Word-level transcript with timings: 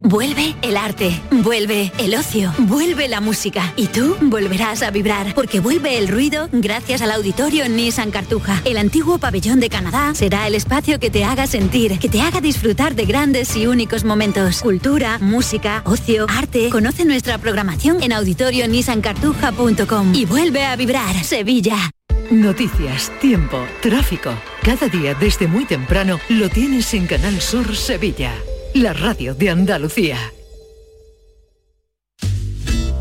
Vuelve 0.00 0.54
el 0.62 0.76
arte, 0.76 1.20
vuelve 1.32 1.90
el 1.98 2.14
ocio, 2.14 2.54
vuelve 2.56 3.08
la 3.08 3.20
música 3.20 3.72
y 3.74 3.88
tú 3.88 4.14
volverás 4.20 4.84
a 4.84 4.92
vibrar 4.92 5.34
porque 5.34 5.58
vuelve 5.58 5.98
el 5.98 6.06
ruido 6.06 6.48
gracias 6.52 7.02
al 7.02 7.10
auditorio 7.10 7.68
Nissan 7.68 8.12
Cartuja. 8.12 8.62
El 8.64 8.78
antiguo 8.78 9.18
pabellón 9.18 9.58
de 9.58 9.68
Canadá 9.68 10.14
será 10.14 10.46
el 10.46 10.54
espacio 10.54 11.00
que 11.00 11.10
te 11.10 11.24
haga 11.24 11.48
sentir, 11.48 11.98
que 11.98 12.08
te 12.08 12.20
haga 12.20 12.40
disfrutar 12.40 12.94
de 12.94 13.06
grandes 13.06 13.56
y 13.56 13.66
únicos 13.66 14.04
momentos. 14.04 14.60
Cultura, 14.60 15.18
música, 15.18 15.82
ocio, 15.84 16.26
arte. 16.28 16.70
Conoce 16.70 17.04
nuestra 17.04 17.38
programación 17.38 18.00
en 18.00 18.12
auditorionissancartuja.com 18.12 20.14
y 20.14 20.26
vuelve 20.26 20.64
a 20.64 20.76
vibrar 20.76 21.24
Sevilla. 21.24 21.90
Noticias, 22.30 23.10
tiempo, 23.20 23.66
tráfico. 23.82 24.30
Cada 24.62 24.86
día 24.86 25.14
desde 25.14 25.48
muy 25.48 25.64
temprano 25.64 26.20
lo 26.28 26.48
tienes 26.48 26.94
en 26.94 27.08
Canal 27.08 27.40
Sur 27.40 27.74
Sevilla 27.74 28.32
la 28.78 28.92
radio 28.92 29.34
de 29.34 29.50
Andalucía. 29.50 30.18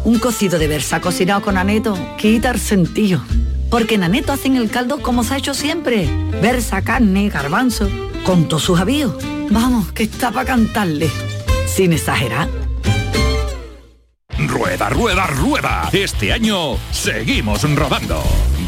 Un 0.03 0.19
cocido 0.19 0.58
de 0.58 0.67
versa 0.67 1.02
cocinado 1.02 1.42
con 1.42 1.58
aneto 1.58 1.97
quita 2.17 2.50
el 2.52 2.59
sentido. 2.59 3.22
Porque 3.69 3.95
en 3.95 4.03
aneto 4.03 4.31
hacen 4.31 4.56
el 4.56 4.72
caldo 4.72 5.02
como 5.02 5.23
se 5.23 5.34
ha 5.34 5.38
hecho 5.38 5.53
siempre. 5.53 6.09
Versa, 6.42 6.81
carne, 6.81 7.30
garbanzo, 7.30 7.89
con 8.25 8.47
todos 8.47 8.64
sus 8.64 8.80
avíos. 8.80 9.14
Vamos, 9.52 9.92
que 9.92 10.03
está 10.03 10.31
para 10.31 10.45
cantarle. 10.45 11.09
Sin 11.67 11.94
exagerar. 11.94 12.47
Rueda, 14.47 14.89
rueda, 14.89 15.28
rueda. 15.28 15.89
Este 15.91 16.31
año 16.31 16.78
seguimos 16.91 17.64
rodando. 17.75 18.23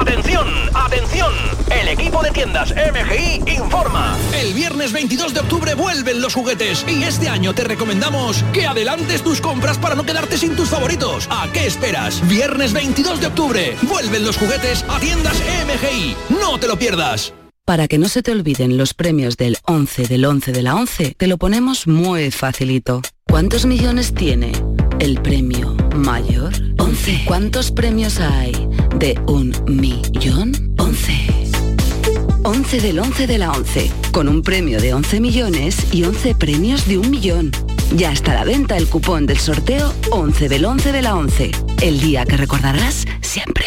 ¡Atención! 0.00 0.48
¡Atención! 0.74 1.32
El 1.70 1.88
equipo 1.88 2.22
de 2.22 2.30
tiendas 2.30 2.72
MGI 2.74 3.52
informa. 3.52 4.16
El 4.32 4.54
viernes 4.54 4.92
22 4.92 5.34
de 5.34 5.40
octubre 5.40 5.74
vuelven 5.74 6.22
los 6.22 6.32
juguetes 6.32 6.86
y 6.88 7.02
este 7.02 7.28
año 7.28 7.52
te 7.54 7.64
recomendamos 7.64 8.42
que 8.54 8.66
adelantes 8.66 9.22
tus 9.22 9.42
compras 9.42 9.76
para 9.76 9.94
no 9.94 10.04
quedarte 10.04 10.38
sin 10.38 10.56
tus 10.56 10.70
favoritos. 10.70 11.28
¿A 11.30 11.48
qué 11.52 11.66
esperas? 11.66 12.26
Viernes 12.28 12.72
22 12.72 13.20
de 13.20 13.26
octubre 13.26 13.76
vuelven 13.82 14.24
los 14.24 14.38
juguetes 14.38 14.86
a 14.88 14.98
tiendas 14.98 15.36
MGI. 15.66 16.16
No 16.40 16.58
te 16.58 16.66
lo 16.66 16.78
pierdas. 16.78 17.34
Para 17.66 17.86
que 17.86 17.98
no 17.98 18.08
se 18.08 18.22
te 18.22 18.32
olviden 18.32 18.78
los 18.78 18.94
premios 18.94 19.36
del 19.36 19.58
11 19.66 20.08
del 20.08 20.24
11 20.24 20.52
de 20.52 20.62
la 20.62 20.76
11, 20.76 21.14
te 21.16 21.26
lo 21.26 21.36
ponemos 21.36 21.86
muy 21.86 22.30
facilito. 22.30 23.02
¿Cuántos 23.28 23.66
millones 23.66 24.14
tiene 24.14 24.52
el 25.00 25.20
premio 25.20 25.74
mayor? 25.96 26.52
11. 26.78 27.22
¿Cuántos 27.24 27.72
premios 27.72 28.20
hay 28.20 28.52
de 28.98 29.18
un 29.26 29.52
millón? 29.66 30.74
11. 30.78 31.12
11 32.44 32.80
del 32.80 32.98
11 32.98 33.26
de 33.26 33.38
la 33.38 33.52
11, 33.52 33.90
con 34.12 34.28
un 34.28 34.42
premio 34.42 34.80
de 34.80 34.94
11 34.94 35.20
millones 35.20 35.92
y 35.92 36.04
11 36.04 36.34
premios 36.36 36.86
de 36.86 36.98
un 36.98 37.10
millón. 37.10 37.50
Ya 37.96 38.12
está 38.12 38.32
a 38.32 38.34
la 38.36 38.44
venta 38.44 38.76
el 38.76 38.88
cupón 38.88 39.26
del 39.26 39.38
sorteo 39.38 39.92
11 40.10 40.48
del 40.48 40.64
11 40.64 40.92
de 40.92 41.02
la 41.02 41.16
11, 41.16 41.50
el 41.82 42.00
día 42.00 42.24
que 42.24 42.36
recordarás 42.36 43.06
siempre. 43.20 43.66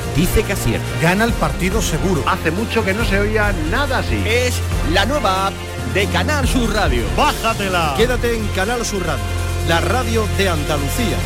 dice 0.15 0.43
que 0.43 0.53
acierta. 0.53 0.85
Gana 1.01 1.25
el 1.25 1.33
partido 1.33 1.81
seguro. 1.81 2.23
Hace 2.27 2.51
mucho 2.51 2.83
que 2.83 2.93
no 2.93 3.05
se 3.05 3.19
oía 3.19 3.53
nada 3.69 3.99
así. 3.99 4.21
Es 4.25 4.61
la 4.93 5.05
nueva 5.05 5.47
app 5.47 5.53
de 5.93 6.05
Canal 6.07 6.47
Sur 6.47 6.73
Radio. 6.73 7.03
¡Bájatela! 7.17 7.93
Quédate 7.97 8.35
en 8.35 8.47
Canal 8.49 8.85
Sur 8.85 9.05
Radio, 9.05 9.23
la 9.67 9.81
radio 9.81 10.25
de 10.37 10.49
Andalucía. 10.49 11.17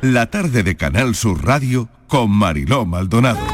La 0.00 0.26
tarde 0.26 0.62
de 0.62 0.76
Canal 0.76 1.14
Sur 1.14 1.44
Radio 1.44 1.88
con 2.08 2.30
Mariló 2.30 2.84
Maldonado. 2.84 3.53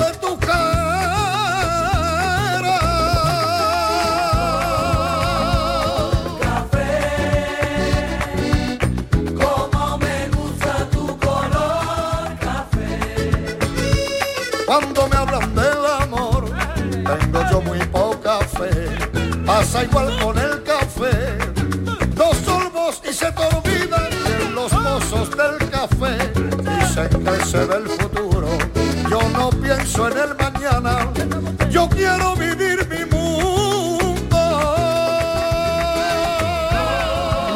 pienso 29.81 30.07
en 30.07 30.17
el 30.17 30.35
mañana, 30.35 31.11
yo 31.71 31.89
quiero 31.89 32.35
vivir 32.35 32.87
mi 32.87 33.05
mundo. 33.05 34.37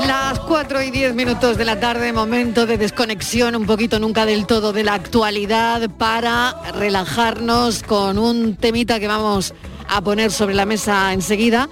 Las 0.08 0.40
4 0.40 0.82
y 0.84 0.92
10 0.92 1.14
minutos 1.14 1.58
de 1.58 1.66
la 1.66 1.80
tarde, 1.80 2.12
momento 2.14 2.66
de 2.66 2.78
desconexión, 2.78 3.56
un 3.56 3.66
poquito 3.66 4.00
nunca 4.00 4.26
del 4.26 4.48
todo 4.48 4.74
de 4.74 4.84
la 4.84 4.96
actualidad 4.96 5.90
para 5.98 6.56
relajarnos 6.74 7.84
con 7.84 8.18
un 8.18 8.56
temita 8.56 9.00
que 9.00 9.08
vamos 9.08 9.54
a 9.88 10.02
poner 10.02 10.32
sobre 10.32 10.56
la 10.56 10.66
mesa 10.66 11.14
enseguida. 11.14 11.70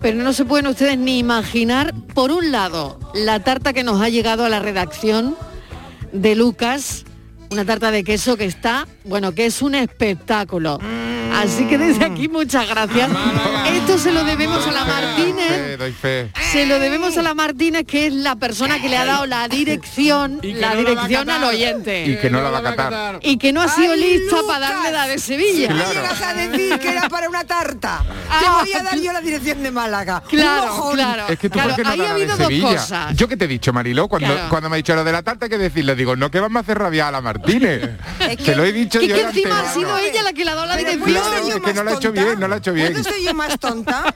Pero 0.00 0.22
no 0.22 0.32
se 0.32 0.44
pueden 0.44 0.66
ustedes 0.66 0.98
ni 0.98 1.18
imaginar, 1.18 1.94
por 2.14 2.32
un 2.32 2.50
lado, 2.50 2.98
la 3.14 3.40
tarta 3.40 3.72
que 3.72 3.84
nos 3.84 4.00
ha 4.00 4.08
llegado 4.08 4.44
a 4.44 4.48
la 4.48 4.58
redacción 4.58 5.36
de 6.12 6.34
Lucas, 6.34 7.04
una 7.52 7.64
tarta 7.66 7.90
de 7.90 8.02
queso 8.02 8.36
que 8.36 8.46
está, 8.46 8.86
bueno, 9.04 9.32
que 9.34 9.46
es 9.46 9.60
un 9.60 9.74
espectáculo. 9.74 10.78
Así 11.34 11.66
que 11.66 11.78
desde 11.78 12.04
aquí 12.04 12.28
muchas 12.28 12.68
gracias. 12.68 13.10
Esto 13.72 13.98
se 13.98 14.12
lo 14.12 14.24
debemos 14.24 14.66
a 14.66 14.72
la 14.72 14.84
Martínez. 14.84 15.78
doy 15.78 15.92
fe. 15.92 16.30
Se 16.52 16.66
lo 16.66 16.78
debemos 16.78 17.16
a 17.16 17.22
la 17.22 17.34
Martínez, 17.34 17.84
que 17.86 18.06
es 18.08 18.12
la 18.12 18.36
persona 18.36 18.80
que 18.80 18.88
le 18.88 18.96
ha 18.96 19.04
dado 19.04 19.26
la 19.26 19.48
dirección, 19.48 20.40
la 20.42 20.74
dirección 20.76 21.28
al 21.30 21.44
oyente. 21.44 22.06
Y 22.06 22.16
que 22.18 22.30
no 22.30 22.42
la 22.42 22.50
va 22.50 22.58
a 22.58 22.62
catar. 22.62 23.18
Y 23.22 23.36
que 23.38 23.52
no 23.52 23.60
ha 23.62 23.68
sido 23.68 23.94
lista 23.96 24.36
para 24.46 24.68
darle 24.70 24.92
la 24.92 25.06
de 25.08 25.18
Sevilla. 25.18 25.68
Claro. 25.68 25.92
llegas 25.92 26.22
a 26.22 26.34
decir 26.34 26.78
que 26.78 26.88
era 26.88 27.08
para 27.08 27.28
una 27.28 27.44
tarta? 27.44 28.02
Te 28.40 28.48
voy 28.48 28.72
a 28.72 28.82
dar 28.82 28.98
yo 28.98 29.12
la 29.12 29.20
dirección 29.20 29.62
de 29.62 29.70
Málaga. 29.70 30.22
Claro, 30.28 30.90
claro. 30.92 31.24
Es 31.28 31.38
que 31.38 31.48
tú 31.50 31.58
por 31.58 31.74
qué 31.74 31.82
no 31.82 31.90
ahí 31.90 31.98
das 31.98 32.08
ha 32.08 32.12
habido 32.12 32.36
dos 32.36 32.46
Sevilla. 32.46 32.68
cosas. 32.76 33.16
Yo 33.16 33.28
que 33.28 33.36
te 33.36 33.44
he 33.46 33.48
dicho, 33.48 33.72
Mariló, 33.72 34.08
cuando, 34.08 34.28
Claro. 34.32 34.48
cuando 34.50 34.68
me 34.70 34.76
ha 34.76 34.78
dicho 34.78 34.94
lo 34.94 35.04
de 35.04 35.12
la 35.12 35.22
tarta, 35.22 35.46
hay 35.46 35.50
que 35.50 35.58
decirle, 35.58 35.94
digo, 35.94 36.14
no 36.16 36.30
que 36.30 36.40
vamos 36.40 36.56
a 36.56 36.60
hacer 36.60 36.78
rabiar 36.78 37.08
a 37.08 37.12
la 37.12 37.20
Martínez. 37.20 37.90
Te 38.44 38.54
lo 38.56 38.64
he 38.64 38.72
dicho 38.72 39.00
que, 39.00 39.08
yo 39.08 39.14
que 39.16 39.22
encima 39.22 39.60
ha 39.60 39.72
sido 39.72 39.96
ella 39.98 40.22
la 40.22 40.32
que 40.32 40.44
le 40.44 40.50
ha 40.50 40.54
dado 40.54 40.66
la 40.66 40.76
dirección. 40.76 41.02
¿Puedo 41.22 41.34
ser 41.38 41.50
yo 41.50 41.56
Es 41.56 41.62
que 41.62 41.74
no 41.74 41.82
lo 41.84 41.90
ha 41.90 41.94
hecho 41.94 42.12
bien, 42.12 42.40
no 42.40 42.48
lo 42.48 42.54
ha 42.54 42.58
hecho 42.58 42.72
bien. 42.72 42.92
¿Puedo 42.92 43.04
ser 43.04 43.20
yo 43.22 43.34
más 43.34 43.58
tonta? 43.58 44.14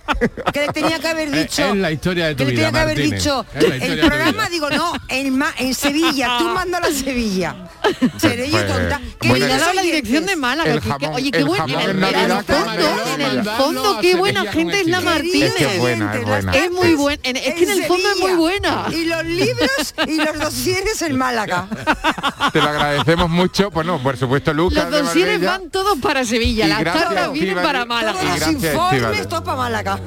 Que 0.53 0.61
le 0.61 0.69
tenía 0.69 0.99
que 0.99 1.09
haber 1.09 1.31
dicho... 1.43 1.65
Es 1.65 1.77
la 1.77 1.93
historia 1.93 2.27
de 2.29 2.35
tu 2.35 2.39
que 2.39 2.45
le 2.47 2.51
vida, 2.53 2.67
tenía 2.67 2.73
que 2.73 2.91
haber 2.93 3.11
dicho... 3.11 3.47
El 3.55 4.01
programa, 4.01 4.49
digo, 4.49 4.71
no, 4.71 4.93
en, 5.09 5.75
Sevilla, 5.75 6.37
tú 6.39 6.49
mándalo 6.49 6.87
a 6.87 6.93
Sevilla. 6.93 7.57
Seré 8.19 8.47
yo 8.51 8.53
Pues, 8.53 8.67
tonta. 8.67 9.01
¿Qué 9.21 9.29
Pues 9.29 9.41
le 9.41 9.45
ha 9.45 9.49
dices, 9.49 9.61
dado 9.61 9.75
la 9.75 9.83
dirección 9.83 10.27
de 10.27 10.37
Málaga. 10.37 10.73
Que- 10.81 10.81
que- 10.99 11.09
oye, 11.09 11.31
qué 11.31 11.39
el 11.39 11.45
buen, 11.45 11.61
jamón 11.61 11.81
en 11.83 11.91
el, 12.05 12.15
en 12.15 13.21
el 13.21 13.45
fondo, 13.45 13.99
qué 14.01 14.13
Sevilla 14.13 14.19
buena 14.19 14.53
gente 14.53 14.81
es 14.81 14.87
la. 14.87 15.01
Martínez. 15.01 15.51
Es 15.51 15.55
que 15.55 15.75
es 16.65 16.71
muy 16.73 16.95
buena. 16.95 17.21
Es 17.25 17.55
que 17.55 17.65
en 17.65 17.71
el 17.71 17.83
fondo 17.85 18.11
es 18.11 18.19
muy 18.21 18.33
buena. 18.33 18.87
Y 18.91 19.05
los 19.05 19.25
libros 19.25 19.95
y 20.07 20.17
los 20.17 20.39
dosieres 20.39 21.03
en 21.03 21.17
Málaga. 21.17 21.69
Te 22.53 22.61
lo 22.61 22.69
agradecemos 22.69 23.29
mucho. 23.31 23.71
Bueno, 23.71 24.03
por 24.03 24.17
supuesto, 24.17 24.53
Lucas. 24.53 24.91
Los 24.91 25.05
dosieres 25.07 25.41
van 25.43 25.71
todos 25.71 25.99
para 25.99 26.25
Sevilla. 26.25 26.67
Las 26.67 26.93
tartas 27.05 27.33
vienen 27.33 27.55
para 27.57 27.85
Málaga. 27.85 28.13
Todos 28.21 28.25
los 28.31 28.39
Gracias, 28.41 28.75
informes, 28.75 29.29
todo 29.29 29.45
para 29.45 29.57
Málaga. 29.57 30.01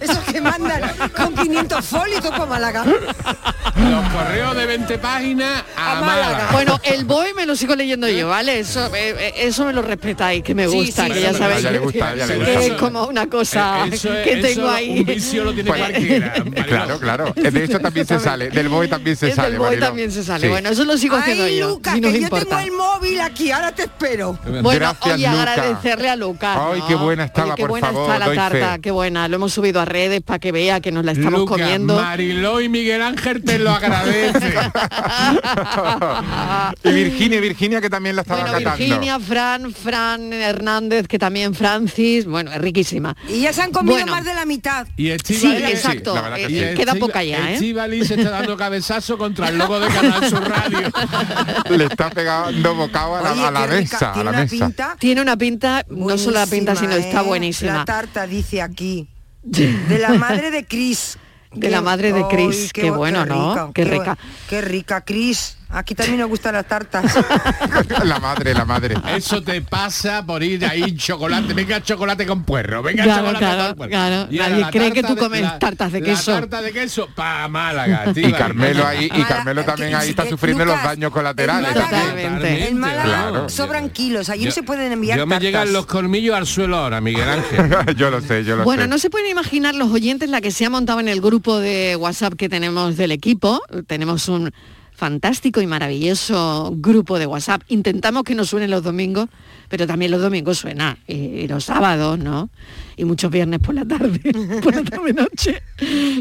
Esos 0.00 0.18
que 0.24 0.40
mandan 0.40 0.82
con 1.16 1.34
500 1.34 1.84
folios, 1.84 2.20
todo 2.20 2.32
para 2.32 2.46
Málaga. 2.46 2.84
Los 2.84 4.08
correos 4.12 4.56
de 4.56 4.66
20 4.66 4.98
páginas 4.98 5.64
a, 5.76 5.92
A 5.98 6.00
Málaga. 6.00 6.22
Málaga. 6.32 6.48
Bueno, 6.52 6.80
el 6.84 7.04
boy 7.04 7.32
me 7.34 7.46
lo 7.46 7.56
sigo 7.56 7.74
leyendo 7.74 8.08
yo, 8.08 8.28
¿vale? 8.28 8.58
Eso, 8.60 8.86
eh, 8.94 9.14
eh, 9.18 9.32
eso 9.38 9.64
me 9.64 9.72
lo 9.72 9.82
respetáis, 9.82 10.42
que 10.42 10.54
me 10.54 10.66
gusta, 10.66 11.04
sí, 11.06 11.08
que 11.12 11.16
sí. 11.16 11.22
ya 11.22 11.30
A 11.30 11.34
sabéis 11.34 11.62
le 11.62 11.78
gusta, 11.78 12.08
a 12.08 12.14
ella 12.14 12.26
le 12.26 12.32
que 12.34 12.38
gusta. 12.44 12.60
es 12.64 12.72
como 12.80 13.04
una 13.06 13.26
cosa 13.28 13.86
Eh, 13.86 13.90
eso 13.92 14.12
es- 14.12 14.24
que 14.24 14.32
eso 14.38 14.48
tengo 14.48 14.68
ahí. 14.70 14.98
Un 15.00 15.04
vicio 15.06 15.44
lo 15.44 15.52
tiene 15.54 15.70
Pues- 15.70 15.80
cualquiera. 15.80 16.34
Claro, 16.70 16.98
claro. 17.00 17.32
De 17.34 17.64
esto 17.64 17.80
también 17.80 18.06
se 18.06 18.18
sale. 18.20 18.50
Del 18.50 18.68
boy 18.68 18.88
también 18.88 19.16
se 19.16 19.32
sale. 19.32 19.50
del 19.52 19.60
Mariló. 19.60 19.86
también 19.86 20.10
se 20.12 20.22
sale. 20.22 20.46
Sí. 20.46 20.48
Bueno, 20.50 20.68
eso 20.70 20.84
lo 20.84 20.96
sigo 20.96 21.16
haciendo 21.16 21.44
Ay, 21.44 21.58
yo. 21.58 21.68
Lucas, 21.70 21.94
si 21.94 22.00
que 22.00 22.12
yo 22.12 22.16
importa. 22.18 22.44
tengo 22.46 22.60
el 22.60 22.72
móvil 22.72 23.20
aquí, 23.20 23.50
ahora 23.50 23.72
te 23.72 23.82
espero. 23.84 24.38
Bueno, 24.44 24.68
Gracias, 24.70 25.14
oye, 25.14 25.26
agradecerle 25.26 26.10
a 26.10 26.16
Lucas. 26.20 26.56
Ay, 26.60 26.80
¿no? 26.80 26.86
qué 26.86 26.94
buena 26.94 27.24
estaba, 27.24 27.46
Oye, 27.48 27.56
qué 27.56 27.62
por 27.62 27.70
buena 27.70 27.86
favor, 27.88 28.12
está 28.12 28.18
la 28.28 28.34
tarta, 28.34 28.72
fe. 28.74 28.80
qué 28.80 28.90
buena. 28.90 29.28
Lo 29.28 29.36
hemos 29.36 29.52
subido 29.52 29.80
a 29.80 29.84
redes 29.84 30.20
para 30.22 30.38
que 30.38 30.52
vea 30.52 30.80
que 30.80 30.92
nos 30.92 31.04
la 31.04 31.12
estamos 31.12 31.40
Lucas, 31.40 31.58
comiendo. 31.58 31.96
Mariló 32.00 32.60
y 32.60 32.68
Miguel 32.68 33.02
Ángel 33.02 33.42
te 33.42 33.58
lo 33.58 33.70
agradece. 33.70 34.54
y 36.84 36.92
Virginia, 36.92 37.40
Virginia 37.40 37.80
que 37.80 37.90
también 37.90 38.16
la 38.16 38.22
estaba 38.22 38.40
Bueno, 38.42 38.58
catando. 38.58 38.78
Virginia, 38.78 39.18
Fran, 39.20 39.72
Fran 39.72 40.32
Hernández, 40.32 41.06
que 41.08 41.18
también 41.18 41.54
Francis, 41.54 42.26
bueno, 42.26 42.52
es 42.52 42.58
riquísima. 42.58 43.16
Y 43.28 43.40
ya 43.42 43.52
se 43.52 43.62
han 43.62 43.72
comido 43.72 43.94
Bueno. 43.96 44.12
más 44.12 44.24
de 44.24 44.34
la 44.34 44.44
mitad. 44.44 44.86
Y 44.96 45.10
Sí, 45.10 45.16
Estíbaliz- 45.46 45.68
exacto. 45.70 46.14
la 46.14 46.36
que 46.36 46.44
eh, 46.44 46.48
sí. 46.48 46.58
eh, 46.58 46.74
queda 46.76 46.94
poca 46.94 47.22
ya, 47.22 47.50
¿eh? 47.50 47.54
Estíbaliz 47.54 48.08
se 48.08 48.14
está 48.14 48.30
dando 48.30 48.56
cabezazo 48.56 49.18
contra 49.18 49.48
el 49.48 49.58
logo 49.58 49.78
de 49.80 49.88
Canal 49.88 50.28
Sur 50.28 50.48
Radio. 50.48 50.90
Le 51.70 51.84
está 51.84 52.10
pegando 52.10 52.74
bocado 52.74 53.16
a 53.16 53.22
la, 53.22 53.32
Oye, 53.32 53.44
a 53.46 53.50
la 53.50 53.66
rica, 53.66 53.80
mesa. 53.80 54.10
A 54.10 54.12
tiene 54.12 54.24
la 54.24 54.30
una 54.30 54.40
mesa. 54.42 54.66
pinta 54.66 54.96
Tiene 54.98 55.20
una 55.22 55.36
pinta, 55.36 55.84
no 56.10 56.18
solo 56.18 56.38
la 56.38 56.46
pinta, 56.46 56.74
sino 56.76 56.92
está 56.92 57.20
¿eh? 57.20 57.24
buenísima. 57.24 57.74
La 57.74 57.84
tarta 57.84 58.26
dice 58.26 58.62
aquí. 58.62 59.08
De 59.42 59.98
la 59.98 60.14
madre 60.14 60.50
de 60.50 60.64
Cris. 60.66 61.18
De 61.52 61.70
la 61.70 61.80
madre 61.80 62.12
de 62.12 62.24
Chris, 62.28 62.64
Ay, 62.64 62.70
qué 62.72 62.90
bueno, 62.90 63.26
¿no? 63.26 63.72
Qué 63.72 63.84
rica. 63.84 64.16
Qué 64.48 64.60
rica, 64.60 65.00
Cris. 65.04 65.56
Aquí 65.72 65.94
también 65.94 66.18
nos 66.18 66.28
gustan 66.28 66.54
las 66.54 66.66
tartas. 66.66 67.14
la 68.04 68.18
madre, 68.18 68.52
la 68.54 68.64
madre. 68.64 68.96
Eso 69.14 69.40
te 69.42 69.60
pasa 69.62 70.24
por 70.26 70.42
ir 70.42 70.64
ahí 70.66 70.96
chocolate. 70.96 71.54
Venga 71.54 71.80
chocolate 71.82 72.26
con 72.26 72.42
puerro. 72.44 72.82
Venga 72.82 73.04
Claro, 73.04 73.20
chocolate 73.20 73.38
claro, 73.44 73.66
con 73.68 73.76
puerro. 73.76 73.90
claro. 73.90 74.26
Y 74.30 74.38
Nadie 74.38 74.56
la 74.60 74.70
cree 74.70 74.92
que 74.92 75.02
tú 75.02 75.14
de- 75.14 75.20
comes 75.20 75.42
la- 75.42 75.58
tartas 75.60 75.92
de 75.92 76.00
la 76.00 76.06
queso. 76.06 76.32
tarta 76.32 76.60
de 76.62 76.72
queso 76.72 77.08
para 77.14 77.46
Málaga. 77.48 78.12
Y 78.16 78.32
Carmelo 78.32 78.84
ahí, 78.86 79.04
y 79.14 79.22
Carmelo 79.22 79.62
también 79.64 79.94
ahí 79.94 80.10
está 80.10 80.28
sufriendo 80.28 80.64
los 80.64 80.82
daños 80.82 81.12
colaterales. 81.12 81.70
en 81.70 81.76
Málaga- 81.76 81.90
también. 82.06 82.28
Totalmente. 82.32 82.68
En 82.68 82.78
Málaga 82.78 83.04
Claro. 83.04 83.48
sobran 83.48 83.90
kilos. 83.90 84.28
Allí 84.28 84.44
no 84.46 84.50
se 84.50 84.62
pueden 84.64 84.90
enviar 84.92 85.18
Yo 85.18 85.26
me 85.26 85.36
tartas. 85.36 85.44
llegan 85.44 85.72
los 85.72 85.86
colmillos 85.86 86.34
al 86.36 86.46
suelo 86.46 86.78
ahora, 86.78 87.00
Miguel 87.00 87.28
Ángel. 87.28 87.70
yo 87.96 88.10
lo 88.10 88.20
sé, 88.20 88.44
yo 88.44 88.56
lo 88.56 88.64
Bueno, 88.64 88.82
sé. 88.82 88.88
no 88.88 88.98
se 88.98 89.08
pueden 89.08 89.30
imaginar 89.30 89.74
los 89.76 89.90
oyentes 89.92 90.28
la 90.30 90.40
que 90.40 90.50
se 90.50 90.64
ha 90.66 90.70
montado 90.70 90.98
en 91.00 91.06
el 91.08 91.20
grupo 91.20 91.58
de 91.60 91.94
WhatsApp 91.96 92.34
que 92.34 92.48
tenemos 92.48 92.96
del 92.96 93.12
equipo. 93.12 93.62
Tenemos 93.86 94.28
un 94.28 94.52
fantástico 95.00 95.62
y 95.62 95.66
maravilloso 95.66 96.74
grupo 96.76 97.18
de 97.18 97.24
WhatsApp. 97.24 97.62
Intentamos 97.68 98.22
que 98.22 98.34
no 98.34 98.44
suene 98.44 98.68
los 98.68 98.82
domingos, 98.82 99.30
pero 99.70 99.86
también 99.86 100.10
los 100.10 100.20
domingos 100.20 100.58
suena. 100.58 100.98
Y, 101.06 101.14
y 101.14 101.48
los 101.48 101.64
sábados, 101.64 102.18
¿no? 102.18 102.50
Y 102.98 103.06
muchos 103.06 103.30
viernes 103.30 103.60
por 103.60 103.74
la 103.74 103.86
tarde, 103.86 104.20
por 104.62 104.74
la 104.74 104.82
tarde 104.82 105.14
noche. 105.14 105.62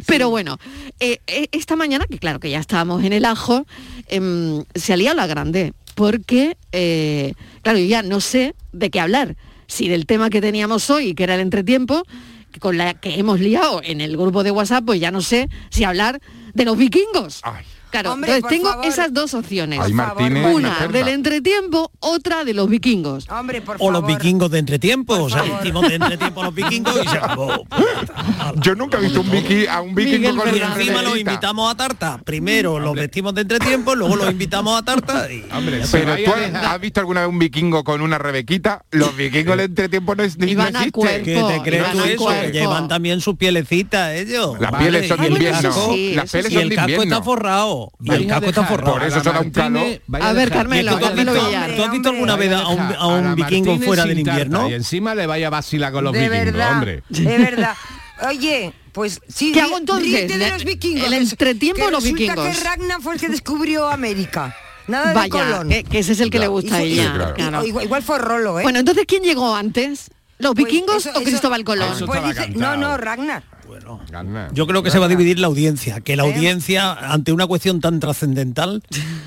Pero 0.07 0.29
bueno, 0.29 0.57
eh, 0.97 1.19
eh, 1.27 1.47
esta 1.51 1.75
mañana, 1.75 2.05
que 2.09 2.19
claro 2.19 2.39
que 2.39 2.49
ya 2.49 2.59
estábamos 2.59 3.03
en 3.03 3.11
el 3.11 3.25
ajo, 3.25 3.65
em, 4.07 4.63
se 4.73 4.93
ha 4.93 4.97
liado 4.97 5.17
la 5.17 5.27
grande. 5.27 5.73
Porque, 5.93 6.55
eh, 6.71 7.33
claro, 7.61 7.79
yo 7.79 7.85
ya 7.85 8.01
no 8.01 8.21
sé 8.21 8.55
de 8.71 8.89
qué 8.89 9.01
hablar. 9.01 9.35
Si 9.67 9.89
del 9.89 10.05
tema 10.05 10.29
que 10.29 10.39
teníamos 10.39 10.89
hoy, 10.89 11.15
que 11.15 11.23
era 11.23 11.35
el 11.35 11.41
entretiempo, 11.41 12.03
con 12.61 12.77
la 12.77 12.93
que 12.93 13.19
hemos 13.19 13.41
liado 13.41 13.81
en 13.83 13.99
el 13.99 14.15
grupo 14.15 14.41
de 14.41 14.51
WhatsApp, 14.51 14.85
pues 14.85 15.01
ya 15.01 15.11
no 15.11 15.19
sé 15.19 15.49
si 15.69 15.83
hablar 15.83 16.21
de 16.53 16.63
los 16.63 16.77
vikingos. 16.77 17.41
Claro, 17.91 18.13
Hombre, 18.13 18.35
entonces 18.35 18.57
tengo 18.59 18.69
favor. 18.71 18.85
esas 18.85 19.13
dos 19.13 19.33
opciones. 19.33 19.89
Martínez, 19.91 20.55
una 20.55 20.87
del 20.87 21.07
entretiempo, 21.07 21.91
otra 21.99 22.43
de 22.43 22.53
los 22.53 22.69
vikingos. 22.69 23.27
Hombre, 23.29 23.61
por 23.61 23.77
O 23.79 23.91
los 23.91 24.05
vikingos 24.05 24.51
de 24.51 24.59
entretiempo, 24.59 25.15
o 25.23 25.29
sea, 25.29 25.43
hicimos 25.45 25.87
de 25.87 25.95
entretiempo 25.95 26.41
a 26.41 26.45
los 26.45 26.55
vikingos 26.55 26.95
y 27.03 27.07
se 27.07 27.17
acabó. 27.17 27.65
Yo 28.57 28.75
nunca 28.75 28.97
he 28.97 29.01
visto 29.01 29.21
un 29.21 29.31
viking, 29.31 29.67
a 29.69 29.81
un 29.81 29.95
vikingo 29.95 30.19
Miguel 30.19 30.35
con 30.35 30.47
Y 30.55 30.57
una 30.61 30.75
encima 30.75 30.93
los 31.01 31.03
rebequita. 31.11 31.31
invitamos 31.31 31.71
a 31.71 31.75
tarta. 31.77 32.19
Primero 32.23 32.79
los 32.79 32.95
vestimos 32.95 33.33
de 33.33 33.41
entretiempo, 33.41 33.95
luego 33.95 34.15
los 34.15 34.31
invitamos 34.31 34.79
a 34.79 34.83
tarta 34.83 35.31
y... 35.31 35.43
Hombre, 35.53 35.81
Pero 35.91 36.15
tú 36.15 36.31
has, 36.63 36.79
visto 36.81 36.99
alguna 36.99 37.21
vez 37.21 37.29
un 37.29 37.39
vikingo 37.39 37.83
con 37.83 38.01
una 38.01 38.17
rebequita? 38.17 38.85
Los 38.91 39.15
vikingos 39.15 39.57
de 39.57 39.63
entretiempo 39.63 40.15
no, 40.15 40.23
es, 40.23 40.37
no 40.37 40.45
existen. 40.45 40.91
cuerpo. 40.91 41.25
¿Qué 41.25 41.43
te 41.47 41.61
crees 41.63 41.91
tú 41.91 42.03
eso? 42.03 42.23
Cuerpo. 42.23 42.51
llevan 42.51 42.87
también 42.87 43.21
sus 43.21 43.35
pielecita 43.35 44.15
ellos. 44.15 44.59
Las 44.59 44.71
Vale, 44.71 44.83
pieles 44.89 45.07
son 45.07 45.17
y 45.17 45.21
de 45.21 45.27
el 45.27 45.33
invierno. 45.33 45.73
sí, 45.91 46.13
Las 46.15 46.33
el 46.35 46.75
casco 46.75 47.03
está 47.03 47.21
forrado. 47.21 47.78
Y 48.01 48.11
el 48.11 48.27
casco 48.27 48.45
está 48.47 48.63
forrado. 48.65 48.93
Por 48.93 49.03
eso 49.03 49.17
a 49.19 49.23
se 49.23 49.29
da 49.31 49.39
un 49.41 49.99
vais 50.07 50.23
A 50.25 50.33
ver, 50.33 50.49
Carmelo, 50.51 50.97
¿Tú 50.97 51.05
has 51.05 51.15
visto-. 51.15 51.33
¿Tú 51.75 51.83
has 51.83 51.91
visto 51.91 52.09
alguna 52.09 52.35
vez 52.35 52.51
a 52.53 52.67
un, 52.67 52.79
a 52.79 53.07
un 53.07 53.35
vikingo 53.35 53.71
Martínez 53.71 53.85
fuera 53.87 54.05
del 54.05 54.19
invierno? 54.19 54.69
Y 54.69 54.73
encima 54.73 55.15
le 55.15 55.25
vaya 55.27 55.47
a 55.47 55.49
vacilar 55.49 55.91
con 55.91 56.03
los 56.03 56.13
de 56.13 56.19
vikingos, 56.29 56.45
verdad, 56.45 56.73
hombre. 56.73 57.03
de 57.09 57.37
verdad. 57.37 57.75
Oye, 58.27 58.73
pues 58.91 59.21
sí, 59.27 59.51
¿Qué 59.53 59.61
hago 59.61 59.77
entonces? 59.77 60.27
de 60.27 60.49
los 60.49 60.63
vikingos. 60.65 61.07
el 61.07 61.13
entretiempo 61.13 61.85
de 61.85 61.91
los 61.91 62.03
resulta 62.03 62.33
vikingos. 62.35 62.57
que 62.57 62.63
Ragnar 62.63 63.01
fue 63.01 63.13
el 63.13 63.19
que 63.19 63.29
descubrió 63.29 63.87
América. 63.87 64.55
Nada 64.87 65.09
de 65.09 65.13
Vaya, 65.15 65.29
Colón. 65.29 65.69
que, 65.69 65.83
que 65.83 65.99
ese 65.99 66.13
es 66.13 66.19
el 66.19 66.29
que 66.31 66.37
Ya. 66.39 66.41
le 66.45 66.47
gusta 66.47 66.75
a 66.77 66.81
ella. 66.81 67.13
claro. 67.13 67.33
claro. 67.35 67.63
Igual, 67.65 67.85
igual 67.85 68.03
fue 68.03 68.17
Rolo, 68.17 68.59
¿eh? 68.59 68.63
Bueno, 68.63 68.79
entonces, 68.79 69.05
¿quién 69.07 69.21
llegó 69.23 69.55
antes? 69.55 70.09
¿Los 70.39 70.53
Pues 70.55 70.65
vikingos 70.65 71.05
eso- 71.05 71.09
o 71.09 71.21
eso- 71.21 71.23
Cristóbal 71.29 71.63
Colón? 71.63 71.93
Eso 71.93 72.05
Pues 72.07 72.23
dice- 72.23 72.49
no, 72.55 72.75
no, 72.75 72.97
Ragnar. 72.97 73.43
Yo 74.53 74.67
creo 74.67 74.83
que 74.83 74.91
se 74.91 74.99
va 74.99 75.05
a 75.05 75.09
dividir 75.09 75.39
la 75.39 75.47
audiencia, 75.47 76.01
que 76.01 76.15
la 76.15 76.23
audiencia, 76.23 76.91
ante 76.93 77.31
una 77.31 77.47
cuestión 77.47 77.81
tan 77.81 77.99
trascendental, 77.99 78.81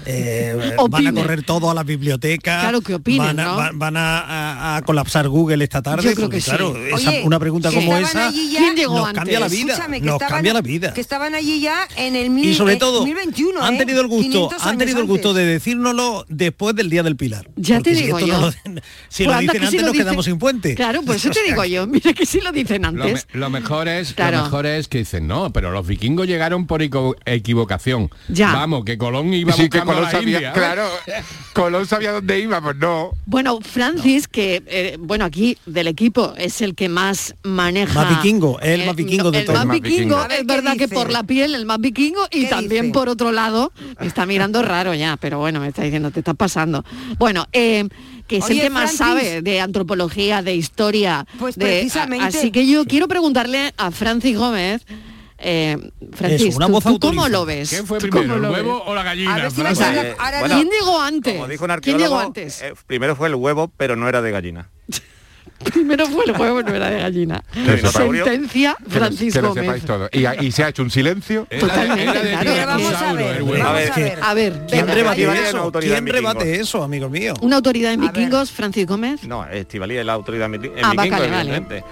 eh, 0.07 0.75
van 0.91 1.07
a 1.07 1.13
correr 1.13 1.43
todo 1.45 1.71
a 1.71 1.75
las 1.75 1.85
bibliotecas. 1.87 2.61
Claro, 2.63 2.81
que 2.81 2.95
opinen, 2.95 3.19
van 3.37 3.41
a, 3.41 3.45
¿no? 3.45 3.57
va- 3.57 3.71
van 3.75 3.97
a, 3.97 4.21
a- 4.21 4.77
a 4.77 4.83
colapsar 4.83 5.29
Google 5.29 5.63
esta 5.65 5.83
tarde. 5.83 6.03
Yo 6.05 6.15
creo 6.15 6.27
porque, 6.27 6.37
que 6.39 6.43
sí. 6.43 6.51
claro, 6.51 6.77
esa- 6.77 7.11
Oye, 7.11 7.23
una 7.25 7.39
pregunta 7.39 7.71
que 7.71 7.77
como 7.77 7.97
esa 7.97 8.29
allí 8.29 8.53
ya- 8.53 8.59
¿Quién 8.61 8.77
llegó 8.77 8.97
nos 8.97 9.07
antes? 9.09 9.19
cambia 9.19 9.41
la 9.41 9.49
vida. 9.49 9.73
Escúchame, 9.73 10.01
que 10.01 10.07
Nos 10.07 10.15
estaban- 10.15 10.35
cambia 10.35 10.55
la 10.55 10.61
vida. 10.61 10.95
Que 10.95 11.01
estaban 11.01 11.35
allí 11.35 11.61
ya 11.61 11.87
en 11.97 12.17
el 12.17 12.31
mil, 12.31 12.47
Y 12.51 12.55
sobre 12.55 12.75
eh, 12.75 12.79
todo, 12.79 12.99
2021, 13.01 13.63
han 13.63 13.75
¿eh? 13.75 13.79
tenido 13.79 14.01
el 14.01 14.09
gusto, 14.09 14.31
500 14.31 14.63
han 14.67 14.79
tenido 14.79 15.01
el 15.01 15.07
gusto 15.07 15.31
antes. 15.31 15.45
de 15.47 15.53
decírnoslo 15.53 16.25
después 16.29 16.75
del 16.77 16.91
Día 16.91 17.03
del 17.03 17.17
Pilar. 17.17 17.49
Ya 17.57 17.81
te 17.81 17.95
si 17.95 18.05
digo 18.05 18.19
esto 18.19 18.29
yo. 18.29 18.39
no 18.41 18.47
lo- 18.47 18.53
si 19.09 19.25
Pues 19.25 19.35
lo 19.37 19.41
dicen 19.41 19.53
que 19.53 19.59
si 19.59 19.65
antes 19.67 19.81
lo 19.81 19.87
nos 19.87 19.93
dicen- 19.93 20.05
quedamos 20.05 20.25
sin 20.25 20.39
puente. 20.39 20.75
Claro, 20.75 21.03
pues 21.03 21.25
eso 21.25 21.31
te 21.35 21.43
digo 21.45 21.65
yo. 21.65 21.87
Mira 21.87 22.13
que 22.13 22.27
sí 22.27 22.41
lo 22.41 22.53
dicen 22.53 22.85
antes. 22.85 23.27
lo 23.33 23.51
mejor 23.51 23.89
es 23.89 24.13
Claro. 24.33 24.45
lo 24.45 24.51
mejor 24.51 24.67
es 24.67 24.89
que 24.89 24.99
dicen 24.99 25.27
no 25.27 25.53
pero 25.53 25.71
los 25.71 25.87
vikingos 25.87 26.27
llegaron 26.27 26.67
por 26.67 26.83
equivo- 26.83 27.17
equivocación 27.25 28.11
Ya. 28.29 28.53
vamos 28.53 28.85
que 28.85 28.99
Colón 28.99 29.33
iba 29.35 29.53
Sí, 29.53 29.69
que 29.69 29.81
Colón 29.81 29.99
a 29.99 30.01
la 30.03 30.11
sabía, 30.11 30.37
India. 30.39 30.53
claro, 30.53 30.85
Colón 31.53 31.87
sabía 31.87 32.13
dónde 32.13 32.39
iba, 32.41 32.61
pues 32.61 32.77
no. 32.77 33.11
Bueno, 33.27 33.59
Francis, 33.61 34.27
que 34.29 34.63
eh, 34.67 34.97
bueno, 34.99 35.25
aquí 35.25 35.59
del 35.67 35.87
equipo 35.89 36.35
es 36.37 36.61
el 36.63 36.75
que 36.75 36.89
más 36.89 37.35
maneja. 37.43 37.93
Más 37.95 38.09
vikingo, 38.23 38.59
es 38.61 38.81
el 38.81 38.87
más 38.87 38.97
vikingo 38.97 39.31
de 39.31 39.41
el 39.41 39.45
todos. 39.45 39.59
más 39.59 39.67
Más 39.67 39.81
vikingo, 39.81 40.17
ver, 40.17 40.33
es 40.33 40.39
¿qué 40.39 40.45
verdad 40.45 40.73
que 40.73 40.79
dice? 40.87 40.95
por 40.95 41.11
la 41.11 41.23
piel 41.25 41.55
el 41.55 41.67
más 41.67 41.79
vikingo 41.81 42.23
y 42.31 42.43
¿Qué 42.45 42.47
también 42.49 42.83
dice? 42.87 42.93
por 42.95 43.09
otro 43.09 43.33
lado 43.33 43.73
me 44.01 44.07
está 44.07 44.25
mirando 44.27 44.63
raro 44.63 44.95
ya, 44.95 45.17
pero 45.19 45.39
bueno, 45.39 45.61
me 45.61 45.69
está 45.69 45.83
diciendo, 45.83 46.11
te 46.11 46.21
está 46.21 46.35
pasando. 46.35 46.85
Bueno, 47.19 47.47
eh, 47.53 47.87
que 48.29 48.37
es 48.39 48.45
el 48.47 48.53
Oye, 48.53 48.61
que 48.63 48.71
más 48.71 48.93
Francis. 48.93 48.99
sabe 49.29 49.43
de 49.43 49.61
antropología, 49.61 50.41
de 50.43 50.55
historia. 50.55 51.27
Pues 51.39 51.57
de- 51.57 51.67
precisamente. 51.67 52.25
a- 52.25 52.29
así 52.29 52.51
que 52.51 52.67
yo 52.67 52.87
quiero 52.87 53.09
preguntarle 53.09 53.75
a 53.77 53.91
Francis 53.91 54.22
Gómez. 54.31 54.83
Eh, 55.45 55.77
Francis, 56.13 56.49
Eso, 56.51 56.57
una 56.59 56.67
¿tú, 56.67 56.73
voz 56.73 56.85
tú 56.85 57.01
cómo 57.01 57.29
lo 57.29 57.45
ves? 57.45 57.69
¿Quién 57.69 57.85
fue 57.85 57.99
¿Tú 57.99 58.09
primero 58.09 58.37
el 58.37 58.43
huevo 58.45 58.75
ves? 58.77 58.83
o 58.87 58.95
la 58.95 59.03
gallina 59.03 59.35
A 59.35 59.39
ver 59.39 59.51
si 59.51 59.57
me 59.57 59.75
Francis? 59.75 59.85
sale- 59.87 60.11
Eh, 60.11 60.17
ahora 60.17 60.39
bueno, 60.41 60.55
¿Quién 60.55 60.69
llegó 60.69 61.01
antes? 61.03 61.35
Como 61.35 61.49
dijo 61.49 61.65
un 61.65 61.71
¿Quién 61.81 61.99
llegó 61.99 62.19
antes? 62.21 62.63
eh, 62.63 62.75
primero 62.87 63.17
fue 63.17 63.27
el 63.27 63.35
huevo, 63.35 63.73
pero 63.77 63.97
no 63.97 64.09
era 64.09 64.23
de 64.23 64.31
gallina. 64.31 64.69
Primero 65.73 66.07
fue 66.07 66.25
el 66.25 66.33
huevo, 66.33 66.61
no 66.63 66.75
era 66.75 66.91
de 66.91 66.99
gallina. 67.01 67.43
Sentencia 67.53 68.77
Que 68.79 68.85
lo- 68.85 68.91
Francis 68.91 69.33
que 69.35 69.43
lo 69.43 69.49
Gómez. 69.51 69.65
sepáis 69.65 69.85
todo. 69.85 70.09
Y, 70.13 70.27
y 70.47 70.51
se 70.53 70.65
ha 70.65 70.69
hecho 70.69 70.83
un 70.83 70.91
silencio. 70.91 71.47
Totalmente, 71.61 72.37
vamos 72.67 72.95
a 72.95 73.13
ver, 73.13 74.19
A 74.23 74.35
¿Quién 74.69 74.89
rebate 74.89 75.23
eso? 75.49 75.73
¿Quién 75.73 76.07
rebate 76.07 76.45
vikingos. 76.45 76.69
eso, 76.69 76.83
amigo 76.83 77.09
mío? 77.09 77.35
una 77.43 77.57
autoridad 77.57 77.93
en 77.93 78.01
vikingos, 78.01 78.51
Francis 78.51 78.87
Gómez. 78.87 79.23
No, 79.25 79.45
Estivali 79.49 79.97
es 79.97 80.07
la 80.07 80.13
autoridad 80.15 80.53
en, 80.53 80.55
Ah, 80.85 80.93
va, 80.97 81.03
vikingo, 81.03 81.19
vale, 81.19 81.31
vale. 81.31 81.51
evidentemente. 81.51 81.85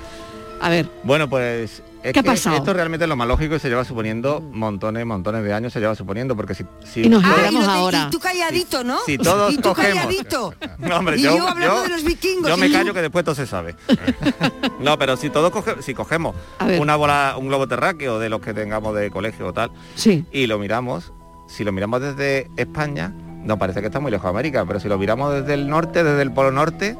A 0.60 0.68
ver, 0.68 0.86
Bueno, 1.04 1.28
pues 1.30 1.82
es 2.02 2.12
¿Qué 2.12 2.20
ha 2.20 2.22
que 2.22 2.30
pasado? 2.30 2.56
esto 2.56 2.72
realmente 2.72 3.04
es 3.04 3.08
lo 3.08 3.16
más 3.16 3.28
lógico 3.28 3.54
y 3.56 3.58
se 3.60 3.68
lleva 3.68 3.84
suponiendo 3.84 4.40
montones, 4.40 5.04
montones 5.04 5.44
de 5.44 5.52
años 5.52 5.72
se 5.72 5.80
lleva 5.80 5.94
suponiendo, 5.94 6.34
porque 6.36 6.54
si, 6.54 6.64
si 6.84 7.02
Y 7.04 7.08
nos 7.08 7.22
Ah, 7.24 7.28
enteramos 7.30 7.64
no 7.66 7.70
ahora. 7.72 8.04
y 8.06 8.10
tú 8.10 8.18
calladito, 8.18 8.84
¿no? 8.84 8.98
si 9.06 9.18
todos 9.18 9.52
y 9.52 9.56
tú 9.58 9.70
cogemos- 9.70 9.94
calladito. 10.04 10.54
No, 10.78 10.96
hombre, 10.96 11.18
y 11.18 11.22
yo, 11.22 11.36
yo, 11.36 11.46
hablando 11.46 11.76
yo- 11.76 11.82
de 11.82 11.88
los 11.90 12.04
vikingos. 12.04 12.48
yo 12.48 12.56
me 12.56 12.72
callo 12.72 12.94
que 12.94 13.02
después 13.02 13.24
todo 13.24 13.34
se 13.34 13.46
sabe. 13.46 13.74
no, 14.80 14.98
pero 14.98 15.16
si 15.16 15.30
todos 15.30 15.50
coge, 15.50 15.82
si 15.82 15.94
cogemos 15.94 16.34
una 16.78 16.96
bola, 16.96 17.34
un 17.38 17.48
globo 17.48 17.68
terráqueo 17.68 18.18
de 18.18 18.28
los 18.28 18.40
que 18.40 18.54
tengamos 18.54 18.94
de 18.94 19.10
colegio 19.10 19.46
o 19.48 19.52
tal, 19.52 19.70
sí. 19.94 20.24
y 20.32 20.46
lo 20.46 20.58
miramos, 20.58 21.12
si 21.48 21.64
lo 21.64 21.72
miramos 21.72 22.00
desde 22.00 22.50
España, 22.56 23.12
nos 23.44 23.58
parece 23.58 23.80
que 23.80 23.86
está 23.86 24.00
muy 24.00 24.10
lejos 24.10 24.24
de 24.24 24.30
América, 24.30 24.64
pero 24.66 24.80
si 24.80 24.88
lo 24.88 24.98
miramos 24.98 25.32
desde 25.34 25.54
el 25.54 25.68
norte, 25.68 26.02
desde 26.04 26.22
el 26.22 26.32
polo 26.32 26.50
norte, 26.50 26.96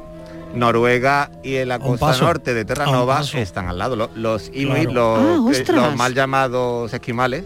Noruega 0.53 1.31
y 1.43 1.55
en 1.55 1.69
la 1.69 1.79
costa 1.79 2.15
norte 2.17 2.53
de 2.53 2.65
Terranova 2.65 3.21
están 3.33 3.67
al 3.67 3.77
lado. 3.77 3.95
Lo- 3.95 4.09
Los 4.15 4.49
inuit, 4.53 4.89
Claro. 4.89 5.15
Ah, 5.15 5.21
los, 5.45 5.57
eh, 5.57 5.61
ostras. 5.61 5.85
los 5.87 5.95
mal 5.95 6.13
llamados 6.13 6.93
esquimales, 6.93 7.45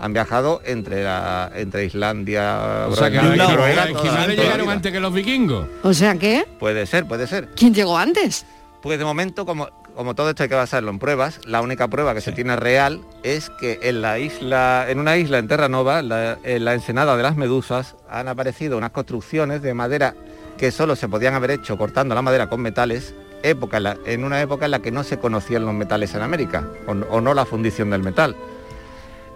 han 0.00 0.12
viajado 0.12 0.60
entre 0.64 1.04
la, 1.04 1.50
entre 1.54 1.84
Islandia, 1.86 2.86
o 2.90 2.96
sea 2.96 3.10
que 3.10 3.16
Noruega. 3.16 3.44
los 3.46 3.54
toda- 3.54 3.84
esquimales 3.86 4.02
toda 4.02 4.26
la 4.26 4.34
llegaron 4.34 4.66
vida. 4.66 4.72
antes 4.72 4.92
que 4.92 5.00
los 5.00 5.12
vikingos 5.14 5.66
O 5.82 5.94
sea 5.94 6.14
que, 6.16 6.46
Puede 6.58 6.86
ser, 6.86 7.06
puede 7.06 7.26
ser. 7.26 7.48
¿quién 7.56 7.72
llegó 7.74 7.96
antes? 7.96 8.44
Pues 8.82 8.98
de 8.98 9.04
momento, 9.06 9.46
como, 9.46 9.68
como 9.94 10.14
todo 10.14 10.28
esto 10.28 10.42
hay 10.42 10.48
que 10.50 10.54
basarlo 10.56 10.90
en 10.90 10.98
pruebas, 10.98 11.40
la 11.46 11.62
única 11.62 11.88
prueba 11.88 12.12
que 12.12 12.20
se 12.20 12.32
tiene 12.32 12.54
real 12.56 13.00
es 13.22 13.48
que 13.60 13.78
en 13.82 14.02
la 14.02 14.18
isla, 14.18 14.84
en 14.90 14.98
una 14.98 15.16
isla 15.16 15.38
en 15.38 15.48
Terranova, 15.48 16.02
la- 16.02 16.38
en 16.44 16.64
la 16.66 16.74
ensenada 16.74 17.16
de 17.16 17.22
las 17.22 17.36
medusas, 17.36 17.94
han 18.10 18.28
aparecido 18.28 18.76
unas 18.76 18.90
construcciones 18.90 19.62
de 19.62 19.72
madera 19.72 20.14
que 20.58 20.70
solo 20.70 20.96
se 20.96 21.08
podían 21.08 21.34
haber 21.34 21.50
hecho 21.52 21.76
cortando 21.76 22.14
la 22.14 22.22
madera 22.22 22.48
con 22.48 22.60
metales, 22.60 23.14
época 23.42 23.76
en, 23.78 23.82
la- 23.82 23.96
en 24.06 24.24
una 24.24 24.40
época 24.40 24.64
en 24.66 24.70
la 24.70 24.80
que 24.80 24.90
no 24.90 25.04
se 25.04 25.18
conocían 25.18 25.64
los 25.64 25.74
metales 25.74 26.14
en 26.14 26.22
América, 26.22 26.68
o, 26.86 26.92
o 26.92 27.20
no 27.20 27.34
la 27.34 27.44
fundición 27.44 27.90
del 27.90 28.02
metal. 28.02 28.36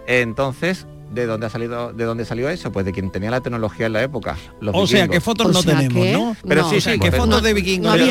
Entonces, 0.07 0.87
¿de 1.13 1.25
dónde 1.27 1.45
ha 1.45 1.49
salido, 1.49 1.93
de 1.93 2.03
dónde 2.05 2.25
salió 2.25 2.49
eso? 2.49 2.71
Pues 2.71 2.85
de 2.85 2.91
quien 2.91 3.11
tenía 3.11 3.29
la 3.29 3.41
tecnología 3.41 3.85
en 3.85 3.93
la 3.93 4.01
época. 4.01 4.37
los 4.59 4.75
O 4.75 4.87
sea, 4.87 5.07
que 5.07 5.21
fotos 5.21 5.47
O 5.47 5.51
no 5.51 5.61
sea 5.61 5.77
tenemos, 5.77 6.03
que- 6.03 6.13
¿no? 6.13 6.35
Pero 6.47 6.61
no, 6.63 6.69
sí, 6.69 6.77
O 6.77 6.81
sea, 6.81 6.93
sí, 6.93 6.99
que 6.99 7.09
pues, 7.11 7.21
fotos 7.21 7.35
no- 7.35 7.41
de 7.41 7.53
vikingos 7.53 7.97
no 7.97 8.05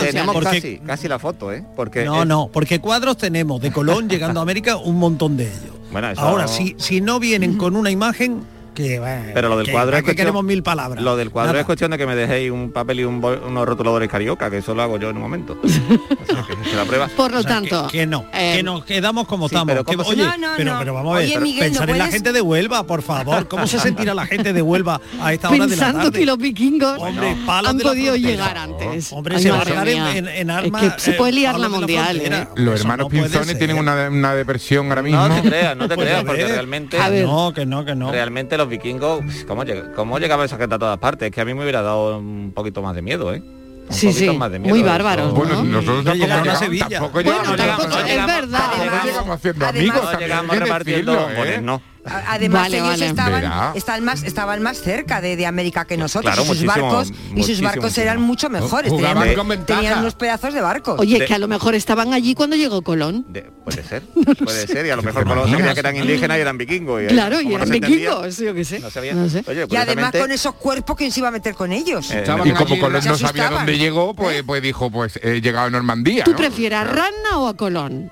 Tenemos 0.00 0.34
porque- 0.34 0.50
casi, 0.60 0.78
casi 0.78 1.08
la 1.08 1.18
foto, 1.18 1.52
¿eh? 1.52 1.64
Porque 1.76 2.04
No, 2.04 2.22
es- 2.22 2.28
no, 2.28 2.48
porque 2.52 2.80
cuadros 2.80 3.16
tenemos 3.18 3.60
de 3.60 3.70
Colón 3.72 4.08
llegando 4.08 4.40
a 4.40 4.42
América 4.44 4.76
un 4.76 4.98
montón 4.98 5.36
de 5.36 5.44
ellos. 5.48 5.76
Bueno, 5.90 6.08
eso- 6.10 6.22
Ahora, 6.22 6.48
si, 6.48 6.74
si 6.78 7.02
no 7.02 7.20
vienen 7.20 7.58
con 7.58 7.76
una 7.76 7.90
imagen, 7.90 8.44
que 8.74 8.98
bueno, 8.98 9.30
Pero 9.34 9.48
lo 9.48 9.56
del 9.58 9.66
que- 9.66 9.72
cuadro 9.72 9.90
¿para 9.90 9.98
es 9.98 10.04
cuestión- 10.04 10.16
queremos 10.26 10.44
mil 10.44 10.62
palabras. 10.62 11.02
Lo 11.02 11.16
del 11.16 11.30
cuadro 11.30 11.52
Nada. 11.52 11.60
es 11.60 11.66
cuestión 11.66 11.90
de 11.90 11.98
que 11.98 12.06
me 12.06 12.14
dejéis 12.16 12.50
un 12.50 12.72
papel 12.72 13.00
y 13.00 13.04
un 13.04 13.20
bol- 13.20 13.40
unos 13.46 13.66
rotuladores 13.66 14.08
carioca, 14.08 14.50
que 14.50 14.58
eso 14.58 14.74
lo 14.74 14.82
hago 14.82 14.98
yo 14.98 15.10
en 15.10 15.16
un 15.16 15.22
momento. 15.22 15.58
O 15.62 16.24
sea, 16.34 16.44
que 16.46 16.70
se 16.70 16.76
la 16.76 16.84
prueba. 16.84 17.08
Por 17.08 17.32
lo 17.32 17.38
O 17.40 17.42
sea, 17.42 17.50
tanto, 17.52 17.86
que, 17.88 17.98
que 17.98 18.06
no, 18.06 18.24
eh, 18.32 18.54
que 18.56 18.62
nos 18.62 18.84
quedamos 18.84 19.26
como 19.26 19.48
sí, 19.48 19.54
estamos. 19.54 19.72
pero 19.72 19.84
que- 19.84 19.96
¿cómo 19.96 20.04
se- 20.04 20.10
oye, 20.12 20.22
No, 20.24 20.36
no, 20.38 20.78
pero, 20.78 20.94
vamos 20.94 21.14
a 21.16 21.18
ver, 21.18 21.26
Oye, 21.28 21.40
Miguel, 21.40 21.64
pensar 21.70 21.86
¿no 21.86 21.92
en 21.92 21.98
la 21.98 22.06
gente 22.08 22.32
de 22.32 22.40
Huelva, 22.40 22.86
por 22.86 23.02
favor. 23.02 23.48
¿Cómo 23.48 23.66
se 23.66 23.78
sentirá 23.78 24.14
la 24.14 24.26
gente 24.26 24.52
de 24.52 24.62
Huelva 24.62 25.00
a 25.20 25.32
esta 25.32 25.48
hora 25.48 25.58
de 25.58 25.62
la 25.64 25.66
pensando 25.68 26.02
tarde? 26.04 26.18
que 26.18 26.26
los 26.26 26.38
vikingos 26.38 26.98
Hombre, 26.98 27.36
palos 27.44 27.70
han 27.72 27.78
podido 27.80 28.16
llegar 28.16 28.56
antes. 28.56 29.12
Hombre, 29.12 29.36
Ay, 29.36 29.42
se 29.42 29.50
va 29.50 29.56
a 29.56 29.58
madre 29.64 29.90
dejar 29.92 30.16
en, 30.16 30.28
Es 30.28 30.48
armas. 30.56 30.94
que 30.94 31.00
se 31.00 31.10
eh, 31.10 31.14
puede 31.14 31.32
liar 31.32 31.58
la 31.58 31.68
mundial. 31.68 32.20
¿eh? 32.20 32.46
Los 32.56 32.80
hermanos 32.80 33.08
Pinzoni 33.10 33.54
tienen 33.56 33.76
una, 33.78 34.08
una 34.08 34.34
depresión 34.34 34.88
ahora 34.88 35.02
mismo. 35.02 35.28
No 35.28 35.42
te 35.42 35.48
creas, 35.48 35.76
no 35.76 35.88
te 35.88 35.94
Pues 36.02 36.06
creas, 36.08 36.24
porque 36.24 36.46
realmente. 36.46 36.98
No, 37.22 37.52
que 37.52 37.66
no, 37.66 37.84
que 37.84 37.94
no. 37.94 38.10
realmente 38.10 38.56
los 38.62 38.70
vikingos, 38.70 39.20
¿cómo, 39.46 39.64
lleg- 39.64 39.94
cómo 39.94 40.18
llegaba 40.18 40.44
esa 40.44 40.56
gente 40.56 40.74
a 40.74 40.78
todas 40.78 40.98
partes? 40.98 41.26
Es 41.28 41.34
que 41.34 41.40
a 41.40 41.44
mí 41.44 41.54
me 41.54 41.62
hubiera 41.62 41.82
dado 41.82 42.18
un 42.18 42.52
poquito 42.54 42.80
más 42.82 42.94
de 42.94 43.02
miedo, 43.02 43.32
¿eh? 43.34 43.42
Un 43.42 43.92
Sí, 43.94 44.12
sí, 44.12 44.30
más 44.30 44.50
de 44.50 44.58
miedo. 44.60 44.74
muy 44.74 44.82
bárbaros, 44.82 45.32
Bueno, 45.34 45.56
¿no? 45.56 45.64
nosotros 45.64 46.04
tampoco 46.04 46.10
a 46.10 46.14
llegamos, 46.14 46.58
Sevilla. 46.58 46.88
tampoco 46.88 47.12
Bueno, 47.12 47.30
llegamos, 47.30 47.56
tampoco, 47.56 47.88
llegamos, 48.06 48.10
es 48.10 48.26
verdad. 48.40 48.58
tampoco 48.58 48.80
Además- 48.82 49.04
llegamos 49.04 49.36
haciendo 49.36 49.66
además- 49.66 49.80
amigos, 49.96 50.12
No 50.12 50.18
llegamos 50.20 50.56
repartiendo 50.58 51.12
decirlo, 51.12 51.44
¿eh? 51.44 51.60
no. 51.60 51.82
Además 52.04 52.62
Vale, 52.62 52.76
ellos 52.78 52.88
vale. 52.88 53.06
estaban, 53.06 53.76
están 53.76 54.04
más, 54.04 54.22
estaban 54.24 54.60
más 54.62 54.78
cerca 54.80 55.20
de, 55.20 55.36
de 55.36 55.46
América 55.46 55.84
que 55.84 55.96
nosotros 55.96 56.34
Claro, 56.34 56.42
y 56.42 56.46
sus 56.48 56.64
muchísimo, 56.64 56.88
barcos 56.88 57.08
y 57.10 57.14
sus 57.14 57.30
muchísimo, 57.36 57.68
barcos 57.68 57.98
eran 57.98 58.20
mucho 58.20 58.50
mejores. 58.50 58.90
Tenían, 58.90 59.34
con 59.36 59.48
ventaja. 59.48 59.80
tenían 59.80 59.98
unos 60.00 60.14
pedazos 60.16 60.52
de 60.52 60.60
barcos. 60.60 60.98
Oye, 60.98 61.20
De- 61.20 61.26
que 61.26 61.34
a 61.34 61.38
lo 61.38 61.46
mejor 61.46 61.76
estaban 61.76 62.12
allí 62.12 62.34
cuando 62.34 62.56
llegó 62.56 62.82
Colón. 62.82 63.24
De- 63.28 63.42
puede 63.42 63.84
ser, 63.84 64.02
puede 64.44 64.66
ser, 64.66 64.84
y 64.86 64.90
a 64.90 64.96
lo 64.96 65.02
mejor 65.02 65.24
Colón 65.26 65.48
sabía 65.50 65.74
que 65.74 65.80
eran 65.80 65.96
indígenas 65.96 66.38
y 66.38 66.40
eran 66.40 66.58
vikingos. 66.58 67.02
y, 67.02 67.06
Claro, 67.06 67.40
y 67.40 67.46
no 67.46 67.54
eran 67.56 67.68
se 67.68 67.74
entendía, 67.76 68.10
vikingos, 68.10 68.36
yo 68.38 68.54
qué 68.54 68.64
sé. 68.64 68.80
No 68.80 68.90
sabía. 68.90 69.14
No 69.14 69.28
sé. 69.28 69.44
Oye, 69.46 69.66
y 69.70 69.76
además 69.76 70.10
con 70.18 70.32
esos 70.32 70.54
cuerpos, 70.56 70.96
¿quién 70.96 71.12
se 71.12 71.20
iba 71.20 71.28
a 71.28 71.32
meter 71.32 71.54
con 71.54 71.70
ellos? 71.72 72.10
eh, 72.10 72.18
Estaban 72.18 72.46
Y 72.48 72.52
como 72.52 72.80
Colón 72.80 73.00
se 73.02 73.10
no 73.10 73.16
sabía 73.16 73.48
dónde 73.48 73.78
llegó, 73.78 74.14
pues, 74.14 74.42
pues 74.42 74.60
dijo, 74.60 74.90
pues 74.90 75.20
he 75.22 75.40
llegado 75.40 75.66
a 75.66 75.70
Normandía. 75.70 76.24
¿Tú 76.24 76.34
prefieres 76.34 76.80
a 76.80 76.84
Ranna 76.84 77.38
o 77.38 77.46
a 77.46 77.54
Colón? 77.56 78.10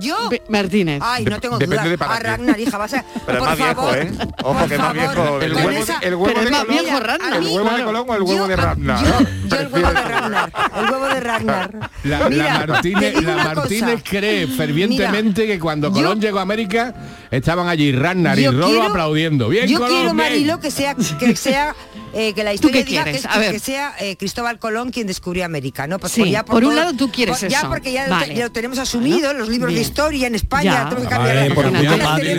Yo. 0.00 0.28
Be- 0.30 0.42
Martínez. 0.48 1.00
Ay, 1.04 1.24
no 1.24 1.36
Dep- 1.36 1.40
tengo 1.40 1.58
depende 1.58 1.82
duda. 1.82 1.90
de 1.90 1.98
para 1.98 2.14
A. 2.14 2.18
Ragnar, 2.20 2.58
hija, 2.60 2.78
vas 2.78 2.94
a... 2.94 3.04
Pero 3.26 3.38
es 3.38 3.44
por 3.48 3.56
viejo, 3.56 3.74
favor, 3.74 3.98
¿eh? 3.98 4.10
Ojo, 4.42 4.58
por 4.58 4.68
que 4.68 4.74
es 4.74 4.80
más 4.80 4.94
favor, 4.96 5.14
viejo. 5.14 5.40
El 5.40 5.54
huevo, 5.54 5.70
esa- 5.70 5.98
el 6.00 6.14
huevo 6.14 6.24
Pero 6.34 6.44
de 6.44 6.50
más 6.50 6.64
Colón, 6.64 6.78
viejo 6.82 7.00
Ragnar. 7.00 7.32
el 7.34 7.44
huevo 7.46 7.58
de 7.58 7.64
Claro. 7.70 7.84
Colón 7.84 8.06
o 8.08 8.14
el 8.14 8.22
huevo 8.22 8.38
Yo- 8.38 8.48
de 8.48 8.56
Ragnar. 8.56 9.04
Yo, 9.04 9.10
yo 9.48 9.56
el 9.56 9.66
huevo 9.72 9.76
de 9.88 9.94
Prefieres- 9.94 10.04
Ragnar. 10.20 10.52
El 10.76 10.84
huevo 10.90 11.06
de 11.06 11.20
Ragnar. 11.20 11.90
La, 12.04 12.28
Mira, 12.28 12.44
la 12.44 12.60
te 12.60 12.66
Martínez, 12.66 13.14
la 13.22 13.96
cree 14.02 14.46
fervientemente 14.46 15.46
que 15.46 15.58
cuando 15.58 15.88
yo- 15.88 15.94
Colón 15.94 16.20
llegó 16.20 16.38
a 16.38 16.42
América 16.42 16.94
estaban 17.30 17.68
allí 17.68 17.92
Ragnar 17.92 18.38
y 18.38 18.46
Rolo 18.46 18.66
quiero- 18.66 18.82
aplaudiendo. 18.84 19.48
Bien, 19.48 19.66
Yo 19.66 19.78
Colón, 19.78 19.90
quiero, 19.92 20.04
bien. 20.14 20.16
Marilo, 20.16 20.60
que 20.60 20.70
sea, 20.70 20.94
que 21.18 21.36
sea, 21.36 21.74
eh, 22.12 22.32
que 22.34 22.44
la 22.44 22.52
historia 22.52 22.82
qué 22.84 22.90
diga 22.90 23.02
quieres? 23.04 23.26
que, 23.26 23.50
que 23.52 23.58
sea 23.58 23.94
eh, 24.00 24.16
Cristóbal 24.16 24.58
Colón 24.58 24.90
quien 24.90 25.06
descubrió 25.06 25.44
América, 25.44 25.86
¿no? 25.86 25.98
Pues 25.98 26.12
Sí, 26.12 26.30
ya 26.30 26.44
por 26.44 26.56
un 26.56 26.70
todo- 26.70 26.72
lado 26.74 26.92
tú 26.94 27.10
quieres 27.10 27.38
por- 27.38 27.48
Ya 27.48 27.58
eso. 27.60 27.68
porque 27.68 27.92
ya, 27.92 28.04
lo 28.06 28.10
Vale. 28.14 28.34
ya 28.34 28.44
lo 28.44 28.52
tenemos 28.52 28.78
asumido, 28.78 29.32
los 29.32 29.48
libros 29.48 29.72
de 29.74 29.80
historia 29.80 30.26
en 30.26 30.34
España, 30.34 30.72
Ya. 30.72 30.88
tenemos 30.88 31.04
que 31.04 31.08
cambiar 31.14 31.36
vale, 31.36 31.48
la- 31.48 31.54
por 31.54 31.64
cambiar 31.64 31.84
no 31.84 31.98
cambia, 31.98 32.36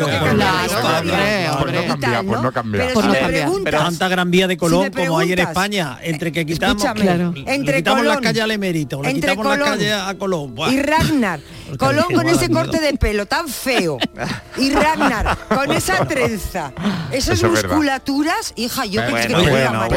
tal, 2.00 2.26
no 2.28 2.52
cambia. 2.52 2.82
Pero 2.82 2.94
Por 2.94 3.06
no 3.06 3.14
cambiar. 3.14 3.78
Tanta 3.84 4.08
gran 4.08 4.32
vía 4.32 4.48
de 4.48 4.58
Colón 4.58 4.86
Si 4.86 4.92
como 4.92 5.20
hay 5.20 5.32
en 5.32 5.40
España, 5.40 5.98
entre 6.02 6.32
que 6.32 6.46
quitamos, 6.46 6.84
le 6.96 7.44
entre 7.54 7.78
quitamos 7.78 8.06
la 8.06 8.20
calle 8.20 8.42
al 8.42 8.52
emérito, 8.52 9.02
le 9.02 9.10
entre 9.10 9.32
quitamos 9.32 9.46
la 9.46 9.52
Colón 9.64 9.70
calle 9.78 9.94
a 9.94 10.14
Colón. 10.18 10.56
buah. 10.56 10.72
y 10.72 10.82
Ragnar 10.82 11.40
Colón 11.78 12.06
con 12.14 12.28
ese 12.28 12.50
corte 12.50 12.80
de 12.80 12.94
pelo 12.94 13.26
tan 13.26 13.48
feo. 13.48 13.98
Y 14.58 14.72
Ragnar 14.72 15.38
con 15.48 15.72
esa 15.72 16.06
trenza. 16.06 16.72
Esas 17.12 17.36
Eso 17.38 17.48
es 17.48 17.54
verdad. 17.54 17.70
musculaturas, 17.70 18.54
hija, 18.56 18.86
yo 18.86 19.02
Bueno, 19.10 19.28
que 19.38 19.50
bueno, 19.50 19.88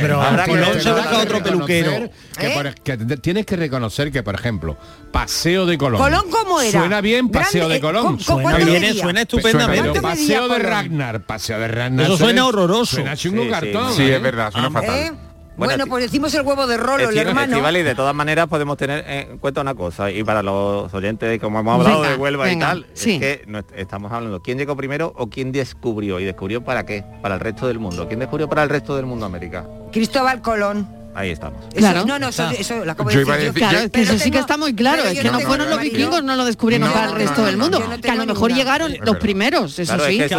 pero 0.00 0.22
habrá 0.22 0.44
Colón 0.46 0.72
que- 0.72 0.80
se 0.80 0.92
busca 0.92 1.18
otro 1.18 1.42
peluquero. 1.42 1.90
reconocer 1.90 2.10
Que, 2.38 2.46
¿Eh? 2.46 2.54
por- 2.54 2.74
que 2.74 2.96
te- 2.96 3.16
tienes 3.18 3.46
que 3.46 3.56
reconocer 3.56 4.10
que, 4.12 4.22
por 4.22 4.34
ejemplo, 4.34 4.76
Paseo 5.12 5.66
de 5.66 5.78
Colón. 5.78 6.00
Colón, 6.00 6.24
¿cómo 6.30 6.60
era? 6.60 6.78
Suena 6.80 7.00
bien 7.00 7.28
Paseo 7.28 7.60
Grande, 7.68 7.74
de 7.74 7.80
Colón. 7.80 8.02
¿con- 8.04 8.16
con 8.16 8.42
Suena 8.42 8.58
bien, 8.58 8.94
suena 8.94 9.20
estupendamente. 9.22 9.90
¿Cuánto 10.00 10.08
medía 10.08 10.24
Paseo 10.26 10.42
de 10.42 10.48
Colón? 10.56 10.70
Ragnar, 10.72 11.20
Paseo 11.22 11.58
de 11.60 11.68
Ragnar. 11.68 12.06
Eso 12.06 12.16
suena 12.16 12.46
horroroso. 12.46 12.96
Suena 12.96 13.16
chungo 13.16 13.48
cartón. 13.48 13.94
Sí, 13.94 14.02
¿eh? 14.02 14.16
es 14.16 14.22
verdad, 14.22 14.50
suena 14.50 14.70
fatal. 14.70 15.16
Bueno, 15.56 15.86
pues 15.86 16.04
decimos 16.04 16.34
el 16.34 16.42
huevo 16.42 16.66
de 16.66 16.76
rolo, 16.76 17.08
el 17.10 17.16
hermano. 17.16 17.52
Estivali, 17.52 17.82
de 17.82 17.94
todas 17.94 18.14
maneras 18.14 18.48
podemos 18.48 18.76
tener 18.76 19.04
en 19.08 19.38
cuenta 19.38 19.60
una 19.60 19.74
cosa 19.74 20.10
y 20.10 20.24
para 20.24 20.42
los 20.42 20.92
oyentes 20.92 21.40
como 21.40 21.60
hemos 21.60 21.78
hablado 21.80 22.00
Venga, 22.00 22.12
de 22.12 22.16
Huelva 22.20 22.44
venga, 22.44 22.66
y 22.66 22.68
tal 22.68 22.86
sí. 22.94 23.14
es 23.14 23.20
que 23.20 23.44
no 23.46 23.60
estamos 23.76 24.10
hablando 24.12 24.42
quién 24.42 24.58
llegó 24.58 24.76
primero 24.76 25.12
o 25.16 25.28
quién 25.28 25.52
descubrió 25.52 26.18
y 26.18 26.24
descubrió 26.24 26.64
para 26.64 26.84
qué 26.84 27.04
para 27.22 27.34
el 27.36 27.40
resto 27.40 27.66
del 27.68 27.78
mundo 27.78 28.08
quién 28.08 28.18
descubrió 28.20 28.48
para 28.48 28.62
el 28.64 28.68
resto 28.68 28.96
del 28.96 29.06
mundo 29.06 29.26
América 29.26 29.64
Cristóbal 29.92 30.42
Colón. 30.42 31.03
Ahí 31.14 31.30
estamos 31.30 31.60
Eso- 31.66 31.78
Claro. 31.78 32.04
no, 32.06 32.18
no, 32.18 32.28
eso, 32.28 32.50
eso 32.50 32.84
lo 32.84 32.92
acabo 32.92 33.10
Yo 33.10 33.18
de 33.18 33.22
iba 33.24 33.34
a 33.34 33.36
decir 33.36 33.46
yo. 33.48 33.52
decir- 33.54 33.68
Claro, 33.68 33.84
es 33.86 33.90
que 33.90 34.02
eso 34.02 34.18
sí 34.18 34.30
que 34.30 34.38
está 34.38 34.56
muy 34.56 34.74
claro, 34.74 35.04
es 35.04 35.18
que 35.20 35.30
no 35.30 35.40
fueron 35.40 35.70
los 35.70 35.80
vikingos, 35.80 36.22
no 36.24 36.36
lo 36.36 36.44
descubrieron 36.44 36.88
No, 36.88 36.94
para 36.94 37.06
el 37.06 37.12
resto 37.14 37.40
no, 37.40 37.46
del 37.46 37.56
mundo, 37.56 37.82
que 38.02 38.10
a 38.10 38.14
lo 38.14 38.26
mejor 38.26 38.52
llegaron 38.52 38.94
los 39.02 39.16
primeros, 39.16 39.78
eso 39.78 39.94
sí. 40.06 40.20
es 40.20 40.28
Que 40.28 40.34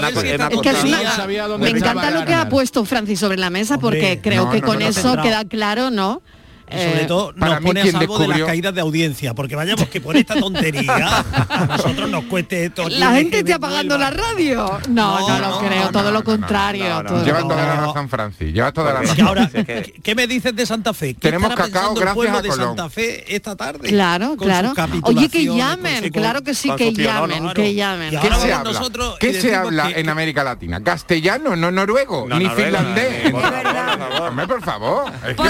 es 0.69 0.83
una 0.83 1.57
me 1.57 1.69
encanta 1.69 2.11
lo 2.11 2.25
que 2.25 2.33
ha 2.33 2.49
puesto 2.49 2.85
Francis 2.85 3.19
sobre 3.19 3.37
la 3.37 3.49
mesa 3.49 3.77
porque 3.79 4.19
creo 4.21 4.49
que 4.49 4.61
con 4.61 4.81
eso 4.81 5.17
queda 5.21 5.45
claro, 5.45 5.89
¿no? 5.91 6.21
Y 6.67 6.73
sobre 6.77 7.03
Eh, 7.03 7.05
todo 7.05 7.31
nos 7.33 7.59
pone 7.61 7.81
a 7.81 7.91
salvo 7.91 8.17
de 8.17 8.27
las 8.27 8.41
caídas 8.41 8.73
de 8.73 8.81
audiencia, 8.81 9.33
porque 9.35 9.55
vayamos 9.55 9.87
que 9.87 10.01
por 10.01 10.17
esta 10.17 10.33
tontería 10.39 11.23
a 11.49 11.65
nosotros 11.67 12.09
nos 12.09 12.23
cueste 12.25 12.65
esto. 12.65 12.89
la 12.89 13.11
gente 13.13 13.39
esté 13.39 13.53
apagando 13.53 13.97
la 13.97 14.09
radio. 14.09 14.79
No, 14.89 15.19
no, 15.19 15.27
No, 15.29 15.39
lo 15.39 15.49
no, 15.49 15.59
creo, 15.59 15.83
no, 15.85 15.91
todo 15.91 16.03
no, 16.05 16.11
lo 16.11 16.23
contrario. 16.23 16.89
no, 16.89 17.03
no, 17.03 17.09
todo 17.09 17.17
lo 17.19 17.25
Llevas 17.25 17.43
toda 17.43 17.55
la 17.65 17.75
razón, 17.85 18.09
Francis. 18.09 18.53
Llevas 18.53 18.73
toda 18.73 18.93
la 18.93 19.03
Y 19.03 19.07
razón. 19.07 19.27
ahora, 19.27 19.49
¿qué- 19.53 19.93
¿qué 20.03 20.15
me 20.15 20.25
dices 20.27 20.55
de 20.55 20.65
Santa 20.65 20.93
Fe? 20.93 21.13
¿Qué 21.13 21.19
Tenemos 21.21 21.51
estará 21.51 21.67
cacao 21.67 21.93
pensando 21.93 21.99
el 21.99 22.03
gracias 22.05 22.15
pueblo 22.15 22.37
a 22.37 22.41
de 22.41 22.49
Colón. 22.49 22.67
Santa 22.67 22.89
Fe 22.89 23.35
esta 23.35 23.55
tarde? 23.55 23.87
Claro, 23.89 24.35
claro. 24.37 24.73
Oye, 25.03 25.29
que 25.29 25.45
llamen, 25.45 26.09
claro 26.09 26.41
que 26.43 26.53
sí, 26.55 26.71
que 26.77 26.91
llamen, 26.93 27.53
que 27.53 27.73
llamen. 27.75 28.09
¿Qué 28.09 28.27
se 28.35 28.53
habla? 28.53 28.81
¿Qué 29.19 29.33
se 29.39 29.55
habla 29.55 29.91
en 29.91 30.09
América 30.09 30.43
Latina? 30.43 30.83
¿Castellano, 30.83 31.55
no 31.55 31.69
noruego, 31.71 32.25
No, 32.27 32.39
ni 32.39 32.49
finlandés? 32.49 33.31
Por 33.97 34.09
favor, 34.09 34.11
por 34.11 34.11
favor. 34.21 34.29
Hombre, 34.29 34.47
por 34.47 34.61
favor. 34.63 35.11
Es 35.13 35.21
que, 35.21 35.35
Porque 35.35 35.49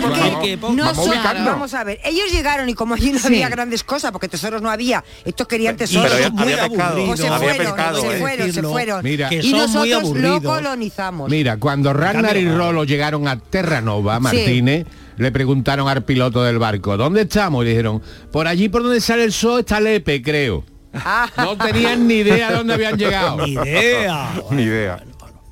por 0.60 0.78
favor, 0.78 1.14
que 1.14 1.40
no 1.40 1.46
vamos 1.46 1.74
a 1.74 1.84
ver, 1.84 2.00
ellos 2.04 2.32
llegaron 2.32 2.70
y 2.70 2.74
como 2.74 2.94
allí 2.96 3.12
no 3.12 3.20
Sí. 3.20 3.28
había 3.28 3.50
grandes 3.50 3.84
cosas, 3.84 4.12
porque 4.12 4.28
tesoros 4.28 4.62
no 4.62 4.70
había, 4.70 5.04
estos 5.24 5.48
querían 5.48 5.76
tesoros. 5.78 6.12
Pero 6.12 6.32
muy 6.32 6.54
o 6.54 6.56
se 6.56 6.62
aburridos. 6.62 7.20
había 7.22 7.38
fueron, 7.38 7.58
pescado, 7.58 8.02
se 8.02 8.08
eh. 8.16 8.20
fueron, 8.20 8.54
se 8.54 8.62
fueron. 8.64 9.04
Mira. 9.04 9.30
Que 9.30 9.36
y 9.38 9.52
son 9.52 9.72
muy 9.72 9.90
nosotros 9.90 10.18
lo 10.22 10.42
colonizamos. 10.42 11.30
Mira, 11.30 11.58
cuando 11.58 11.94
Ragnar 11.94 12.38
y 12.38 12.48
Rolo 12.50 12.84
llegaron 12.84 13.28
a 13.28 13.38
Terranova, 13.40 14.20
Martínez, 14.20 14.86
le 15.18 15.32
preguntaron 15.32 15.88
al 15.88 16.04
piloto 16.04 16.44
del 16.44 16.60
barco, 16.60 16.98
¿dónde 16.98 17.22
estamos? 17.22 17.62
Y 17.64 17.66
le 17.66 17.72
dijeron, 17.72 18.02
por 18.32 18.48
allí 18.48 18.70
por 18.70 18.84
donde 18.84 19.00
sale 19.02 19.24
el 19.24 19.32
sol 19.34 19.62
está 19.62 19.80
Lepe, 19.80 20.22
creo. 20.22 20.64
Ah, 20.94 21.28
No 21.38 21.58
tenían 21.58 22.08
ni 22.08 22.16
idea 22.16 22.52
dónde 22.54 22.74
habían 22.74 22.98
llegado. 22.98 23.46
Ni 23.46 23.54
idea. 23.54 24.30
Ni 24.52 24.64
idea. 24.64 25.04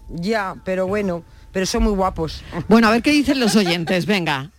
ya, 0.09 0.55
pero 0.63 0.87
bueno, 0.87 1.23
pero 1.53 1.65
son 1.65 1.83
muy 1.83 1.93
guapos. 1.93 2.43
Bueno, 2.67 2.87
a 2.87 2.91
ver 2.91 3.01
qué 3.01 3.11
dicen 3.11 3.39
los 3.39 3.55
oyentes, 3.55 4.05
venga. 4.05 4.49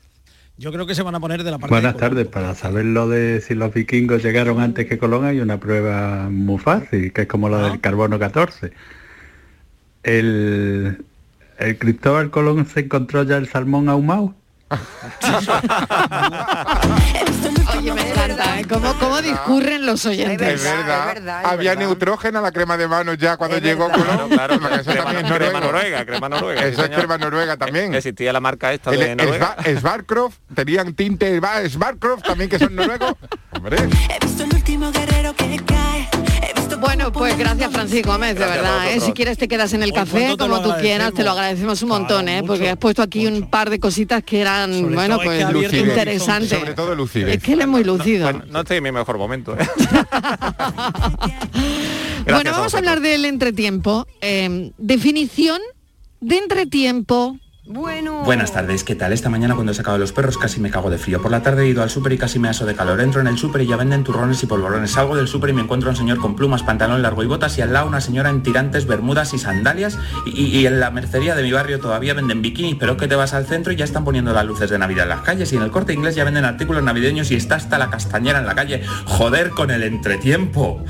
Yo 0.57 0.73
creo 0.73 0.87
que 0.87 0.95
se 0.95 1.03
van 1.03 1.17
a 1.17 1.21
poner 1.21 1.43
de 1.43 1.51
la 1.51 1.59
parte 1.59 1.75
Buenas 1.75 1.95
de 1.95 2.01
tardes. 2.01 2.27
Para 2.29 2.55
saber 2.55 2.85
lo 2.85 3.09
de 3.09 3.41
si 3.41 3.55
los 3.55 3.75
vikingos 3.75 4.23
llegaron 4.23 4.61
antes 4.61 4.87
que 4.87 4.99
Colón 4.99 5.25
hay 5.25 5.41
una 5.41 5.59
prueba 5.59 6.29
muy 6.31 6.59
fácil, 6.59 7.13
que 7.13 7.23
es 7.23 7.29
como 7.29 7.49
la 7.49 7.71
del 7.71 7.81
carbono 7.81 8.19
14. 8.19 8.73
El, 10.05 11.05
el 11.59 11.79
Cristóbal 11.79 12.31
Colón 12.31 12.67
se 12.67 12.81
encontró 12.81 13.25
ya 13.25 13.37
el 13.37 13.49
salmón 13.49 13.89
ahumado. 13.89 14.35
Oye, 17.85 17.93
me 17.93 18.11
encanta, 18.11 18.61
¿eh? 18.61 18.65
¿Cómo, 18.67 18.95
cómo 18.99 19.21
discurren 19.21 19.85
los 19.85 20.07
oyentes? 20.07 20.55
Es 20.55 20.63
verdad. 20.65 21.09
es 21.09 21.15
verdad, 21.15 21.41
es 21.43 21.47
Había 21.49 21.71
verdad. 21.73 21.85
neutrógeno 21.87 22.41
la 22.41 22.51
crema 22.51 22.77
de 22.79 22.89
manos 22.89 23.19
ya 23.19 23.37
cuando 23.37 23.57
Es 23.59 23.63
llegó. 23.63 23.91
Colón. 23.91 24.31
Claro, 24.31 24.59
Porque 24.59 24.77
eso 24.81 24.91
crema, 24.91 25.05
también 25.05 25.27
es 25.27 25.33
crema 25.33 25.61
noruega, 25.61 26.07
crema 26.07 26.29
noruega. 26.31 26.61
sí, 26.63 26.69
Eso 26.69 26.81
es 26.81 26.87
señor. 26.87 26.99
crema 27.01 27.19
noruega 27.19 27.57
también. 27.59 27.95
Existía 27.95 28.33
la 28.33 28.41
marca 28.41 28.73
esta 28.73 28.91
El, 28.91 29.01
de 29.01 29.11
el 29.13 29.17
Noruega. 29.19 29.57
Svarkrov, 29.79 30.33
tenían 30.55 30.95
tinte 30.95 31.39
Svarkrov 31.69 32.23
también 32.23 32.49
que 32.49 32.59
son 32.59 32.75
noruegos. 32.75 33.15
Hombre. 33.53 33.77
Bueno, 36.85 37.11
pues 37.13 37.39
gracias 37.39 37.73
Francisco 37.73 38.13
Gómez, 38.13 38.35
de 38.35 38.41
Gracias 38.41 38.59
a 38.59 38.63
verdad. 38.63 38.93
¿eh? 38.93 39.01
Si 39.01 39.13
quieres 39.13 39.39
te 39.39 39.49
quedas 39.49 39.73
en 39.73 39.83
el 39.83 39.89
Hoy 39.89 39.95
café 39.97 40.37
como 40.37 40.61
tú 40.63 40.71
quieras, 40.81 41.15
te 41.15 41.25
lo 41.25 41.31
agradecemos. 41.31 41.81
un 41.83 41.89
montón, 41.89 42.27
Claro, 42.27 42.45
¿eh? 42.45 42.47
porque 42.47 42.65
mucho, 42.65 42.73
has 42.73 42.79
puesto 42.79 43.03
aquí 43.03 43.27
un 43.27 43.49
par 43.49 43.71
de 43.71 43.81
cositas 43.81 44.23
que 44.23 44.43
eran, 44.43 44.75
Sobre 44.75 44.95
bueno, 44.95 45.17
pues 45.17 45.41
interesantes. 45.73 46.59
Sobre 46.59 46.75
todo 46.75 46.95
lucidez. 46.95 47.37
Es 47.37 47.43
que 47.43 47.55
él 47.55 47.63
es 47.63 47.69
muy 47.69 47.85
lucido. 47.85 48.31
Pues 48.31 48.47
no 48.49 48.61
estoy 48.61 48.77
en 48.77 48.83
mi 48.83 48.93
mejor 48.93 49.17
momento. 49.17 49.57
¿eh? 49.59 49.67
bueno, 52.27 52.51
a 52.51 52.53
vamos 52.53 52.75
a 52.75 52.79
hablar 52.79 53.01
del 53.01 53.25
entretiempo. 53.25 54.07
Eh, 54.21 54.71
definición 54.77 55.61
de 56.21 56.37
entretiempo. 56.37 57.39
Bueno. 57.67 58.25
Buenas 58.25 58.53
tardes, 58.53 58.85
¿qué 58.85 58.95
tal? 58.95 59.15
Esta 59.15 59.31
mañana 59.31 59.55
cuando 59.55 59.73
he 59.73 59.75
sacado 59.75 59.97
los 59.97 60.13
perros 60.13 60.37
casi 60.37 60.61
me 60.61 60.71
cago 60.71 60.91
de 60.91 60.99
frío. 60.99 61.23
Por 61.23 61.31
la 61.31 61.43
tarde 61.43 61.65
he 61.65 61.69
ido 61.69 61.83
al 61.83 61.89
súper 61.89 62.13
y 62.13 62.19
casi 62.19 62.39
me 62.39 62.51
aso 62.51 62.67
de 62.67 62.75
calor. 62.75 63.01
Entro 63.01 63.23
en 63.23 63.27
el 63.27 63.39
súper 63.39 63.63
y 63.63 63.67
ya 63.67 63.77
venden 63.77 64.05
turrones 64.05 64.43
y 64.43 64.47
polvorones. 64.47 64.91
Salgo 64.91 65.17
del 65.17 65.29
súper 65.29 65.49
y 65.49 65.53
me 65.55 65.63
encuentro 65.63 65.89
a 65.89 65.93
un 65.93 65.97
señor 65.97 66.19
con 66.19 66.37
plumas, 66.37 66.63
pantalón 66.63 67.01
largo 67.01 67.23
y 67.23 67.27
botas 67.27 67.57
y 67.57 67.63
al 67.63 67.73
lado 67.73 67.87
una 67.87 68.03
señora 68.03 68.29
en 68.29 68.43
tirantes, 68.43 68.87
bermudas 68.87 69.33
y 69.33 69.39
sandalias. 69.39 69.99
Y, 70.27 70.67
en 70.67 70.79
la 70.79 70.91
mercería 70.91 71.35
de 71.35 71.43
mi 71.43 71.53
barrio 71.53 71.81
todavía 71.81 72.13
venden 72.13 72.43
bikinis, 72.43 72.77
pero 72.79 72.99
que 72.99 73.09
te 73.09 73.15
vas 73.15 73.33
al 73.33 73.47
centro 73.47 73.73
y 73.73 73.77
ya 73.77 73.87
están 73.87 74.05
poniendo 74.05 74.35
las 74.35 74.45
luces 74.45 74.69
de 74.69 74.79
Navidad 74.79 75.05
en 75.05 75.09
las 75.11 75.23
calles. 75.23 75.51
Y 75.55 75.57
en 75.57 75.63
el 75.63 75.71
corte 75.71 75.95
inglés 75.95 76.15
ya 76.15 76.25
venden 76.25 76.45
artículos 76.45 76.83
navideños 76.83 77.31
y 77.31 77.37
está 77.37 77.55
hasta 77.55 77.79
la 77.79 77.89
castañera 77.89 78.41
en 78.41 78.47
la 78.47 78.55
calle. 78.55 78.83
Joder 79.07 79.49
con 79.49 79.71
el 79.71 79.85
entretiempo. 79.85 80.85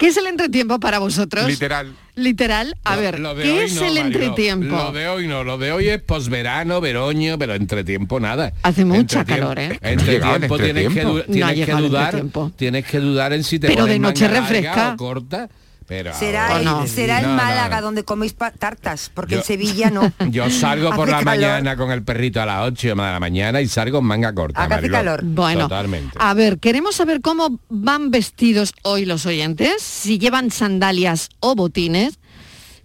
¿Qué 0.00 0.06
es 0.06 0.16
el 0.16 0.26
entretiempo 0.28 0.80
para 0.80 0.98
vosotros? 0.98 1.46
Literal. 1.46 1.92
Literal. 2.14 2.74
A 2.84 2.96
Lo- 2.96 3.02
ver, 3.02 3.20
lo 3.20 3.34
¿qué 3.36 3.64
es 3.64 3.74
no, 3.74 3.84
el 3.84 3.98
entretiempo? 3.98 4.74
Lo 4.74 4.92
de 4.92 5.08
hoy 5.08 5.28
no, 5.28 5.44
lo 5.44 5.58
de 5.58 5.72
hoy 5.72 5.88
es 5.88 6.00
posverano, 6.00 6.80
veroño, 6.80 7.36
pero 7.38 7.54
entretiempo 7.54 8.18
nada. 8.18 8.50
Hace 8.62 8.86
mucha 8.86 9.20
Entretiempo- 9.20 9.26
calor, 9.26 9.58
¿eh? 9.58 9.78
Entretiempo 9.82 10.58
tienes 10.58 10.88
que, 10.94 11.02
No 11.04 11.10
dudar, 11.14 12.14
tienes 12.56 12.86
que 12.86 12.98
dudar 12.98 13.32
en 13.34 13.44
si 13.44 13.58
te 13.58 13.66
Pero 13.68 13.84
de 13.84 13.98
noche 13.98 14.26
refresca. 14.26 14.94
o 14.94 14.96
corta. 14.96 15.50
Pero 15.90 16.14
Será, 16.14 16.60
no? 16.62 16.86
será 16.86 17.18
en 17.18 17.26
No, 17.26 17.34
Málaga 17.34 17.80
no. 17.80 17.86
donde 17.86 18.04
coméis 18.04 18.36
tartas, 18.60 19.10
porque 19.12 19.32
Yo- 19.34 19.38
en 19.40 19.44
Sevilla 19.44 19.90
no. 19.90 20.12
Yo 20.30 20.48
salgo 20.48 20.90
por 20.92 21.08
la 21.08 21.18
calor. 21.18 21.24
mañana 21.24 21.76
con 21.76 21.90
el 21.90 22.04
perrito 22.04 22.40
a 22.40 22.46
las 22.46 22.62
8 22.68 22.88
de 22.90 22.94
la 22.94 23.18
mañana 23.18 23.60
y 23.60 23.66
salgo 23.66 23.98
en 23.98 24.04
manga 24.04 24.32
corta. 24.32 24.62
Hace 24.64 24.88
calor. 24.88 25.20
Bueno, 25.24 25.62
Totalmente. 25.62 26.16
a 26.20 26.32
ver, 26.32 26.60
queremos 26.60 26.94
saber 26.94 27.20
cómo 27.20 27.58
van 27.68 28.12
vestidos 28.12 28.72
hoy 28.84 29.04
los 29.04 29.26
oyentes, 29.26 29.82
si 29.82 30.20
llevan 30.20 30.52
sandalias 30.52 31.28
o 31.40 31.56
botines, 31.56 32.20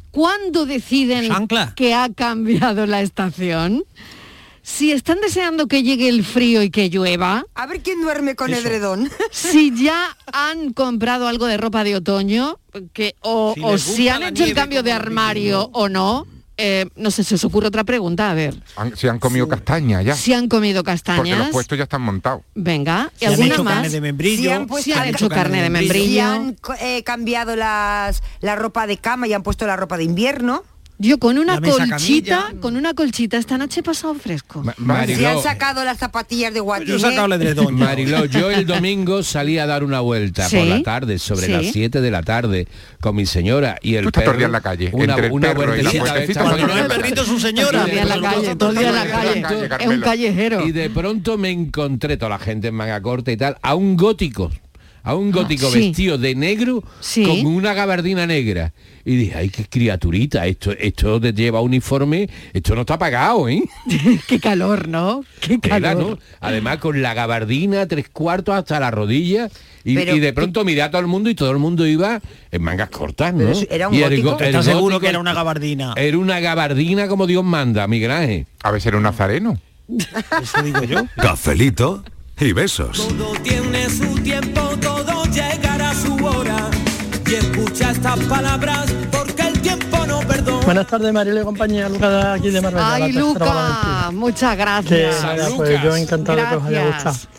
cuándo 0.09 0.65
deciden 0.65 1.27
Chancla. 1.27 1.73
que 1.75 1.93
ha 1.93 2.09
cambiado 2.09 2.87
la 2.87 3.01
estación, 3.01 3.83
si 4.67 4.91
están 4.91 5.19
deseando 5.21 5.67
que 5.67 5.83
llegue 5.83 6.09
el 6.09 6.25
frío 6.25 6.63
y 6.63 6.71
que 6.71 6.89
llueva, 6.89 7.45
A 7.53 7.67
ver 7.67 7.81
quién 7.81 8.01
duerme 8.01 8.35
con 8.35 8.51
Eso. 8.51 8.61
edredón. 8.67 9.11
si 9.31 9.71
ya 9.75 10.17
han 10.33 10.73
comprado 10.73 11.27
algo 11.27 11.45
de 11.45 11.57
ropa 11.57 11.83
de 11.83 11.95
otoño, 11.97 12.57
que, 12.93 13.15
o 13.21 13.53
Si 13.55 13.61
o 13.63 13.77
si 13.77 14.09
han 14.09 14.23
hecho 14.23 14.43
el 14.43 14.55
cambio 14.55 14.81
de 14.81 14.91
armario 14.91 15.69
o 15.73 15.87
no. 15.87 16.25
Eh, 16.57 16.85
no 16.95 17.11
sé, 17.11 17.25
se 17.25 17.35
os 17.35 17.43
ocurre 17.43 17.67
otra 17.67 17.83
pregunta, 17.83 18.31
a 18.31 18.33
ver. 18.33 18.55
Han- 18.77 18.95
se 18.95 19.09
han 19.09 19.19
comido 19.19 19.45
castaña 19.45 20.01
ya. 20.01 20.15
Si 20.15 20.31
han 20.33 20.47
comido 20.47 20.83
Porque 20.85 20.91
los 20.93 21.01
castañas, 21.03 21.49
puestos 21.51 21.77
ya 21.77 21.83
están 21.83 22.01
montados. 22.01 22.43
venga, 22.55 23.11
¿y 23.17 23.19
Si 23.19 23.25
han 23.25 23.33
alguna 23.33 23.63
más? 23.63 23.73
carne 23.73 23.89
de 23.89 23.99
membrillo. 24.01 24.41
Si 24.41 24.49
han 24.49 24.65
puesto- 24.65 24.83
Si 24.85 24.97
han 24.97 25.09
hecho 25.09 25.27
carne 25.27 25.61
de 25.61 25.69
membrillo. 25.69 26.05
Si 26.13 26.19
han 26.19 26.55
eh, 26.79 27.03
cambiado 27.03 27.57
las, 27.57 28.23
la 28.39 28.55
ropa 28.55 28.87
de 28.87 28.95
cama 28.97 29.27
y 29.27 29.33
han 29.33 29.43
puesto 29.43 29.67
la 29.67 29.75
ropa 29.75 29.97
de 29.97 30.05
invierno. 30.05 30.63
Yo 30.97 31.17
con 31.19 31.37
una 31.37 31.59
colchita, 31.59 31.89
camilla. 32.45 32.61
con 32.61 32.77
una 32.77 32.93
colchita 32.93 33.35
esta 33.37 33.57
noche 33.57 33.81
he 33.81 33.83
pasado 33.83 34.13
fresco. 34.13 34.63
Ma- 34.63 34.73
Si 34.73 34.81
han 34.81 34.87
Mariló, 34.87 35.41
sacado 35.41 35.83
las 35.83 35.97
zapatillas 35.97 36.53
de 36.53 36.59
Yo 36.59 36.63
he 36.63 36.65
guatine. 36.65 36.99
sacado 36.99 37.25
el 37.25 37.33
edredón. 37.33 37.77
ya. 37.77 37.83
Mariló, 37.85 38.25
yo 38.25 38.49
el 38.49 38.65
domingo 38.65 39.21
salí 39.21 39.57
a 39.59 39.65
dar 39.65 39.83
una 39.83 39.99
vuelta 39.99 40.47
Sí, 40.47 40.55
por 40.55 40.65
la 40.67 40.81
tarde, 40.83 41.19
sobre 41.19 41.47
sí. 41.47 41.51
las 41.51 41.65
7 41.67 41.99
de 41.99 42.11
la 42.11 42.23
tarde, 42.23 42.67
con 43.01 43.15
mi 43.15 43.25
señora 43.25 43.77
y 43.81 43.95
el 43.95 44.09
perro. 44.09 44.37
día 44.37 44.45
en 44.45 44.51
la 44.53 44.61
calle, 44.61 44.89
Una, 44.93 45.13
entre 45.15 45.25
el 45.27 45.31
una 45.33 45.53
perro 45.53 45.75
y 45.75 45.81
la 45.81 45.89
estas 45.91 46.37
cuando 46.43 46.65
con 46.65 46.75
no 46.77 46.81
el 46.83 46.87
perrito 46.87 47.21
es 47.23 47.27
su 47.27 47.39
señora. 47.41 47.71
Todo 47.71 47.85
el 47.85 47.91
día 47.91 48.01
en 48.03 48.09
la 48.09 48.21
calle, 48.21 48.55
todo 48.55 48.71
día 48.73 48.87
en 48.89 48.95
la 48.95 49.05
calle. 49.05 49.43
Es 49.83 49.87
un 49.89 49.99
callejero. 50.01 50.65
Y 50.65 50.71
de 50.71 50.89
pronto 50.89 51.37
me 51.37 51.49
encontré 51.51 52.15
toda 52.15 52.29
la 52.29 52.39
gente 52.39 52.69
en 52.69 52.75
manga 52.75 53.01
corta 53.01 53.31
y 53.33 53.37
tal, 53.37 53.57
a 53.61 53.75
un 53.75 53.97
gótico, 53.97 54.49
a 55.05 55.15
un 55.15 55.31
gótico 55.31 55.71
sí. 55.71 55.79
vestido 55.79 56.17
de 56.17 56.35
negro 56.35 56.83
Sí. 56.99 57.23
con 57.23 57.45
una 57.45 57.73
gabardina 57.73 58.27
negra. 58.27 58.73
Y 59.05 59.15
dije, 59.17 59.35
ay, 59.37 59.49
qué 59.49 59.65
criaturita, 59.65 60.47
esto, 60.47 60.71
esto 60.71 61.21
te 61.21 61.31
lleva 61.31 61.61
uniforme, 61.61 62.27
esto 62.53 62.73
no 62.75 62.81
está 62.81 62.97
pagado, 62.97 63.47
¿eh? 63.47 63.61
Qué 64.27 64.39
calor, 64.39 64.87
¿no? 64.87 65.23
Qué 65.39 65.59
calor. 65.59 65.95
¿no? 65.97 66.19
Además 66.41 66.79
con 66.79 66.99
la 67.03 67.13
gabardina, 67.13 67.87
tres 67.87 68.09
cuartos 68.09 68.55
hasta 68.55 68.79
la 68.79 68.89
rodilla. 68.89 69.47
Y, 69.83 69.93
Pero- 69.93 70.15
y 70.15 70.19
de 70.19 70.33
pronto 70.33 70.65
miré 70.65 70.81
a 70.81 70.89
todo 70.89 71.01
el 71.01 71.07
mundo 71.07 71.29
y 71.29 71.35
todo 71.35 71.51
el 71.51 71.59
mundo 71.59 71.85
iba 71.85 72.19
en 72.51 72.61
mangas 72.63 72.89
cortas, 72.89 73.31
¿no? 73.35 73.51
Era 73.69 73.89
un 73.89 73.93
Y 73.93 74.01
el 74.01 74.23
gótico. 74.23 74.39
el 74.39 74.45
¿Estás 74.47 74.65
seguro 74.65 74.95
gótico- 74.95 74.99
que 75.01 75.07
era 75.09 75.19
una 75.19 75.35
gabardina? 75.35 75.93
Era 75.95 76.17
una 76.17 76.39
gabardina 76.39 77.07
como 77.07 77.27
Dios 77.27 77.43
manda, 77.43 77.87
Miguel 77.87 78.09
Ángel. 78.09 78.47
A 78.63 78.71
ver 78.71 78.81
si 78.81 78.87
era 78.87 78.97
un 78.97 79.03
nazareno. 79.03 79.59
Eso 80.41 80.63
digo 80.63 80.83
yo. 80.83 81.03
Cafelito 81.17 82.03
y 82.39 82.53
besos. 82.53 83.07
Todo 83.15 83.33
tiene 83.43 83.87
su 83.87 84.15
tiempo, 84.23 84.64
llegará 85.35 85.93
su 85.93 86.15
hora. 86.25 86.57
Y 87.27 87.33
escucha 87.35 87.91
estas 87.91 88.19
palabras 88.25 88.85
porque 89.11 89.41
el 89.47 89.59
tiempo 89.61 90.05
no 90.05 90.19
perdona. 90.21 90.65
Buenas 90.65 90.87
tardes, 90.87 91.11
Marilo 91.11 91.41
y 91.41 91.43
compañía, 91.43 91.89
Lucas 91.89 92.11
de 92.11 92.29
aquí 92.29 92.49
de 92.51 92.61
Marbella. 92.61 92.93
Ay, 92.93 93.11
Luca, 93.13 94.11
muchas 94.13 94.51
Que, 94.55 94.61
gracias. 94.61 95.23
nada, 95.23 95.47
pues 95.55 95.81
yo 95.83 95.95
encantado 95.95 96.37
de 96.37 96.47
que 96.47 96.55
os 96.55 96.65
haya 96.65 96.83
Gracias. 96.85 97.03
gustado. 97.03 97.35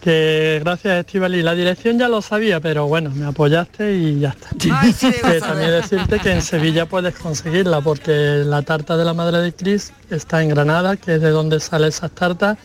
Que 0.00 0.60
gracias 0.64 1.00
Estivali, 1.00 1.42
la 1.42 1.54
dirección 1.54 1.98
ya 1.98 2.08
lo 2.08 2.22
sabía, 2.22 2.58
pero 2.60 2.86
bueno, 2.86 3.10
me 3.14 3.26
apoyaste 3.26 3.92
y 3.96 4.18
ya 4.20 4.30
está. 4.30 4.48
que 4.58 5.40
también 5.40 5.70
decirte 5.72 6.18
que 6.20 6.32
en 6.32 6.40
Sevilla 6.42 6.86
puedes 6.86 7.14
conseguirla 7.14 7.82
porque 7.82 8.42
la 8.46 8.62
tarta 8.62 8.96
de 8.96 9.04
la 9.04 9.12
madre 9.12 9.38
de 9.38 9.52
Cris 9.52 9.92
está 10.10 10.42
en 10.42 10.48
Granada, 10.50 10.96
que 10.96 11.16
es 11.16 11.20
de 11.20 11.28
donde 11.30 11.60
sale 11.60 11.88
esas 11.88 12.10
tartas, 12.12 12.56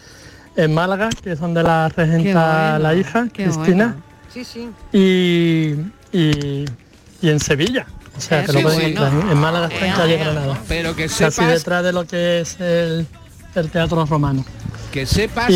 en 0.56 0.74
Málaga, 0.74 1.10
que 1.24 1.34
es 1.34 1.40
donde 1.42 1.62
la 1.64 1.90
regenta 1.90 2.72
bueno, 2.72 2.80
la 2.80 2.96
hija, 2.96 3.28
qué 3.34 3.44
Cristina, 3.44 3.98
Sí, 4.36 4.44
sí. 4.44 4.70
y, 4.92 5.76
y, 6.12 6.66
y 7.22 7.30
en 7.30 7.40
Sevilla. 7.40 7.86
O 8.18 8.20
sea, 8.22 8.44
que 8.46 8.52
lo 8.52 8.62
bueno. 8.64 8.82
encontrar 8.82 9.14
en- 9.14 9.30
en 9.32 9.38
Málaga 9.38 9.68
está 9.68 9.88
en 9.88 9.94
calle. 9.94 10.18
Granada. 10.18 10.58
Pero 10.68 10.94
que 10.96 11.04
Casi 11.08 11.24
sepas- 11.24 11.48
detrás 11.54 11.84
de 11.86 11.94
lo 11.94 12.06
que 12.06 12.42
es 12.42 12.60
el, 12.60 13.08
el 13.56 13.70
teatro 13.72 14.06
romano. 14.06 14.44
Que 14.96 15.06
sepas 15.06 15.50
y, 15.50 15.54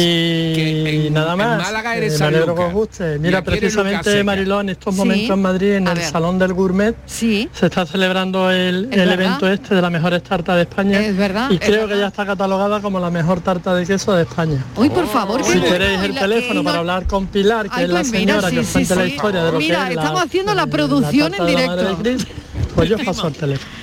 que 0.54 1.06
en, 1.08 1.14
nada 1.14 1.34
más. 1.38 1.54
en 1.60 1.66
Málaga 1.66 1.96
eh, 1.96 2.00
eres 2.00 2.12
me 2.12 2.18
San 2.18 2.28
alegro 2.28 2.48
que 2.56 2.62
Lucas. 2.62 2.68
os 2.68 2.74
guste. 2.74 3.16
Y 3.16 3.20
Mira, 3.20 3.42
precisamente. 3.42 4.22
Mariló, 4.26 4.60
en 4.60 4.68
estos 4.68 4.94
Sí. 4.94 4.98
momentos 5.00 5.30
en 5.30 5.42
Madrid, 5.42 5.72
en 5.76 5.88
A 5.88 5.92
el 5.94 5.98
ver. 6.00 6.08
Salón 6.10 6.38
del 6.40 6.52
Gourmet, 6.52 6.94
Sí. 7.06 7.48
se 7.54 7.68
está 7.68 7.86
celebrando 7.86 8.52
el, 8.52 8.90
¿Es 8.92 8.98
el 8.98 9.12
evento 9.12 9.48
este 9.48 9.76
de 9.76 9.82
las 9.82 9.92
mejores 9.92 10.24
tartas 10.24 10.58
de 10.58 10.64
España. 10.64 11.00
Es 11.00 11.16
verdad, 11.16 11.50
Y 11.52 11.54
es 11.54 11.62
creo 11.62 11.72
verdad. 11.84 11.96
que 11.96 12.00
ya 12.02 12.08
está 12.08 12.26
catalogada 12.26 12.82
como 12.82 13.00
la 13.00 13.10
mejor 13.10 13.40
tarta 13.40 13.74
de 13.76 13.86
queso 13.86 14.12
de 14.12 14.24
España. 14.24 14.62
Uy, 14.76 14.90
por 14.90 15.08
favor, 15.08 15.42
Si 15.42 15.54
qué 15.54 15.60
bueno. 15.60 15.74
queréis 15.74 16.00
el 16.02 16.16
la- 16.16 16.20
teléfono 16.22 16.62
para 16.62 16.80
hablar 16.80 17.08
con 17.08 17.28
Pilar, 17.28 17.68
que 17.70 17.76
Ay, 17.78 17.84
es 17.86 17.90
la 17.92 18.00
pues 18.02 18.12
mira, 18.12 18.20
señora 18.42 18.50
sí, 18.50 18.56
que 18.56 18.60
os 18.60 18.68
sí, 18.68 18.74
cuente 18.74 18.96
la 18.96 19.04
sí. 19.06 19.10
historia 19.12 19.44
de 19.46 19.52
lo 19.54 19.58
Mira, 19.60 19.78
que 19.86 19.90
es 19.92 19.96
la- 19.96 20.02
estamos 20.02 20.22
haciendo 20.22 20.54
la 20.54 20.64
eh, 20.64 20.68
producción 20.68 21.32
tarta 21.32 21.50
en 21.50 21.56
la 21.56 21.76
directo. 21.78 22.28
Pues 22.76 22.90
yo 22.90 22.96
os 22.98 23.04
paso 23.04 23.28
el 23.30 23.34
teléfono. 23.36 23.79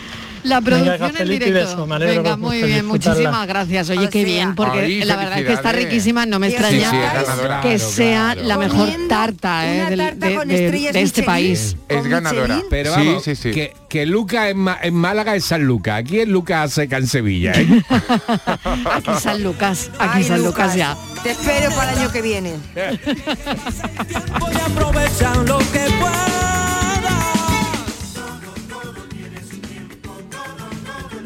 La 0.46 0.60
Venga, 0.60 0.60
producción 0.60 0.94
en 0.94 1.00
cafelito 1.12 1.44
y 1.44 1.48
directo. 1.48 1.70
beso, 1.70 1.86
me 1.86 1.94
alegro 1.96 2.22
Venga, 2.22 2.36
muy 2.36 2.62
bien, 2.62 2.86
muchísimas 2.86 3.46
gracias. 3.48 3.90
Oye, 3.90 4.08
qué 4.08 4.24
bien, 4.24 4.54
porque 4.54 4.78
Ay, 4.80 5.04
la 5.04 5.16
verdad 5.16 5.38
es 5.40 5.46
que 5.46 5.52
está 5.52 5.72
riquísima, 5.72 6.24
no 6.26 6.38
me 6.38 6.46
extraña 6.48 6.90
sí, 6.90 6.96
es 6.96 7.02
ganadora. 7.12 7.60
que 7.62 7.74
Claro, 7.76 7.90
sea 7.92 8.30
claro. 8.34 8.48
la 8.48 8.58
mejor 8.58 8.88
tarta, 9.08 9.66
eh, 9.66 9.80
una 9.80 9.90
del- 9.90 9.98
tarta 9.98 10.26
de, 10.26 10.34
este 10.66 11.00
Michelin. 11.02 11.24
país. 11.26 11.76
Es 11.88 12.06
ganadora. 12.06 12.62
Pero 12.70 12.94
Sí, 12.94 13.06
vamos, 13.06 13.24
sí, 13.24 13.34
sí. 13.34 13.50
Que, 13.50 13.72
que 13.88 14.06
Lucas 14.06 14.50
en, 14.50 14.58
Ma- 14.58 14.78
en 14.80 14.94
Málaga 14.94 15.34
es 15.34 15.44
San 15.44 15.64
Lucas. 15.64 15.98
Aquí 15.98 16.20
es 16.20 16.28
Lucas 16.28 16.72
Seca 16.72 16.98
en 16.98 17.06
Sevilla, 17.08 17.52
¿eh? 17.56 17.82
Aquí 18.94 19.10
San 19.20 19.42
Lucas, 19.42 19.90
aquí 19.98 20.18
Ay, 20.18 20.24
San 20.24 20.42
Lucas 20.44 20.74
ya. 20.76 20.96
Te 21.22 21.30
espero 21.32 21.70
para 21.74 21.92
el 21.92 21.98
año 21.98 22.12
que 22.12 22.22
viene. 22.22 22.54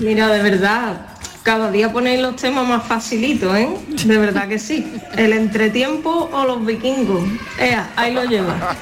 Mira, 0.00 0.28
de 0.28 0.42
verdad, 0.42 1.06
cada 1.42 1.70
día 1.70 1.92
ponéis 1.92 2.20
los 2.20 2.36
temas 2.36 2.66
más 2.66 2.84
facilitos, 2.86 3.54
¿eh? 3.56 3.68
De 4.04 4.16
verdad 4.18 4.48
que 4.48 4.58
sí. 4.58 4.86
El 5.16 5.32
entretiempo 5.32 6.28
o 6.32 6.44
los 6.44 6.64
vikingos. 6.64 7.22
Ea, 7.58 7.90
ahí 7.96 8.12
lo 8.14 8.24
lleva. 8.24 8.76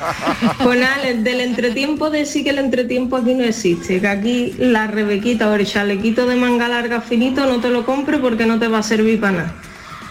Pues 0.62 0.78
nada, 0.81 1.02
el- 1.09 1.22
del 1.24 1.40
entretiempo 1.40 2.09
decir 2.11 2.44
que 2.44 2.50
el 2.50 2.59
entretiempo 2.59 3.16
aquí 3.16 3.35
no 3.35 3.44
existe, 3.44 4.00
que 4.00 4.09
aquí 4.09 4.54
la 4.59 4.87
rebequita 4.87 5.48
o 5.50 5.54
el 5.54 5.66
chalequito 5.66 6.26
de 6.26 6.37
manga 6.37 6.68
larga 6.68 7.00
finito 7.00 7.46
no 7.46 7.61
te 7.61 7.68
lo 7.70 7.85
compre 7.85 8.18
porque 8.18 8.46
no 8.46 8.59
te 8.59 8.68
va 8.68 8.78
a 8.78 8.83
servir 8.83 9.20
para 9.20 9.33
nada. 9.33 9.54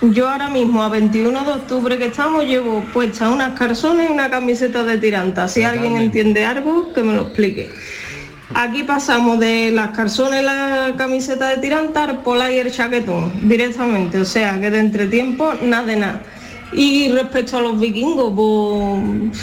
Yo 0.01 0.29
ahora 0.29 0.47
mismo, 0.49 0.83
a 0.83 0.89
21 0.89 1.43
de 1.43 1.51
octubre 1.53 1.97
que 1.97 2.05
estamos, 2.05 2.45
llevo 2.45 2.81
puesta 2.93 3.29
unas 3.29 3.57
calzones 3.57 4.07
y 4.09 4.13
una 4.13 4.29
camiseta 4.29 4.83
de 4.83 4.99
tiranta. 4.99 5.47
Si 5.47 5.63
alguien 5.63 5.97
entiende 5.97 6.45
algo, 6.45 6.93
que 6.93 7.01
me 7.01 7.13
lo 7.15 7.23
explique. 7.23 7.71
Aquí 8.53 8.83
pasamos 8.83 9.39
de 9.39 9.71
las 9.71 9.89
calzones, 9.91 10.43
la 10.43 10.93
camiseta 10.97 11.49
de 11.49 11.57
tiranta, 11.57 12.05
al 12.05 12.19
polar 12.21 12.51
y 12.51 12.57
el 12.59 12.71
chaquetón, 12.71 13.31
directamente. 13.47 14.19
O 14.19 14.25
sea, 14.25 14.59
que 14.59 14.69
de 14.71 14.79
entretiempo, 14.79 15.53
nada 15.61 15.83
de 15.85 15.95
nada. 15.97 16.21
Y 16.73 17.09
respecto 17.09 17.57
a 17.57 17.61
los 17.61 17.79
vikingos, 17.79 18.33
pues 18.35 19.37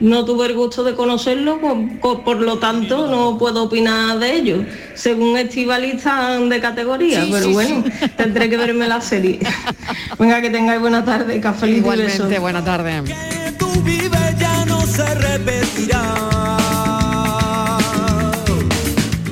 no 0.00 0.24
tuve 0.24 0.46
el 0.46 0.54
gusto 0.54 0.82
de 0.82 0.94
conocerlos, 0.94 1.58
pues, 1.60 1.74
co- 2.00 2.22
por 2.24 2.40
lo 2.40 2.58
tanto 2.58 3.06
no 3.06 3.38
puedo 3.38 3.62
opinar 3.64 4.18
de 4.18 4.34
ellos. 4.34 4.66
Según 4.94 5.38
estivalistas 5.38 6.46
de 6.48 6.60
categoría, 6.60 7.22
Sí, 7.24 7.30
pero 7.32 7.46
sí, 7.46 7.52
bueno, 7.52 7.84
tendré 8.16 8.50
que 8.50 8.56
verme 8.56 8.88
la 8.88 9.00
serie. 9.00 9.38
Venga, 10.18 10.40
que 10.42 10.50
tengáis 10.50 10.80
buena 10.80 11.04
tarde, 11.04 11.36
y 11.36 11.38
besos. 11.40 11.68
Igualmente, 11.68 12.38
buena 12.40 12.64
tarde. 12.64 13.02
Tú 13.58 13.70
vives 13.84 14.38
ya 14.38 14.64
no 14.66 14.80
se 14.82 15.14
repetirá. 15.14 16.58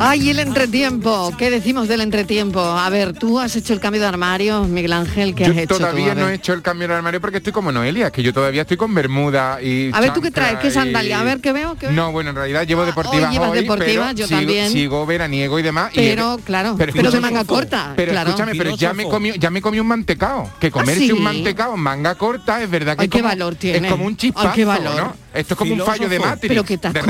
Ay, 0.04 0.30
el 0.30 0.40
entretiempo. 0.40 1.32
¿Qué 1.38 1.48
decimos 1.48 1.86
del 1.86 2.00
entretiempo? 2.00 2.60
A 2.60 2.90
ver, 2.90 3.12
tú 3.12 3.38
has 3.38 3.54
hecho 3.54 3.72
el 3.72 3.78
cambio 3.78 4.00
de 4.00 4.08
armario, 4.08 4.64
Miguel 4.64 4.92
Ángel, 4.94 5.32
¿qué 5.34 5.44
Yo 5.44 5.52
has 5.52 5.58
hecho 5.58 5.78
todavía 5.78 6.14
no 6.16 6.28
he 6.28 6.34
hecho 6.34 6.52
el 6.54 6.60
cambio 6.60 6.88
de 6.88 6.94
armario 6.94 7.20
porque 7.20 7.36
estoy 7.36 7.52
como 7.52 7.70
Noelia, 7.70 8.10
que 8.10 8.20
yo 8.22 8.32
todavía 8.32 8.62
estoy 8.62 8.76
con 8.76 8.92
bermuda 8.94 9.62
y 9.62 9.90
A 9.92 10.00
ver, 10.00 10.12
¿tú 10.12 10.20
qué 10.20 10.32
traes? 10.32 10.58
¿Qué 10.58 10.68
y- 10.68 10.70
sandalia? 10.72 11.20
A 11.20 11.22
ver, 11.22 11.40
¿qué 11.40 11.52
veo? 11.52 11.76
¿Qué 11.76 11.86
veo? 11.86 11.94
No, 11.94 12.10
bueno, 12.10 12.30
en 12.30 12.36
realidad 12.36 12.66
llevo 12.66 12.84
deportivas 12.84 13.28
hoy 13.28 13.32
llevas 13.34 13.50
hoy, 13.50 13.60
deportivas, 13.60 14.06
pero 14.08 14.18
yo 14.18 14.26
sigo, 14.26 14.40
también. 14.40 14.72
sigo 14.72 15.06
veraniego 15.06 15.58
y 15.60 15.62
demás. 15.62 15.92
y 15.92 15.96
Pero, 15.96 16.34
he- 16.38 16.42
claro, 16.42 16.74
pero 16.76 16.92
de 16.92 16.98
escúchame, 16.98 17.20
manga 17.20 17.44
corta, 17.44 17.92
Pero 17.94 18.10
claro. 18.12 18.30
escúchame, 18.30 18.54
pero 18.56 18.76
ya 18.76 18.92
me 18.94 19.04
comí, 19.04 19.32
ya 19.38 19.50
me 19.50 19.62
comí 19.62 19.78
un 19.78 19.86
mantecao. 19.86 20.50
Que 20.58 20.70
comerse 20.72 21.06
sí? 21.06 21.12
un 21.12 21.22
mantecao 21.22 21.74
en 21.74 21.80
manga 21.80 22.16
corta 22.16 22.60
es 22.60 22.68
verdad 22.68 22.96
que 22.96 23.02
Ay, 23.02 23.06
es 23.06 23.10
qué 23.12 23.18
como, 23.18 23.28
valor 23.28 23.54
tiene. 23.54 23.86
es 23.86 23.92
como 23.92 24.04
un 24.06 24.12
Ay, 24.12 24.16
chispazo, 24.16 24.52
qué 24.52 24.64
valor. 24.64 24.96
¿no? 24.96 25.16
Esto 25.32 25.54
es 25.54 25.58
como 25.58 25.72
un 25.72 25.80
fallo 25.80 26.08
de 26.10 26.18
Matrix. 26.18 26.48
Pero 26.48 26.62
que 26.64 26.76
te 26.76 26.88
has, 26.88 26.92
de 26.94 27.00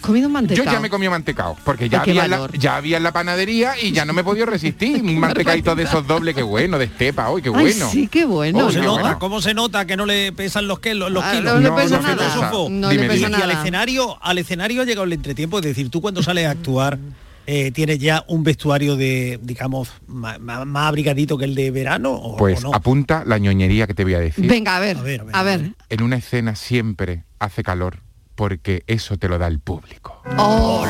comido 0.00 0.26
un 0.28 0.32
mantecao. 0.32 0.64
Yo 0.64 0.70
ya 0.70 0.78
me 0.78 0.88
comí 0.90 1.08
mantecao, 1.08 1.56
porque 1.64 1.88
ya 1.88 2.02
Ay, 2.02 2.10
había, 2.10 2.33
la, 2.38 2.48
ya 2.58 2.76
había 2.76 2.96
en 2.96 3.02
la 3.02 3.12
panadería 3.12 3.74
y 3.80 3.92
ya 3.92 4.04
no 4.04 4.12
me 4.12 4.20
he 4.20 4.24
podido 4.24 4.46
resistir. 4.46 5.02
Un 5.02 5.18
mantecaito 5.20 5.74
de 5.74 5.84
esos 5.84 6.06
dobles, 6.06 6.34
qué 6.34 6.42
bueno, 6.42 6.78
de 6.78 6.86
estepa, 6.86 7.28
hoy 7.30 7.42
qué 7.42 7.48
Ay, 7.48 7.54
bueno. 7.54 7.90
sí, 7.90 8.08
qué 8.08 8.24
bueno. 8.24 8.58
¿Cómo 8.60 8.70
se 8.72 8.80
nota? 8.80 9.00
bueno. 9.02 9.18
¿Cómo 9.18 9.40
se 9.42 9.54
nota 9.54 9.86
que 9.86 9.96
no 9.96 10.06
le 10.06 10.32
pesan 10.32 10.66
los, 10.66 10.78
que, 10.80 10.94
los, 10.94 11.10
los 11.10 11.22
Ah, 11.24 11.32
kilos? 11.32 11.54
no 11.54 11.60
le 11.60 11.68
No, 11.70 11.76
pesa 11.76 11.96
no 11.96 12.02
nada. 12.02 12.16
pesa. 12.16 12.30
Filósofo. 12.32 12.68
No 12.70 12.92
le 12.92 13.04
Y- 13.04 13.08
pesa 13.08 13.28
y 13.30 13.34
al 13.42 13.50
escenario, 13.50 14.18
al 14.22 14.38
escenario 14.38 14.82
ha 14.82 14.84
llegado 14.84 15.04
el 15.04 15.12
entretiempo, 15.12 15.58
es 15.58 15.64
decir, 15.64 15.90
tú 15.90 16.00
cuando 16.00 16.22
sales 16.22 16.46
a 16.46 16.50
actuar 16.52 16.98
eh, 17.46 17.72
tienes 17.72 17.98
ya 17.98 18.24
un 18.28 18.42
vestuario 18.42 18.96
de, 18.96 19.38
digamos, 19.42 19.90
más, 20.06 20.38
abrigadito 20.76 21.36
que 21.36 21.44
el 21.44 21.54
de 21.54 21.70
verano 21.70 22.12
o, 22.12 22.36
Pues 22.38 22.64
o 22.64 22.70
no. 22.70 22.74
apunta 22.74 23.22
la 23.26 23.36
ñoñería 23.36 23.86
que 23.86 23.92
te 23.92 24.02
voy 24.02 24.14
a 24.14 24.18
decir. 24.20 24.46
Venga, 24.48 24.76
a 24.78 24.80
ver, 24.80 24.96
a 25.32 25.42
ver. 25.42 25.72
En 25.90 26.02
una 26.02 26.16
escena 26.16 26.54
siempre 26.56 27.24
hace 27.38 27.62
calor 27.62 27.98
porque 28.34 28.82
eso 28.86 29.16
te 29.16 29.28
lo 29.28 29.38
da 29.38 29.46
el 29.46 29.60
público. 29.60 30.20
Oh, 30.36 30.84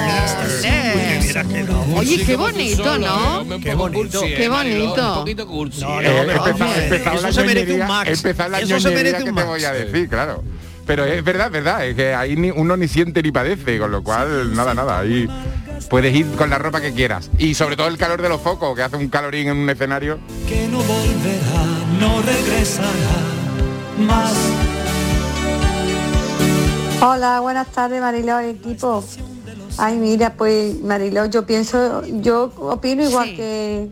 Oye, 1.97 2.25
qué 2.25 2.37
bonito, 2.37 2.99
¿no? 2.99 3.45
Qué 3.61 3.75
bonito. 3.75 4.21
Qué 4.21 4.49
bonito. 4.49 5.25
Eh, 5.27 6.37
empezado 6.85 7.17
eso 7.17 7.33
se 7.33 7.45
merece 7.45 7.73
un 7.75 7.87
max. 7.89 8.11
empezado 8.11 8.51
la 8.51 8.61
Eso 8.61 8.81
se 8.81 8.91
merece 8.91 9.17
que 9.19 9.23
un 9.23 9.29
te 9.29 9.33
max. 9.33 9.47
voy 9.47 9.65
a 9.65 9.73
decir, 9.73 10.09
claro. 10.09 10.43
Pero 10.87 11.05
es 11.07 11.25
verdad, 11.25 11.47
es 11.47 11.53
verdad, 11.53 11.87
es 11.87 11.95
que 11.97 12.15
ahí 12.15 12.37
ni, 12.37 12.51
uno 12.51 12.77
ni 12.77 12.89
siente 12.89 13.23
ni 13.23 13.33
padece, 13.33 13.79
con 13.79 13.91
lo 13.91 14.03
cual, 14.03 14.55
nada, 14.55 14.75
nada, 14.75 14.99
ahí 15.01 15.27
puedes 15.89 16.15
ir 16.15 16.27
con 16.37 16.51
la 16.51 16.59
ropa 16.59 16.81
que 16.83 16.93
quieras. 16.93 17.31
Y 17.39 17.55
sobre 17.55 17.77
todo 17.77 17.89
el 17.89 17.97
calor 17.97 18.21
de 18.21 18.29
los 18.29 18.41
focos, 18.43 18.77
que 18.77 18.83
hace 18.83 18.97
un 18.97 19.09
calorín 19.09 19.49
en 19.49 19.57
un 19.57 19.71
escenario. 19.71 20.19
que 20.47 20.69
no 20.69 20.79
volverá, 20.79 21.65
no 21.99 22.21
regresará 22.23 22.89
más. 23.99 24.35
Hola, 27.07 27.41
buenas 27.41 27.71
tardes 27.71 28.01
Mariló 28.01 28.41
y 28.41 28.47
equipo. 28.47 29.05
Ay, 29.77 29.99
mira, 29.99 30.33
pues 30.39 30.81
Mariló, 30.81 31.27
yo 31.27 31.45
pienso, 31.45 32.03
yo 32.07 32.51
opino 32.57 33.03
igual 33.03 33.37
que, 33.37 33.91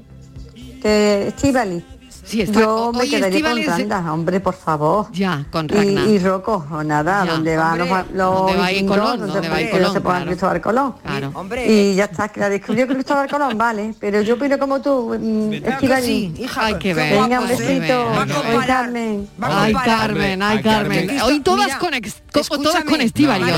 que 0.80 1.28
Estivali. 1.28 1.84
Sí, 2.32 2.40
está- 2.40 2.60
Yo 2.60 2.92
me 2.94 3.06
quedaría 3.06 3.42
con 3.42 3.58
Estíbaliz- 3.58 3.66
Randa, 3.66 4.12
hombre, 4.12 4.40
por 4.40 4.54
favor. 4.54 5.06
Ya, 5.12 5.44
con 5.50 5.66
Y, 5.66 5.68
Ragnar. 5.68 6.06
y 6.08 6.18
Rocco, 6.18 6.64
o 6.70 6.82
nada, 6.82 7.26
Ya. 7.26 7.32
donde 7.32 7.56
van 7.58 7.78
los, 7.78 7.90
Hombre, 7.90 8.04
los 8.14 8.34
¿dónde 8.34 8.52
va 8.56 8.88
Colón? 8.88 9.20
donde 9.20 9.32
¿Dónde 9.34 9.48
va 9.50 9.60
no 9.60 9.70
Colón? 9.70 9.92
se 9.92 10.00
Claro. 10.00 10.26
Cristóbal 10.26 10.60
Colón. 10.62 10.94
Claro. 11.04 11.32
Y 11.68 11.94
ya 11.94 12.04
está, 12.04 12.28
que 12.28 12.40
la 12.40 12.48
descubrió 12.48 12.86
Cristóbal 12.88 13.28
Colón, 13.28 13.58
vale. 13.58 13.94
Pero 14.00 14.22
yo 14.22 14.34
opino 14.34 14.58
como 14.58 14.80
tú, 14.80 15.14
mm, 15.20 15.52
Estíbaliz. 15.52 16.04
sí, 16.06 16.34
hija, 16.38 16.64
Hay 16.66 16.72
que 16.74 16.78
qué 16.80 16.94
ver. 16.94 17.12
Venga, 17.20 17.40
un 17.40 17.48
besito. 17.48 18.08
Ay, 18.10 18.66
Carmen. 18.66 19.28
Ay, 19.40 19.72
Carmen, 19.74 20.42
ay, 20.42 20.62
Carmen. 20.62 21.20
Hoy 21.20 21.40
todas 21.40 21.66
Mira, 21.66 21.78
con 21.78 21.94
ex- 21.94 22.22
como 22.48 22.62
todas 22.62 22.84
con 22.84 23.00
Estíbaliz 23.00 23.46
no, 23.46 23.56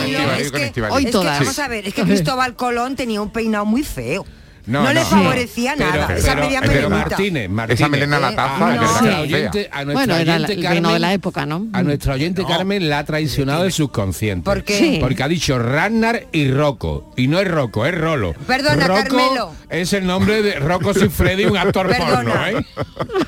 hoy. 0.94 1.04
Con 1.04 1.10
todas. 1.12 1.38
vamos 1.38 1.58
a 1.58 1.68
ver, 1.68 1.86
es 1.86 1.94
que 1.94 2.02
Cristóbal 2.02 2.56
Colón 2.56 2.96
tenía 2.96 3.20
un 3.22 3.30
peinado 3.30 3.64
muy 3.64 3.84
feo. 3.84 4.24
No, 4.66 4.82
No, 4.82 4.92
le 4.94 5.04
favorecía 5.04 5.74
Pero, 5.76 5.90
nada. 5.90 6.16
esa 6.16 6.28
pero- 6.34 6.46
media 6.46 6.60
pero 6.62 6.72
melenita. 6.88 6.96
Martínez, 7.10 7.50
Martínez, 7.50 7.80
Esa 7.80 7.88
melena 7.90 8.16
a 8.16 8.20
la 8.20 8.30
eh, 8.30 8.36
taza, 8.36 8.66
a 8.66 8.74
nuestra 8.76 9.20
oyente, 9.20 9.68
a 9.70 9.84
nuestra 9.84 9.92
Bueno, 9.92 10.16
era 10.16 10.34
oyente 10.36 10.52
el 10.52 10.58
vino 10.58 10.70
de 10.70 10.74
Carmen, 10.82 11.00
la 11.02 11.12
época, 11.12 11.46
¿no? 11.46 11.66
A 11.72 11.82
nuestra 11.82 12.14
oyente 12.14 12.44
Carmen 12.46 12.88
la 12.88 12.98
ha 13.00 13.04
traicionado 13.04 13.64
el 13.64 13.72
subconsciente. 13.72 14.44
¿Por 14.44 14.64
qué? 14.64 14.78
Sí. 14.78 14.98
Porque 15.00 15.22
ha 15.22 15.28
dicho 15.28 15.58
Ragnar 15.58 16.26
y 16.32 16.50
Rocco. 16.50 17.12
Y 17.16 17.28
no 17.28 17.38
es 17.40 17.48
Rocco, 17.50 17.84
es 17.84 17.94
Rolo. 17.94 18.32
Perdona, 18.46 18.86
Rocco 18.86 19.02
Carmelo. 19.02 19.52
es 19.68 19.92
el 19.92 20.06
nombre 20.06 20.42
de 20.42 20.58
Rocco 20.60 20.94
Siffredi, 20.94 21.44
un 21.44 21.56
actor 21.58 21.88
Perdona. 21.88 22.14
porno, 22.16 22.46
¿eh? 22.46 22.66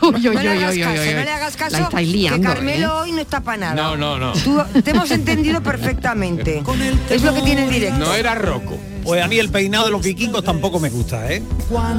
Uy, 0.03 0.29
uy, 0.29 0.35
No 0.37 0.42
le 0.42 0.51
hagas 0.51 0.77
caso, 0.79 0.96
no 0.96 1.25
le 1.25 1.31
hagas 1.31 1.57
caso. 1.57 1.77
La 1.79 1.85
estáis 1.85 2.09
liando, 2.09 2.49
que 2.49 2.55
Carmelo 2.55 2.87
¿eh? 2.87 3.01
hoy 3.03 3.12
no 3.12 3.20
está 3.20 3.40
para 3.40 3.59
nada. 3.59 3.75
No, 3.75 3.96
no, 3.96 4.18
no. 4.18 4.33
Tú- 4.33 4.62
te 4.83 4.90
hemos 4.92 5.11
entendido 5.11 5.62
perfectamente. 5.62 6.62
Es 7.11 7.22
lo 7.22 7.35
que 7.35 7.42
tiene 7.42 7.64
el 7.64 7.70
directo. 7.70 7.99
No 7.99 8.14
era 8.14 8.35
Rocco. 8.35 8.79
Pues 9.07 9.23
a 9.23 9.29
mí 9.29 9.38
el 9.38 9.49
peinado 9.51 9.87
de 9.87 9.90
los 9.92 10.03
vikingos 10.03 10.42
tampoco 10.45 10.81
me 10.81 10.90
gusta, 10.90 11.33
¿eh? 11.33 11.42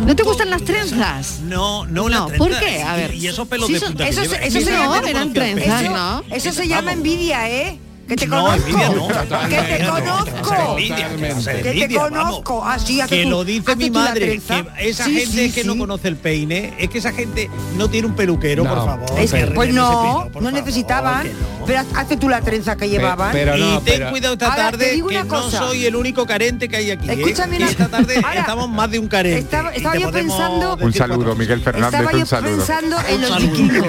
¿No 0.06 0.16
te 0.16 0.24
gustan 0.24 0.50
las 0.50 0.62
trenzas? 0.64 1.40
No, 1.44 1.86
no, 1.86 2.10
No, 2.10 2.30
la 2.30 2.38
¿por 2.38 2.58
qué? 2.60 2.82
A 2.84 2.96
ver. 2.96 3.14
Y, 3.16 3.20
y 3.20 3.28
esos 3.28 3.48
pelos 3.48 3.68
Sí, 3.68 3.74
de 3.74 3.78
eso- 3.78 3.88
punta 3.88 4.04
que 4.04 4.10
Eso, 4.10 4.24
se 4.26 4.72
No, 4.72 4.96
eran 5.06 5.34
trenzas. 5.34 5.84
¿no? 5.84 6.24
Eso 6.30 6.52
se 6.52 6.68
llama 6.68 6.92
envidia, 6.94 7.50
¿eh? 7.50 7.80
Que 8.08 8.16
te 8.16 8.26
No, 8.28 8.42
conozco. 8.42 8.68
envidia 8.70 8.90
no. 8.90 9.08
Que 9.50 9.58
te 9.58 9.84
No, 9.84 9.92
conozco. 9.92 10.76
que 10.78 11.74
Que 11.74 11.88
te 11.90 11.96
conozco. 11.96 12.66
Así 12.66 13.02
hace 13.02 13.16
que 13.24 13.26
lo 13.26 13.44
dice 13.44 13.72
hace 13.72 13.76
mi 13.76 13.88
tú 13.90 13.94
la 14.00 14.06
madre, 14.06 14.26
trenza. 14.28 14.64
que 14.78 14.90
esa 14.90 15.06
Sí, 15.06 15.16
gente 15.20 15.48
sí, 15.48 15.52
que 15.52 15.64
no 15.66 15.74
sí. 15.74 15.80
conoce 15.80 16.08
el 16.08 16.16
peine, 16.16 16.74
es 16.80 16.90
que 16.90 17.00
esa 17.00 17.12
gente 17.12 17.50
no 17.76 17.90
tiene 17.90 18.08
un 18.08 18.16
peluquero, 18.16 18.64
No, 18.64 18.70
por 18.74 18.86
favor. 18.86 19.20
Es 19.20 19.32
que 19.34 19.40
que, 19.46 19.52
pues 19.52 19.74
no, 19.74 20.30
por 20.32 20.42
no 20.42 20.52
necesitaban. 20.52 21.24
que 21.24 21.34
no. 21.34 21.66
Pero 21.68 21.82
hace 21.96 22.16
tú 22.16 22.30
la 22.30 22.40
trenza 22.42 22.78
que 22.78 22.88
llevaban. 22.88 23.34
pero 23.34 23.58
no, 23.58 23.76
y 23.80 23.82
ten 23.82 23.84
pero- 23.98 24.10
cuidado 24.12 24.34
esta 24.36 24.46
Ahora, 24.48 24.72
te 24.72 24.78
tarde 24.78 24.92
digo 24.94 25.10
que 25.10 25.16
una 25.16 25.24
no 25.26 25.30
cosa. 25.44 25.58
soy 25.58 25.86
el 25.86 25.96
único 25.98 26.26
carente 26.26 26.70
que 26.70 26.78
hay 26.78 26.92
aquí. 26.92 27.10
¿eh? 27.10 27.14
Escúchame 27.14 27.58
Que 27.58 27.64
una- 27.64 27.72
esta 27.72 27.88
tarde 27.90 28.16
Ahora, 28.24 28.40
estamos 28.40 28.70
más 28.70 28.90
de 28.90 29.00
un 29.00 29.08
carente. 29.10 29.40
estaba- 29.40 29.72
estaba 29.74 29.96
te 29.96 30.02
yo 30.02 30.12
pensando- 30.12 30.78
Un 30.80 30.94
saludo, 30.94 31.36
Miguel 31.36 31.60
Fernández, 31.62 32.00
Estaba 32.00 32.14
un 32.14 32.20
yo 32.22 32.26
saludo. 32.26 32.56
pensando 32.58 32.98
en 33.10 33.22
los 33.22 33.38
vikingos. 33.42 33.88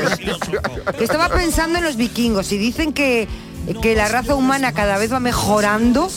Estaba 1.00 1.28
pensando 1.28 1.78
en 1.78 1.85
los 1.85 1.96
vikingos 1.96 2.50
y 2.50 2.59
dicen 2.59 2.92
que, 2.92 3.28
que 3.74 3.94
la 3.94 4.09
raza 4.09 4.35
humana 4.35 4.72
cada 4.72 4.98
vez 4.98 5.12
va 5.12 5.20
mejorando. 5.20 6.11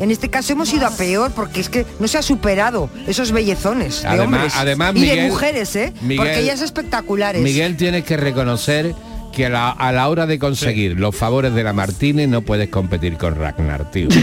En 0.00 0.10
este 0.12 0.28
caso 0.30 0.52
hemos 0.52 0.72
ido 0.72 0.86
a 0.86 0.90
peor 0.90 1.32
porque 1.32 1.60
es 1.60 1.68
que 1.68 1.84
no 1.98 2.06
se 2.06 2.18
ha 2.18 2.22
superado 2.22 2.88
esos 3.08 3.32
bellezones 3.32 4.02
de 4.02 4.08
Además- 4.08 4.24
hombres 4.26 4.52
además, 4.56 4.92
y 4.94 5.00
de 5.00 5.06
Miguel- 5.12 5.28
mujeres, 5.30 5.74
¿eh? 5.76 5.92
Miguel- 6.02 6.18
porque 6.18 6.40
ellas 6.40 6.60
espectaculares. 6.60 7.42
Miguel 7.42 7.76
tienes 7.76 8.04
que 8.04 8.16
reconocer 8.16 8.94
que 9.32 9.46
a 9.46 9.50
la, 9.50 9.70
a 9.70 9.92
la 9.92 10.08
hora 10.08 10.26
de 10.26 10.38
conseguir 10.38 10.98
los 10.98 11.14
favores 11.16 11.52
de 11.54 11.62
la 11.64 11.72
Martínez 11.72 12.28
no 12.28 12.42
puedes 12.42 12.68
competir 12.70 13.16
con 13.18 13.34
Ragnar, 13.34 13.90
tío. 13.90 14.08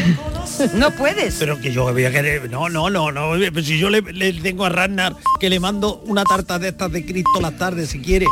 No 0.76 0.92
puedes. 0.92 1.36
Pero 1.40 1.60
que 1.60 1.72
yo 1.74 1.92
voy 1.92 2.06
a 2.06 2.12
querer. 2.12 2.50
No, 2.50 2.70
no, 2.70 2.90
no, 2.90 3.12
no. 3.12 3.32
pero 3.32 3.62
Si 3.62 3.78
yo 3.78 3.90
le, 3.90 4.02
le 4.02 4.32
tengo 4.34 4.64
a 4.66 4.70
Ragnar 4.70 5.16
que 5.40 5.50
le 5.50 5.60
mando 5.60 6.02
una 6.06 6.24
tarta 6.24 6.60
de 6.60 6.70
estas 6.70 6.92
de 6.92 7.04
Cristo 7.06 7.42
las 7.42 7.58
tardes 7.58 7.90
si 7.90 8.00
quiere. 8.00 8.26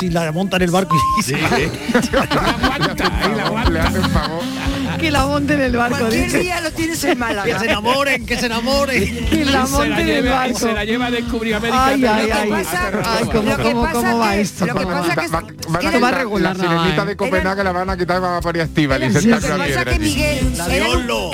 Si 0.00 0.08
la 0.08 0.32
monta 0.32 0.56
en 0.56 0.62
el 0.62 0.70
barco 0.70 0.96
y 1.18 1.22
se 1.22 1.34
va. 1.34 1.58
Le 3.70 3.80
hace 3.80 3.98
un 3.98 4.10
favor. 4.10 4.42
Que 4.98 5.10
la 5.10 5.26
monte 5.26 5.54
en 5.54 5.60
el 5.60 5.76
barco, 5.76 5.98
Cualquier 5.98 6.24
dice. 6.24 6.38
día 6.40 6.60
lo 6.62 6.72
tienes 6.72 7.04
en 7.04 7.10
Que 7.10 7.16
Málaga. 7.16 7.58
se 7.58 7.64
enamoren, 7.66 8.26
que 8.26 8.36
se 8.38 8.46
enamoren. 8.46 9.26
Que 9.26 9.44
la 9.44 9.66
se, 9.66 9.72
monte 9.72 9.88
la 9.90 10.00
en 10.00 10.08
el 10.08 10.22
lleva, 10.24 10.36
barco. 10.36 10.58
se 10.58 10.72
la 10.72 10.84
lleva 10.84 11.06
a 11.06 11.10
descubrir 11.10 11.54
América. 11.54 11.84
Ay, 11.86 12.04
ay, 12.06 12.22
Lo 12.22 12.26
que 12.26 12.32
ay. 12.32 12.50
pasa- 12.50 12.90
Ay, 13.04 13.24
¿cómo, 13.26 13.42
lo 13.50 13.56
que 13.58 13.62
cómo, 13.62 13.82
pasa 13.82 13.92
cómo 13.94 14.18
va 14.18 14.30
que- 14.32 14.40
esto? 14.40 14.66
lo 14.66 14.74
que 14.74 14.82
¿Cómo 14.82 14.94
va? 14.94 15.00
pasa 15.02 15.14
que- 15.20 15.28
Va- 15.28 15.40
van 15.68 15.80
que 15.80 15.86
a 15.86 15.92
quitar 15.92 16.14
regular 16.14 16.56
la 16.56 16.62
sirenita 16.64 17.02
¿eh? 17.02 17.06
de 17.06 17.16
Copenhague 17.16 17.64
la 17.64 17.72
van 17.72 17.90
a 17.90 17.96
quitar 17.96 18.16
y 18.16 18.20
van 18.20 18.34
a 18.34 18.40
poner 18.40 18.62
a 18.62 18.64
Estíbaliz 18.64 19.14
Lo 19.14 19.20
que 19.20 19.48
la 19.48 19.56
pasa 19.58 19.84
que. 19.84 19.98
Miguel 19.98 20.52
La 20.56 20.66
de 20.68 20.76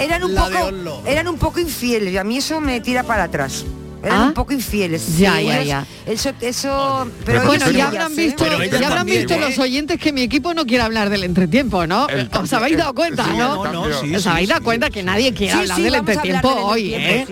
eran, 0.05 0.25
un- 0.25 0.35
la 0.35 0.45
poco 0.45 1.03
eran 1.07 1.29
un 1.29 1.39
poco 1.39 1.61
infieles 1.61 2.13
y 2.13 2.19
a 2.19 2.25
mí 2.25 2.39
eso 2.39 2.61
me 2.61 2.81
tira 2.81 3.05
para 3.05 3.25
atrás. 3.25 3.65
Eran 4.07 4.21
¿Ah? 4.21 4.25
un 4.27 4.35
poco 4.35 4.53
infieles. 4.53 5.19
Ya, 5.19 5.37
Sí, 5.37 5.45
ya, 5.47 5.55
ellos- 5.61 5.67
ya. 5.67 5.87
Eso, 6.07 6.31
eso, 6.41 7.09
pero 7.25 7.41
Pero 7.41 7.47
Bueno, 7.47 7.65
ellos 7.67 7.77
ya 7.77 7.89
habrán 7.89 8.15
visto, 8.17 8.45
Pero 8.45 8.63
ellas 8.63 8.71
ya 8.81 8.87
habrán 8.87 8.99
también, 8.99 9.19
visto 9.27 9.35
¿eh? 9.35 9.41
los 9.41 9.59
oyentes 9.59 9.99
que 10.01 10.13
mi 10.13 10.23
equipo 10.23 10.55
no 10.55 10.65
quiere 10.65 10.85
hablar 10.85 11.11
del 11.11 11.25
entretiempo, 11.25 11.87
¿no? 11.89 12.09
El- 12.09 12.31
¿Os 12.33 12.53
habéis 12.53 12.77
dado 12.79 12.95
cuenta, 12.95 13.27
no? 13.27 13.65
no, 13.65 13.73
no, 13.73 14.01
sí, 14.01 14.15
¿Os 14.15 14.27
habéis 14.29 14.47
sí. 14.47 14.53
dado 14.53 14.65
cuenta 14.65 14.91
que 14.91 15.03
nadie 15.03 15.35
quiere 15.35 15.53
Sí, 15.55 15.59
hablar 15.59 15.77
sí, 15.77 15.83
del 15.83 15.95
entretiempo 15.97 16.49
hoy, 16.49 16.95
eh? 16.95 17.27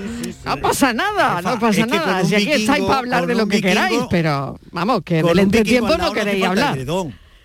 No 0.45 0.57
pasa 0.59 0.93
nada, 0.93 1.41
no 1.43 1.59
pasa 1.61 1.69
es 1.83 1.87
que 1.87 1.91
con 1.99 2.07
nada. 2.09 2.25
Si 2.25 2.35
aquí 2.35 2.53
estáis 2.53 2.85
para 2.85 2.99
hablar 2.99 3.27
de 3.27 3.35
lo 3.37 3.47
que 3.47 3.61
queráis, 3.63 4.01
pero 4.11 4.59
vamos, 4.73 5.03
que 5.05 5.23
del 5.23 5.39
entretiempo 5.39 5.97
no 5.97 6.13
queréis 6.13 6.45
hablar. 6.45 6.77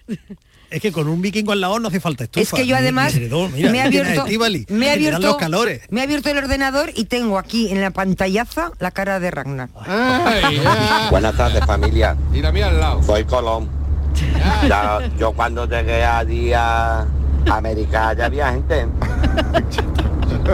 Es 0.70 0.82
que 0.82 0.92
con 0.92 1.08
un 1.08 1.22
vikingo 1.22 1.52
al 1.52 1.62
lado 1.62 1.80
no 1.80 1.88
hace 1.88 2.00
falta 2.00 2.26
estufa. 2.26 2.42
Es 2.42 2.52
que 2.52 2.68
yo 2.68 2.76
además. 2.76 3.16
Mira, 3.16 3.72
me 3.72 3.78
he 3.80 3.82
abierto, 3.82 4.26
me 4.70 4.86
he 4.88 4.92
abierto, 4.92 5.20
los 5.20 5.38
calores. 5.38 5.82
me 5.90 6.02
he 6.02 6.04
abierto 6.04 6.30
el 6.30 6.38
ordenador 6.38 6.92
y 6.96 7.06
tengo 7.06 7.38
aquí 7.40 7.72
en 7.72 7.82
la 7.82 7.92
pantallaza 7.92 8.72
la 8.80 8.92
cara 8.92 9.20
de 9.20 9.32
Ragnar. 9.32 9.70
Ay. 9.86 10.62
Buenas 11.10 11.36
tardes 11.36 11.66
familia, 11.66 12.16
Y 12.34 12.42
la 12.42 12.52
mía 12.52 12.68
al 12.68 12.80
lado. 12.80 13.04
soy 13.04 13.24
Colón. 13.26 13.68
Ya, 14.68 15.00
yo 15.18 15.32
cuando 15.34 15.68
llegué 15.68 16.04
allí 16.04 16.52
a 16.54 17.06
América 17.50 18.14
ya 18.14 18.26
había 18.26 18.52
gente. 18.52 18.88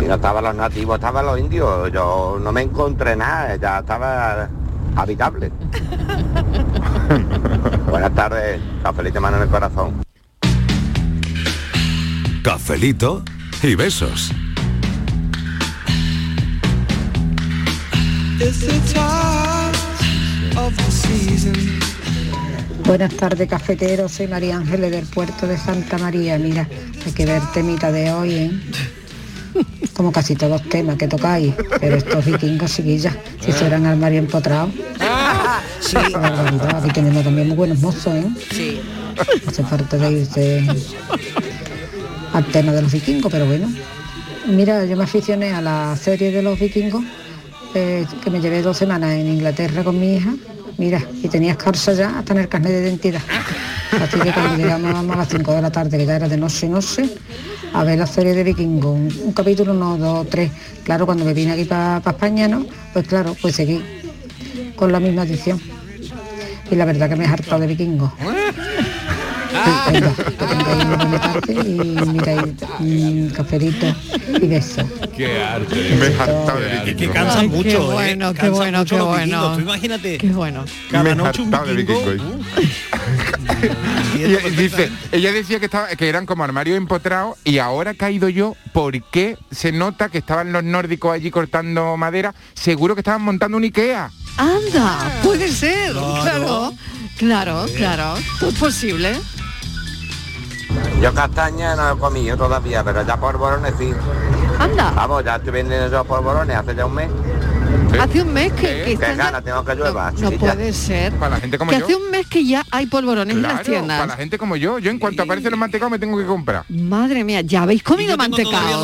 Y 0.02 0.06
no 0.08 0.16
estaban 0.16 0.44
los 0.44 0.56
nativos, 0.56 0.96
estaban 0.96 1.26
los 1.26 1.40
indios. 1.40 1.90
Yo 1.94 2.38
no 2.42 2.52
me 2.52 2.62
encontré 2.64 3.16
nada, 3.16 3.56
ya 3.56 3.80
estaba 3.80 4.50
habitable. 4.96 5.52
Buenas 7.90 8.14
tardes, 8.16 8.60
cafelito 8.84 9.22
mano 9.22 9.38
en 9.38 9.44
el 9.44 9.50
corazón. 9.50 10.02
Cafelito 12.44 13.24
y 13.64 13.76
besos. 13.76 14.32
Buenas 22.86 23.16
tardes, 23.16 23.50
cafeteros. 23.50 24.12
Soy 24.12 24.28
María 24.28 24.58
Ángeles 24.58 24.92
del 24.92 25.06
puerto 25.06 25.48
de 25.48 25.58
Santa 25.58 25.98
María. 25.98 26.38
Mira, 26.38 26.68
hay 27.06 27.12
que 27.12 27.26
ver 27.26 27.42
temita 27.54 27.92
de 27.92 28.12
hoy, 28.12 28.34
¿eh? 28.34 28.52
Como 29.96 30.12
casi 30.12 30.36
todos 30.36 30.62
los 30.62 30.70
temas 30.70 30.98
que 30.98 31.08
tocáis, 31.08 31.54
pero 31.80 31.96
estos 31.96 32.26
vikingos 32.26 32.74
chiquillas, 32.76 33.16
si 33.40 33.52
fueran 33.52 33.86
armario 33.86 34.20
empotrado. 34.20 34.70
Sí. 35.80 35.98
Qué 36.08 36.18
barbaridad, 36.18 36.84
aquí 36.84 36.92
tenemos 36.92 37.24
también 37.24 37.48
muy 37.48 37.58
buenos 37.58 37.80
mozos, 37.80 38.08
¿eh? 38.16 38.26
Sí. 38.52 38.82
Hace 39.48 39.64
falta 39.64 39.98
de 39.98 40.12
irse 40.12 40.66
al 42.34 42.46
tema 42.46 42.72
de 42.72 42.82
los 42.82 42.92
vikingos, 42.92 43.32
pero 43.32 43.46
bueno. 43.46 43.68
Mira, 44.48 44.84
yo 44.86 44.98
me 44.98 45.04
aficioné 45.04 45.54
a 45.54 45.62
la 45.62 45.96
serie 45.96 46.32
de 46.32 46.42
los 46.42 46.60
vikingos, 46.60 47.04
eh, 47.76 48.06
que 48.24 48.30
me 48.32 48.42
llevé 48.42 48.62
dos 48.64 48.78
semanas 48.78 49.14
en 49.14 49.28
Inglaterra 49.28 49.84
con 49.84 50.00
mi 50.00 50.16
hija. 50.16 50.34
Mira, 50.78 51.02
y 51.24 51.28
tenía 51.28 51.52
escarsa 51.52 51.94
ya 51.94 52.20
hasta 52.20 52.34
en 52.34 52.40
el 52.40 52.50
carnet 52.50 52.72
de 52.72 52.82
identidad. 52.90 53.22
Así 54.02 54.20
que 54.20 54.32
cuando 54.32 54.58
llegamos 54.58 55.10
a 55.10 55.18
las 55.18 55.30
5 55.30 55.54
de 55.54 55.62
la 55.62 55.72
tarde, 55.72 55.98
que 55.98 56.06
ya 56.06 56.16
era 56.18 56.28
de 56.28 56.38
noche, 56.38 56.68
noche, 56.68 57.10
a 57.74 57.84
ver 57.84 57.98
la 57.98 58.08
serie 58.08 58.34
de 58.34 58.44
vikingos, 58.44 58.94
un, 58.94 59.32
capítulo, 59.34 59.74
no, 59.74 59.98
dos, 59.98 60.30
tres. 60.30 60.52
Claro, 60.84 61.06
cuando 61.06 61.24
me 61.24 61.34
vine 61.34 61.54
aquí 61.54 61.66
para 61.66 62.02
España, 62.06 62.48
¿no? 62.48 62.66
Pues 62.94 63.08
claro, 63.08 63.36
pues 63.42 63.56
seguí 63.56 63.82
con 64.76 64.92
la 64.92 65.00
misma 65.00 65.24
edición. 65.24 65.62
Y 66.70 66.76
la 66.76 66.86
verdad 66.86 67.10
que 67.10 67.16
me 67.16 67.26
he 67.26 67.28
hartado 67.28 67.62
de 67.62 67.68
vikingos. 67.68 68.12
Y 72.80 73.28
cafelito 73.30 73.88
y 74.42 74.48
besos. 74.48 74.86
Qué 75.16 75.42
arte. 75.42 75.76
Me 75.76 76.86
de 76.86 76.96
que 76.96 77.10
cansan 77.10 77.40
Ay, 77.40 77.50
qué 77.50 77.56
mucho, 77.56 77.70
¿eh? 77.70 77.94
bueno, 77.94 78.34
qué 78.34 78.40
Cansan 78.40 78.54
bueno, 78.54 78.86
qué 78.86 79.02
bueno. 79.02 79.56
Tú 79.56 79.62
imagínate, 79.62 80.18
Qué 80.18 80.28
bueno. 80.30 80.66
cada 80.92 81.16
noche 81.16 81.42
un 81.42 81.54
uh, 81.54 81.58
Y 84.18 84.24
ella 84.24 84.40
dice, 84.58 84.92
ella 85.12 85.32
decía 85.32 85.60
que 85.60 85.66
estaba, 85.66 85.88
que 85.90 86.10
eran 86.10 86.26
como 86.26 86.44
armarios 86.44 86.78
empotrados 86.78 87.38
y 87.44 87.60
ahora 87.60 87.92
he 87.92 87.98
caído 87.98 88.30
yo 88.30 88.56
porque 88.74 89.38
se 89.52 89.72
nota 89.72 90.10
que 90.10 90.18
estaban 90.18 90.52
los 90.52 90.64
nórdicos 90.64 91.14
allí 91.14 91.32
cortando 91.32 91.96
madera, 91.98 92.34
seguro 92.54 92.96
que 92.96 93.02
estaban 93.02 93.22
montando 93.22 93.58
un 93.58 93.64
Ikea. 93.64 94.12
Anda, 94.38 95.12
puede 95.24 95.50
ser, 95.50 95.92
Claro. 95.94 96.22
claro, 96.24 96.74
claro, 97.18 97.66
claro, 97.76 98.14
todo 98.40 98.50
es 98.50 98.58
posible. 98.58 99.16
Yo 101.02 101.14
castaña 101.14 101.76
no 101.76 101.92
he 101.92 101.98
comido 101.98 102.38
todavía, 102.38 102.84
pero 102.84 103.04
ya 103.04 103.18
polvorones 103.18 103.74
sí. 103.78 103.94
Anda. 104.60 104.92
Vamos, 104.96 105.24
ya 105.24 105.36
estoy 105.36 105.52
vendiendo 105.52 105.90
yo 105.90 106.04
polvorones 106.04 106.56
hace 106.56 106.76
ya 106.76 106.86
un 106.86 106.96
mes. 106.96 107.10
Hace 108.00 108.22
un 108.22 108.34
mes 108.34 108.52
que, 108.54 108.62
que 108.62 108.84
Qué 108.86 108.92
están 108.94 109.18
ya- 109.18 109.24
gana 109.26 109.42
tengo 109.42 109.64
que 109.66 109.76
llueva, 109.76 110.12
No 110.12 110.32
puede 110.32 110.74
ser. 110.74 111.14
Para 111.14 111.36
la 111.36 111.42
gente 111.42 111.58
como 111.58 111.72
que 111.72 111.80
yo. 111.80 111.86
hace 111.86 111.96
un 111.96 112.12
mes 112.12 112.28
que 112.28 112.46
ya 112.46 112.66
hay 112.72 112.86
polvorones 112.88 113.36
en 113.36 113.42
las 113.42 113.52
Claro, 113.52 113.64
para 113.66 113.78
tiendas. 113.78 114.08
la 114.08 114.16
gente 114.18 114.38
como 114.38 114.56
yo. 114.56 114.80
Yo 114.80 114.92
en 114.92 115.00
cuanto 115.00 115.24
aparece 115.24 115.48
el 115.48 115.58
mantecado 115.58 115.90
me 115.90 116.00
tengo 116.00 116.18
que 116.18 116.26
comprar. 116.26 116.66
Madre 116.70 117.24
mía, 117.24 117.42
¿ya 117.42 117.64
habéis 117.64 117.84
comido? 117.84 118.16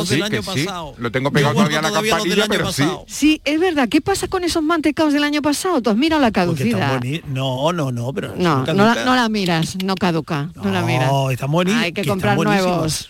Sí, 0.04 0.20
que 0.30 0.42
sí. 0.42 0.66
Lo 0.98 1.10
tengo 1.12 1.30
pegado 1.30 1.54
todavía 1.54 1.78
a 1.80 1.82
la 1.82 1.92
campanilla, 1.92 2.44
pero 2.48 2.72
sí. 2.72 2.84
Sí, 3.06 3.40
es 3.44 3.60
verdad. 3.60 3.88
¿Qué 3.88 4.00
pasa 4.00 4.28
con 4.28 4.44
esos 4.44 4.62
mantecaos 4.62 5.12
del 5.12 5.24
año 5.24 5.42
pasado? 5.42 5.80
Tú 5.82 5.90
has 5.90 5.96
mirado 5.96 6.22
la 6.22 6.30
caducidad. 6.30 7.00
No, 7.26 7.72
no, 7.72 7.92
no, 7.92 8.12
pero 8.12 8.34
No, 8.36 8.64
no 8.66 8.74
la, 8.74 9.04
no 9.04 9.14
la 9.14 9.28
miras, 9.28 9.76
no 9.84 9.94
caduca, 9.94 10.50
no, 10.54 10.70
la 10.70 10.82
miras. 10.82 11.10
No, 11.10 11.30
están 11.30 11.50
buenos. 11.50 11.74
Hay 11.74 11.92
que 11.92 12.04
comprar 12.04 12.36
nuevos. 12.38 13.08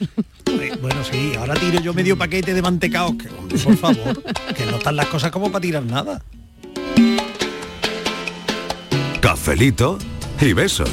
Bueno, 0.80 1.02
sí, 1.10 1.32
ahora 1.38 1.54
tiro 1.54 1.80
yo 1.80 1.94
medio 1.94 2.18
paquete 2.18 2.52
de 2.52 2.60
mantecaos, 2.60 3.12
que, 3.14 3.28
hombre, 3.28 3.56
por 3.58 3.76
favor, 3.76 4.22
que 4.54 4.66
no 4.66 4.76
están 4.76 4.96
las 4.96 5.06
cosas 5.06 5.30
como 5.30 5.50
para 5.50 5.62
tirar 5.62 5.82
nada. 5.92 6.22
Cafelito 9.20 9.98
y 10.40 10.52
besos. 10.54 10.90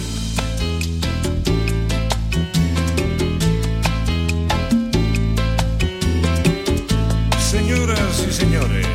Señoras 7.39 8.25
y 8.27 8.31
señores, 8.31 8.87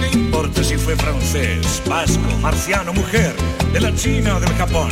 ¿qué 0.00 0.18
importa 0.18 0.64
si 0.64 0.76
fue 0.76 0.96
francés, 0.96 1.82
vasco, 1.86 2.36
marciano, 2.40 2.92
mujer, 2.94 3.34
de 3.72 3.80
la 3.80 3.94
China 3.94 4.36
o 4.36 4.40
del 4.40 4.54
Japón? 4.54 4.90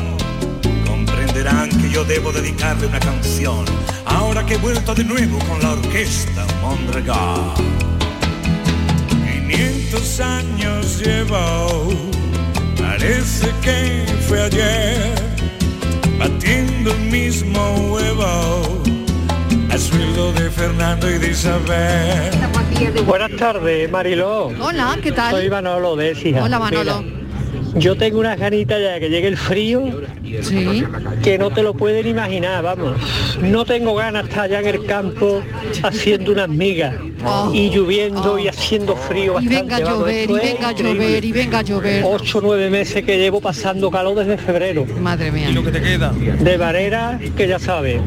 Comprenderán 0.86 1.70
que 1.70 1.90
yo 1.90 2.04
debo 2.04 2.32
dedicarle 2.32 2.86
una 2.86 3.00
canción, 3.00 3.64
ahora 4.04 4.44
que 4.44 4.54
he 4.54 4.58
vuelto 4.58 4.94
de 4.94 5.04
nuevo 5.04 5.38
con 5.48 5.60
la 5.62 5.72
orquesta 5.72 6.46
Mondragón. 6.60 7.87
500 10.18 10.20
años 10.20 11.00
llevo, 11.00 11.92
parece 12.76 13.46
que 13.62 14.04
fue 14.26 14.42
ayer, 14.42 15.14
batiendo 16.18 16.90
el 16.90 17.00
mismo 17.02 17.60
huevo, 17.92 18.82
a 19.70 19.78
sueldo 19.78 20.32
de 20.32 20.50
Fernando 20.50 21.08
y 21.08 21.18
de 21.18 21.30
Isabel. 21.30 22.30
Buenas 23.06 23.30
tardes, 23.36 23.90
Mariló. 23.90 24.46
Hola, 24.60 24.98
¿qué 25.00 25.12
tal? 25.12 25.30
Soy 25.30 25.48
Manolo 25.50 25.94
de 25.94 26.10
Écija. 26.10 26.42
Hola, 26.42 26.58
Manolo. 26.58 27.02
Mira, 27.02 27.78
yo 27.78 27.96
tengo 27.96 28.18
unas 28.18 28.38
ganitas 28.38 28.80
ya 28.80 28.94
de 28.94 29.00
que 29.00 29.10
llegue 29.10 29.28
el 29.28 29.36
frío 29.36 29.84
que 31.22 31.38
no 31.38 31.50
te 31.50 31.62
lo 31.62 31.74
pueden 31.74 32.06
imaginar, 32.06 32.62
vamos. 32.62 32.94
No 33.40 33.64
tengo 33.64 33.94
ganas 33.94 34.24
de 34.24 34.28
estar 34.30 34.44
allá 34.44 34.60
en 34.60 34.66
el 34.66 34.84
campo 34.86 35.42
haciendo 35.82 36.32
unas 36.32 36.48
migas 36.48 36.94
y 37.52 37.70
lloviendo 37.70 38.38
y 38.38 38.48
haciendo 38.48 38.96
frío 38.96 39.18
Oh. 39.18 39.40
Y 39.40 39.48
bastante. 39.48 39.62
venga 39.62 39.76
a 39.76 39.80
llover, 39.80 40.30
y 40.30 40.32
venga 40.32 40.68
a 40.68 40.72
llover, 40.72 41.24
y 41.24 41.32
venga 41.32 41.58
a 41.58 41.62
llover. 41.62 42.04
Ocho 42.06 42.38
o 42.38 42.40
nueve 42.40 42.70
meses 42.70 43.04
que 43.04 43.18
llevo 43.18 43.40
pasando 43.40 43.90
calor 43.90 44.14
desde 44.16 44.38
febrero. 44.38 44.86
Madre 45.00 45.30
mía. 45.32 45.50
¿Y 45.50 45.52
lo 45.52 45.62
que 45.64 45.72
te 45.72 45.82
queda? 45.82 46.10
De 46.12 46.56
manera 46.58 47.18
que 47.36 47.48
ya 47.48 47.58
sabes, 47.58 48.00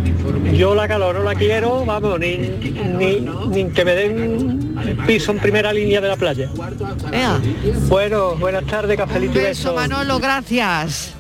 yo 0.54 0.74
la 0.74 0.88
calor 0.88 1.16
no 1.16 1.24
la 1.24 1.36
quiero, 1.36 1.86
vamos, 1.86 2.20
ni, 2.20 2.38
ni, 2.98 3.20
ni 3.50 3.66
que 3.72 3.86
me 3.86 3.94
den 3.96 4.76
piso 5.06 5.32
en 5.32 5.40
primera 5.40 5.72
línea 5.74 6.02
de 6.02 6.08
la 6.08 6.16
playa. 6.16 6.50
Ea. 7.12 7.40
Bueno, 7.88 8.36
buenas 8.38 8.66
tardes, 8.66 8.98
cafelito 8.98 9.38
y 9.40 9.44
Beso, 9.44 9.74
besos. 9.74 9.76
Manolo, 9.76 10.20
gracias. 10.20 11.14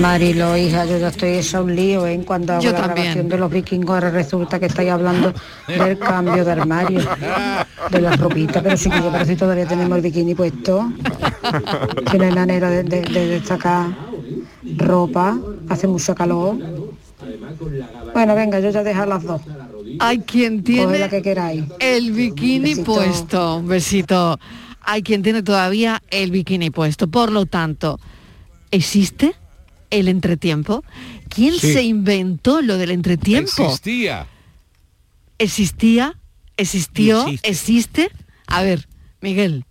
Marilo, 0.00 0.56
hija, 0.56 0.84
yo 0.86 0.98
ya 0.98 1.08
estoy 1.08 1.30
hecha 1.34 1.62
un 1.62 1.74
lío 1.74 2.06
¿eh? 2.06 2.12
en 2.14 2.24
cuanto 2.24 2.52
hago 2.54 2.62
Yo 2.62 2.72
la 2.72 2.78
también. 2.78 3.04
grabación 3.06 3.28
de 3.28 3.38
los 3.38 3.50
vikingos, 3.50 3.94
ahora 3.94 4.10
resulta 4.10 4.58
que 4.58 4.66
estáis 4.66 4.90
hablando 4.90 5.32
del 5.68 5.98
cambio 5.98 6.44
de 6.44 6.50
armario, 6.52 7.00
de 7.90 8.00
la 8.00 8.16
ropita, 8.16 8.60
pero 8.62 8.76
sí 8.76 8.90
que 8.90 8.98
yo 8.98 9.10
parece 9.10 9.32
que 9.32 9.38
todavía 9.38 9.66
tenemos 9.66 9.96
el 9.96 10.02
bikini 10.02 10.34
puesto. 10.34 10.92
Que 12.10 12.18
no 12.18 12.24
hay 12.24 12.32
manera 12.34 12.68
de, 12.70 12.82
de- 12.82 13.02
de 13.02 13.26
destacar 13.28 13.96
ropa, 14.78 15.38
hace 15.68 15.86
mucho 15.86 16.14
calor. 16.14 16.56
Bueno, 18.12 18.34
venga, 18.34 18.58
yo 18.60 18.70
ya 18.70 18.82
dejo 18.82 19.06
las 19.06 19.22
dos. 19.22 19.40
Hay 20.00 20.18
quien 20.18 20.64
tiene 20.64 20.98
la 20.98 21.08
que 21.08 21.22
queráis. 21.22 21.64
el 21.78 22.10
bikini 22.12 22.70
Besito. 22.70 22.94
puesto. 22.94 23.56
Un 23.58 23.68
besito. 23.68 24.38
Hay 24.82 25.02
quien 25.02 25.22
tiene 25.22 25.42
todavía 25.42 26.02
el 26.10 26.30
bikini 26.32 26.70
puesto. 26.70 27.06
Por 27.06 27.30
lo 27.30 27.46
tanto, 27.46 27.98
¿existe 28.74 29.34
el 29.90 30.08
entretiempo? 30.08 30.84
¿Quién 31.28 31.54
Sí. 31.54 31.72
se 31.72 31.82
inventó 31.82 32.60
lo 32.62 32.76
del 32.78 32.90
entretiempo? 32.90 33.64
Existía. 33.66 34.26
¿Existía? 35.38 36.18
¿Existió? 36.56 37.22
Existe. 37.26 37.48
¿Existe? 37.48 38.10
A 38.46 38.62
ver, 38.62 38.86
Miguel. 39.20 39.64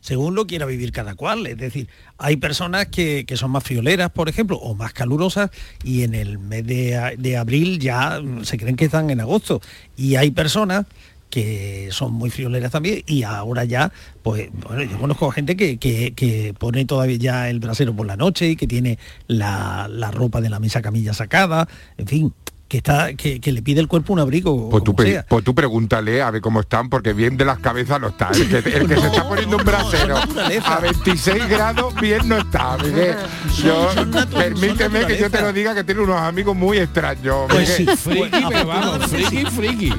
según 0.00 0.36
lo 0.36 0.46
quiera 0.46 0.66
vivir 0.66 0.92
cada 0.92 1.16
cual. 1.16 1.46
Es 1.48 1.58
decir, 1.58 1.88
hay 2.16 2.36
personas 2.36 2.86
que, 2.86 3.24
que 3.26 3.36
son 3.36 3.50
más 3.50 3.64
frioleras, 3.64 4.10
por 4.12 4.28
ejemplo, 4.28 4.56
o 4.56 4.74
más 4.76 4.92
calurosas, 4.92 5.50
y 5.82 6.02
en 6.04 6.14
el 6.14 6.38
mes 6.38 6.64
de, 6.64 7.16
de 7.18 7.36
abril 7.36 7.80
ya 7.80 8.20
mm, 8.20 8.44
se 8.44 8.56
creen 8.56 8.76
que 8.76 8.84
están 8.84 9.10
en 9.10 9.20
agosto. 9.20 9.60
Y 9.96 10.14
hay 10.14 10.30
personas 10.30 10.86
que 11.30 11.88
son 11.90 12.12
muy 12.14 12.30
frioleras 12.30 12.70
también 12.70 13.02
y 13.06 13.22
ahora 13.24 13.64
ya, 13.64 13.92
pues, 14.22 14.48
bueno, 14.66 14.82
yo 14.84 14.98
conozco 14.98 15.30
gente 15.30 15.56
que, 15.56 15.76
que- 15.78 16.12
que 16.14 16.54
pone 16.58 16.84
todavía 16.84 17.16
ya 17.16 17.50
el 17.50 17.58
brasero 17.60 17.94
por 17.94 18.06
la 18.06 18.16
noche 18.16 18.48
y 18.50 18.56
que 18.56 18.66
tiene 18.66 18.98
la, 19.26 19.88
la 19.90 20.10
ropa 20.10 20.40
de 20.40 20.48
la 20.50 20.60
mesa 20.60 20.80
camilla 20.82 21.12
sacada, 21.14 21.68
en 21.98 22.06
fin, 22.06 22.32
que 22.68 22.78
está 22.78 23.14
que, 23.14 23.40
que 23.40 23.52
le 23.52 23.62
pide 23.62 23.78
el 23.80 23.86
cuerpo 23.86 24.12
un 24.12 24.18
abrigo. 24.18 24.68
Pues 24.70 24.82
tú, 24.82 24.92
sea. 24.98 25.24
pues 25.28 25.44
tú 25.44 25.54
pregúntale 25.54 26.20
a 26.20 26.32
ver 26.32 26.40
cómo 26.40 26.58
están, 26.60 26.88
porque 26.88 27.12
bien 27.12 27.36
de 27.36 27.44
las 27.44 27.58
cabezas 27.60 28.00
no 28.00 28.08
está. 28.08 28.30
El 28.34 28.48
que, 28.48 28.56
el 28.70 28.88
que 28.88 28.96
se 29.00 29.06
está 29.06 29.28
poniendo 29.28 29.56
un 29.56 29.64
brasero 29.64 30.16
a 30.64 30.80
26 30.80 31.48
grados, 31.48 31.94
bien 32.00 32.28
no 32.28 32.38
está, 32.38 32.76
Miguel. 32.78 33.14
Yo, 33.62 33.88
permíteme 34.36 35.06
que 35.06 35.16
yo 35.16 35.30
te 35.30 35.40
lo 35.42 35.52
diga 35.52 35.74
que 35.76 35.84
tiene 35.84 36.00
unos 36.00 36.20
amigos 36.20 36.56
muy 36.56 36.78
extraños. 36.78 37.46
Pues 37.48 37.68
sí, 37.68 37.86
friki, 37.86 38.42
vamos, 38.66 39.06
friki, 39.10 39.44
friki. 39.46 39.92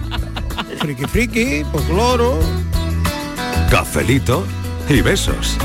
Friki, 0.80 1.06
friki, 1.06 1.66
pues 1.72 1.84
claro. 1.86 2.40
Cafelito 3.70 4.46
y 4.90 5.02
besos. 5.02 5.58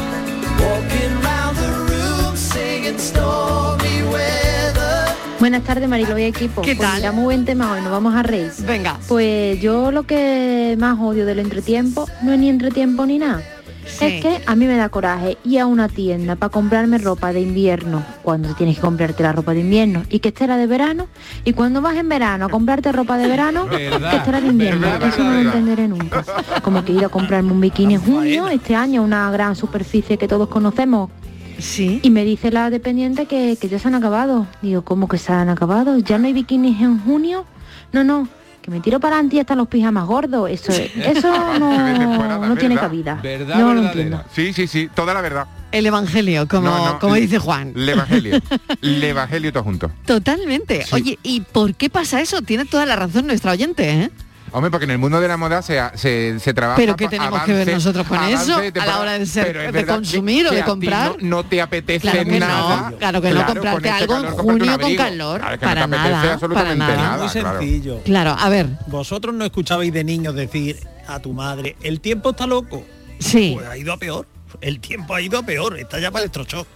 Buenas 5.38 5.64
tardes, 5.64 5.88
Marilo 5.88 6.16
y 6.18 6.22
equipo. 6.22 6.62
¿Qué 6.62 6.77
Pues 6.77 6.88
tal? 6.88 6.98
mira, 6.98 7.11
muy 7.12 7.25
buen 7.25 7.44
tema 7.44 7.72
hoy, 7.72 7.81
nos 7.81 7.90
vamos 7.90 8.14
a 8.14 8.22
reír. 8.22 8.53
Venga. 8.61 8.96
Pues 9.09 9.61
yo 9.61 9.90
lo 9.90 10.05
que 10.05 10.77
más 10.79 10.98
odio 11.01 11.27
del 11.27 11.40
entretiempo 11.40 12.07
no 12.22 12.33
es 12.33 12.38
ni 12.38 12.48
entretiempo 12.48 13.05
ni 13.07 13.18
nada. 13.18 13.42
Sí. 13.87 14.05
Es 14.07 14.23
que 14.23 14.40
a 14.47 14.55
mí 14.55 14.66
me 14.66 14.77
da 14.77 14.88
coraje 14.88 15.37
ir 15.45 15.61
a 15.61 15.66
una 15.66 15.88
tienda 15.88 16.37
para 16.37 16.51
comprarme 16.51 16.99
ropa 16.99 17.33
de 17.33 17.40
invierno, 17.40 18.03
cuando 18.23 18.55
tienes 18.55 18.77
que 18.77 18.83
comprarte 18.83 19.23
la 19.23 19.33
ropa 19.33 19.53
de 19.55 19.61
invierno, 19.61 20.03
y 20.09 20.21
que 20.21 20.29
esté 20.29 20.47
la 20.47 20.57
de 20.57 20.66
verano, 20.66 21.09
y 21.45 21.53
cuando 21.53 21.81
vas 21.83 21.97
en 21.97 22.09
verano 22.09 22.47
a 22.47 22.49
comprarte 22.49 22.92
ropa 22.92 23.18
de 23.18 23.29
verano, 23.29 23.66
Verdad, 23.71 24.11
que 24.11 24.16
esté 24.18 24.33
la 24.33 24.40
de 24.40 24.47
invierno. 24.49 24.81
verdad, 24.87 25.09
Eso 25.09 25.25
no 25.25 25.33
lo 25.33 25.40
entenderé 25.40 25.88
nunca. 25.88 26.25
Como 26.62 26.85
que 26.85 26.92
ir 26.92 27.05
a 27.05 27.09
comprarme 27.09 27.53
un 27.53 27.61
bikini 27.61 27.95
en 27.95 28.01
junio, 28.03 28.49
este 28.49 28.75
año, 28.75 29.03
una 29.03 29.31
gran 29.31 29.57
superficie 29.57 30.16
que 30.16 30.29
todos 30.29 30.49
conocemos, 30.49 31.11
Sí. 31.59 32.01
y 32.03 32.11
me 32.11 32.25
dice 32.25 32.51
la 32.51 32.71
dependiente 32.71 33.27
que, 33.27 33.57
que 33.61 33.68
ya 33.68 33.79
se 33.79 33.87
han 33.88 33.95
acabado. 33.95 34.47
Digo, 34.62 34.83
¿cómo 34.83 35.07
que 35.09 35.18
se 35.18 35.33
han 35.33 35.49
acabado? 35.49 35.99
¿Ya 35.99 36.18
no 36.18 36.27
hay 36.27 36.33
bikinis 36.33 36.81
en 36.81 36.99
junio? 37.01 37.45
No, 37.92 38.03
no, 38.05 38.27
que 38.62 38.70
me 38.70 38.81
tiro 38.81 39.01
para 39.01 39.16
adelante 39.16 39.37
y 39.37 39.40
hasta 39.40 39.55
los 39.57 39.68
pijamas 39.68 40.07
gordos. 40.07 40.48
Eso, 40.51 40.72
es- 40.72 40.90
eso 40.96 41.29
no, 41.59 42.46
no 42.46 42.57
tiene 42.57 42.77
cabida. 42.77 43.20
no 43.59 43.75
lo 43.75 43.83
entiendo. 43.83 44.22
Sí, 44.35 44.53
sí, 44.53 44.66
sí, 44.66 44.88
toda 44.94 45.12
la 45.14 45.20
verdad. 45.20 45.46
El 45.72 45.87
Evangelio, 45.87 46.46
como, 46.46 46.68
No, 46.68 46.85
no, 46.92 46.98
como 46.98 47.14
dice 47.14 47.38
Juan. 47.38 47.72
El 47.75 47.88
Evangelio. 47.88 48.38
El 48.83 49.03
Evangelio 49.03 49.53
todo 49.53 49.64
junto. 49.64 49.90
Totalmente. 50.05 50.83
Sí. 50.85 50.94
Oye, 50.94 51.18
¿y 51.22 51.40
por 51.40 51.75
qué 51.75 51.88
pasa 51.90 52.20
eso? 52.20 52.42
Tiene 52.42 52.66
toda 52.66 52.85
la 52.87 52.94
razón 52.94 53.27
nuestra 53.27 53.53
oyente, 53.53 53.88
¿eh? 53.90 54.11
Hombre, 54.52 54.70
porque 54.70 54.84
en 54.84 54.90
el 54.92 54.98
mundo 54.98 55.18
de 55.20 55.28
la 55.28 55.36
moda 55.36 55.62
se, 55.62 55.80
se, 55.94 56.38
se 56.38 56.52
trabaja... 56.54 56.76
Pero 56.76 56.94
¿qué 56.94 57.08
tenemos 57.08 57.42
que 57.42 57.52
ver 57.52 57.72
nosotros 57.72 58.06
con 58.06 58.18
avance 58.18 58.42
eso 58.44 58.80
a 58.80 58.86
la 58.86 59.00
hora 59.00 59.18
de 59.18 59.24
ser- 59.26 59.72
de 59.72 59.86
consumir 59.86 60.46
o 60.46 60.50
que 60.50 60.56
de 60.56 60.62
a 60.62 60.64
ti 60.64 60.70
comprar? 60.70 61.16
No, 61.22 61.28
no 61.38 61.44
te 61.44 61.62
apetece 61.62 62.00
Claro 62.10 62.24
que 62.24 62.38
no, 62.38 62.46
nada. 62.46 62.92
claro 62.98 63.22
que 63.22 63.30
no, 63.30 63.46
comprarte 63.46 63.88
este 63.88 64.02
algo 64.02 64.16
en 64.16 64.22
calor, 64.24 64.40
junio 64.42 64.78
con 64.78 64.94
calor, 64.96 65.40
Claro, 65.40 65.58
que 65.58 65.64
para 65.66 65.86
no 65.86 65.90
te 65.90 65.96
apetece 65.96 66.16
nada, 66.22 66.32
absolutamente 66.34 66.78
para 66.78 66.92
nada. 66.94 67.02
nada, 67.10 67.22
Muy 67.24 67.32
claro. 67.32 67.58
sencillo. 67.60 68.00
Claro, 68.04 68.36
a 68.38 68.48
ver. 68.48 68.66
Vosotros 68.88 69.34
no 69.34 69.44
escuchabais 69.44 69.92
de 69.92 70.04
niños 70.04 70.34
decir 70.34 70.78
a 71.06 71.18
tu 71.20 71.32
madre, 71.32 71.76
el 71.82 72.00
tiempo 72.00 72.30
está 72.30 72.46
loco. 72.46 72.84
Sí. 73.20 73.52
Pues 73.54 73.66
ha 73.68 73.76
ido 73.76 73.92
a 73.92 73.96
peor. 73.96 74.26
El 74.60 74.80
tiempo 74.80 75.14
ha 75.14 75.20
ido 75.22 75.38
a 75.38 75.42
peor, 75.42 75.78
está 75.78 75.98
ya 75.98 76.10
para 76.10 76.24
electrochoc. 76.24 76.66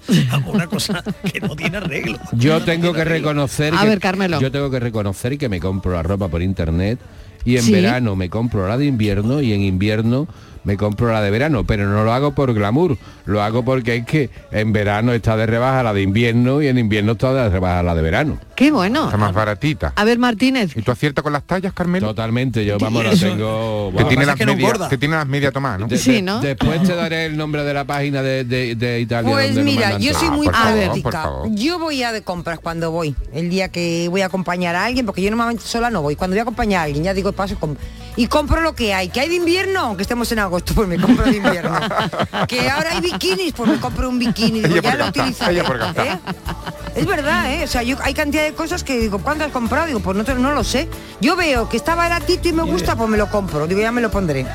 Una 0.46 0.66
cosa 0.66 1.04
que 1.30 1.40
no 1.40 1.54
tiene 1.54 1.76
arreglo. 1.76 2.18
Yo 2.32 2.64
tengo 2.64 2.94
que 2.94 3.04
reconocer 3.04 3.74
A 3.74 3.82
que, 3.82 3.86
ver, 3.88 4.00
Carmelo. 4.00 4.40
Yo 4.40 4.50
tengo 4.50 4.70
que 4.70 4.80
reconocer 4.80 5.36
que 5.36 5.50
me 5.50 5.60
compro 5.60 5.92
la 5.92 6.02
ropa 6.02 6.28
por 6.28 6.40
internet 6.40 6.98
y 7.46 7.56
en 7.56 7.62
Sí. 7.62 7.72
verano 7.72 8.14
me 8.16 8.28
compro 8.28 8.68
la 8.68 8.76
de 8.76 8.85
invierno 8.87 9.40
y 9.40 9.54
en 9.54 9.62
invierno 9.62 10.26
me 10.66 10.76
compro 10.76 11.11
la 11.11 11.22
de 11.22 11.31
verano, 11.31 11.64
pero 11.64 11.87
no 11.88 12.05
lo 12.05 12.12
hago 12.12 12.33
por 12.35 12.52
glamour, 12.52 12.98
lo 13.24 13.40
hago 13.42 13.64
porque 13.64 13.96
es 13.96 14.05
que 14.05 14.29
en 14.52 14.72
verano 14.74 15.12
está 15.14 15.37
de 15.37 15.46
rebaja 15.46 15.83
la 15.83 15.94
de 15.94 16.02
invierno 16.02 16.61
y 16.61 16.66
en 16.68 16.76
invierno 16.76 17.12
está 17.12 17.33
de 17.33 17.48
rebaja 17.48 17.83
la 17.83 17.94
de 17.94 18.02
verano. 18.02 18.38
Qué 18.55 18.70
bueno. 18.72 19.05
Está 19.05 19.16
más 19.16 19.33
baratita. 19.33 19.92
A 19.96 20.05
ver, 20.05 20.18
Martínez. 20.18 20.76
¿Y 20.76 20.83
tú 20.83 20.90
aciertas 20.90 21.22
con 21.22 21.33
las 21.33 21.44
tallas, 21.44 21.72
Carmelo? 21.72 22.09
Totalmente, 22.09 22.64
yo 22.64 22.79
vamos, 22.79 23.05
la 23.05 23.11
tengo... 23.11 23.92
Que 23.96 24.05
tiene, 24.05 24.26
las 24.26 24.37
que 24.37 24.46
no 24.46 24.57
medias, 24.57 24.88
que 24.88 24.98
tiene 24.98 25.14
las 25.14 25.26
medias 25.26 25.52
tomadas, 25.52 25.81
¿no? 25.81 25.87
De- 25.87 25.96
de- 25.96 26.40
Después 26.42 26.83
te 26.83 26.94
daré 26.94 27.26
el 27.26 27.37
nombre 27.37 27.62
de 27.64 27.72
la 27.74 27.85
página 27.85 28.22
de, 28.22 28.44
de- 28.44 28.74
de 28.74 29.00
Italia. 29.00 29.31
Pues 29.31 29.55
mira, 29.57 29.98
yo 29.98 30.12
soy 30.14 30.31
muy 30.31 30.46
favor. 30.46 31.48
Yo 31.55 31.79
voy 31.79 32.02
a 32.02 32.12
de 32.12 32.22
compras 32.22 32.59
cuando 32.59 32.90
voy. 32.90 33.14
El 33.33 33.50
día 33.50 33.68
que 33.68 34.09
voy 34.11 34.22
a 34.22 34.26
acompañar 34.26 34.74
a 34.74 34.85
alguien, 34.85 35.07
porque 35.07 35.22
yo 35.22 35.31
normalmente 35.31 35.62
sola 35.64 35.90
no 35.90 36.02
voy. 36.02 36.16
Cuando 36.16 36.35
voy 36.35 36.40
a 36.40 36.42
acompañar 36.42 36.81
a 36.81 36.85
alguien, 36.85 37.05
ya 37.05 37.14
digo 37.14 37.33
paso 37.33 37.57
com- 37.61 37.76
y 38.16 38.26
compro 38.26 38.61
lo 38.61 38.74
que 38.74 38.94
hay. 38.94 39.09
Que 39.11 39.20
hay 39.20 39.29
de 39.29 39.37
invierno, 39.37 39.81
aunque 39.81 40.02
estemos 40.02 40.31
en 40.33 40.38
agosto, 40.38 40.74
pues 40.74 40.88
me 40.88 40.98
compro 40.98 41.26
de 41.26 41.37
invierno. 41.37 41.79
que 42.48 42.68
ahora 42.68 42.92
hay 42.92 43.00
bikinis, 43.00 43.52
pues 43.52 43.70
me 43.70 43.79
compro 43.79 44.09
un 44.09 44.18
bikini. 44.18 44.62
Digo, 44.62 44.81
ya 44.81 44.96
lo 44.96 45.07
utilizaré. 45.09 45.59
¿eh? 45.59 46.18
Es 46.94 47.07
verdad, 47.07 47.52
¿eh? 47.52 47.64
O 47.64 47.66
sea, 47.66 47.83
yo, 47.83 47.96
hay 48.02 48.14
cantidad 48.14 48.42
de 48.42 48.55
cosas 48.55 48.83
que 48.83 48.98
digo, 48.98 49.18
¿cuánto 49.18 49.44
has 49.44 49.52
comprado? 49.52 49.87
Digo, 49.87 50.00
pues 50.00 50.16
no, 50.16 50.35
no 50.37 50.52
lo 50.52 50.64
sé. 50.64 50.88
Yo 51.20 51.37
veo 51.37 51.68
que 51.68 51.76
está 51.76 51.94
baratito 51.94 52.48
y 52.48 52.52
me 52.52 52.62
gusta, 52.62 52.96
pues 52.96 53.09
me 53.09 53.19
lo 53.19 53.31
compro. 53.31 53.67
Digo, 53.67 53.81
ya 53.81 53.92
me 53.92 54.00
lo 54.00 54.10
pondré. 54.10 54.46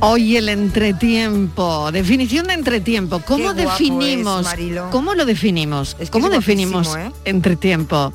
Hoy 0.00 0.36
el 0.36 0.48
entretiempo, 0.48 1.90
definición 1.90 2.46
de 2.46 2.54
entretiempo. 2.54 3.20
¿Cómo 3.26 3.52
Qué 3.52 3.62
guapo 3.64 3.70
definimos? 3.72 4.40
es, 4.40 4.46
Marilo. 4.46 4.90
¿Cómo 4.90 5.14
lo 5.14 5.24
definimos? 5.24 5.96
Es 5.98 6.08
que 6.08 6.12
¿Cómo 6.12 6.28
es 6.28 6.32
definimos 6.34 6.94
¿eh? 6.96 7.10
entretiempo? 7.24 8.12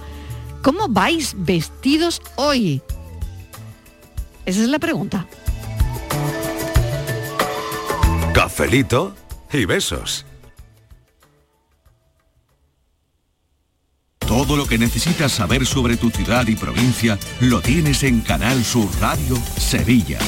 ¿Cómo 0.64 0.88
vais 0.88 1.36
vestidos 1.38 2.22
hoy? 2.38 2.82
Esa 4.46 4.62
es 4.62 4.70
la 4.70 4.80
pregunta. 4.80 5.28
Cafelito 8.34 9.14
y 9.52 9.66
besos. 9.66 10.26
Todo 14.20 14.56
lo 14.56 14.66
que 14.66 14.78
necesitas 14.78 15.34
saber 15.34 15.66
sobre 15.66 15.98
tu 15.98 16.10
ciudad 16.10 16.48
y 16.48 16.56
provincia 16.56 17.20
lo 17.42 17.60
tienes 17.60 18.04
en 18.04 18.22
Canal 18.22 18.64
Sur 18.64 18.88
Radio 19.02 19.36
Sevilla. 19.58 20.20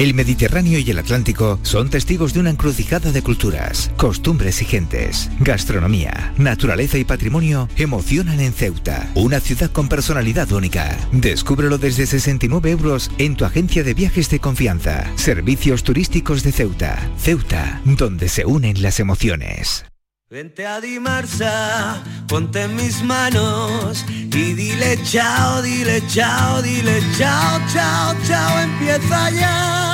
El 0.00 0.14
Mediterráneo 0.14 0.78
y 0.78 0.90
el 0.90 0.98
Atlántico 0.98 1.58
son 1.60 1.90
testigos 1.90 2.32
de 2.32 2.40
una 2.40 2.48
encrucijada 2.48 3.12
de 3.12 3.20
culturas, 3.20 3.90
costumbres 3.98 4.62
y 4.62 4.64
gentes. 4.64 5.28
Gastronomía, 5.40 6.32
naturaleza 6.38 6.96
y 6.96 7.04
patrimonio 7.04 7.68
emocionan 7.76 8.40
en 8.40 8.54
Ceuta, 8.54 9.10
una 9.14 9.40
ciudad 9.40 9.70
con 9.70 9.90
personalidad 9.90 10.50
única. 10.52 10.96
Descúbrelo 11.12 11.76
desde 11.76 12.06
69 12.06 12.70
euros 12.70 13.10
en 13.18 13.36
tu 13.36 13.44
agencia 13.44 13.84
de 13.84 13.92
viajes 13.92 14.30
de 14.30 14.40
confianza. 14.40 15.04
Servicios 15.16 15.84
turísticos 15.84 16.42
de 16.44 16.52
Ceuta. 16.52 16.98
Ceuta, 17.18 17.82
donde 17.84 18.30
se 18.30 18.46
unen 18.46 18.80
las 18.80 19.00
emociones. 19.00 19.84
Vente 20.30 20.64
a 20.64 20.80
Dimarsa, 20.80 22.02
ponte 22.26 22.62
en 22.62 22.74
mis 22.74 23.02
manos 23.02 24.06
y 24.08 24.54
dile 24.54 24.98
chao, 25.02 25.60
dile 25.60 26.02
chao, 26.06 26.62
dile 26.62 27.02
chao, 27.18 27.60
chao, 27.70 28.16
chao, 28.26 28.60
empieza 28.60 29.30
ya. 29.32 29.89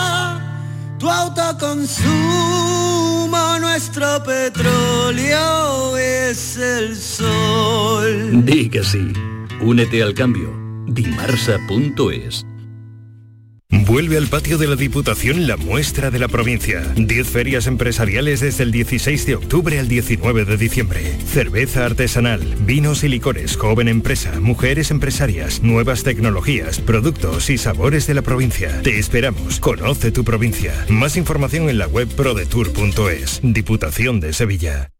Tu 0.98 1.10
autoconsumo, 1.10 2.08
nuestro 3.60 4.22
petróleo 4.24 5.96
es 5.96 6.56
el 6.56 6.96
sol. 6.96 8.44
Di 8.44 8.68
que 8.70 8.82
sí. 8.82 9.12
Únete 9.60 10.02
al 10.02 10.14
cambio. 10.14 10.50
Dimarsa.es 10.86 12.46
Vuelve 13.68 14.16
al 14.16 14.28
patio 14.28 14.58
de 14.58 14.68
la 14.68 14.76
Diputación 14.76 15.48
la 15.48 15.56
muestra 15.56 16.12
de 16.12 16.20
la 16.20 16.28
provincia. 16.28 16.82
10 16.96 17.26
ferias 17.26 17.66
empresariales 17.66 18.40
desde 18.40 18.62
el 18.62 18.70
16 18.70 19.26
de 19.26 19.34
octubre 19.34 19.78
al 19.80 19.88
19 19.88 20.44
de 20.44 20.56
diciembre. 20.56 21.00
Cerveza 21.26 21.84
artesanal, 21.84 22.40
vinos 22.60 23.02
y 23.02 23.08
licores, 23.08 23.56
joven 23.56 23.88
empresa, 23.88 24.40
mujeres 24.40 24.92
empresarias, 24.92 25.62
nuevas 25.62 26.04
tecnologías, 26.04 26.80
productos 26.80 27.50
y 27.50 27.58
sabores 27.58 28.06
de 28.06 28.14
la 28.14 28.22
provincia. 28.22 28.82
Te 28.82 28.98
esperamos. 28.98 29.58
Conoce 29.58 30.12
tu 30.12 30.24
provincia. 30.24 30.72
Más 30.88 31.16
información 31.16 31.68
en 31.68 31.78
la 31.78 31.88
web 31.88 32.08
prodetour.es. 32.08 33.40
Diputación 33.42 34.20
de 34.20 34.32
Sevilla. 34.32 34.90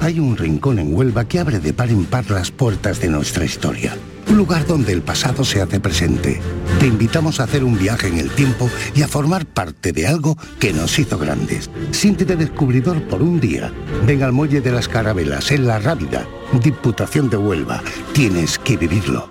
Hay 0.00 0.18
un 0.18 0.36
rincón 0.36 0.78
en 0.80 0.92
Huelva 0.92 1.26
que 1.26 1.38
abre 1.38 1.60
de 1.60 1.72
par 1.72 1.88
en 1.90 2.04
par 2.04 2.30
las 2.30 2.50
puertas 2.50 3.00
de 3.00 3.08
nuestra 3.08 3.44
historia. 3.44 3.96
Un 4.34 4.38
lugar 4.38 4.66
donde 4.66 4.92
el 4.92 5.00
pasado 5.00 5.44
se 5.44 5.62
hace 5.62 5.78
presente. 5.78 6.40
Te 6.80 6.88
invitamos 6.88 7.38
a 7.38 7.44
hacer 7.44 7.62
un 7.62 7.78
viaje 7.78 8.08
en 8.08 8.18
el 8.18 8.30
tiempo 8.30 8.68
y 8.92 9.02
a 9.02 9.06
formar 9.06 9.46
parte 9.46 9.92
de 9.92 10.08
algo 10.08 10.36
que 10.58 10.72
nos 10.72 10.98
hizo 10.98 11.18
grandes. 11.18 11.70
Siéntete 11.92 12.34
descubridor 12.34 13.00
por 13.04 13.22
un 13.22 13.38
día. 13.38 13.72
Ven 14.04 14.24
al 14.24 14.32
Muelle 14.32 14.60
de 14.60 14.72
las 14.72 14.88
Carabelas, 14.88 15.52
en 15.52 15.68
La 15.68 15.78
Rábida, 15.78 16.26
Diputación 16.60 17.30
de 17.30 17.36
Huelva. 17.36 17.80
Tienes 18.12 18.58
que 18.58 18.76
vivirlo. 18.76 19.30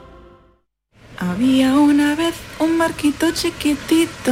Había 1.17 1.75
una 1.75 2.15
vez 2.15 2.35
un 2.59 2.77
barquito 2.77 3.29
chiquitito. 3.31 4.31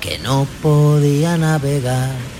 que 0.00 0.18
no 0.18 0.48
podía 0.62 1.38
navegar. 1.38 2.35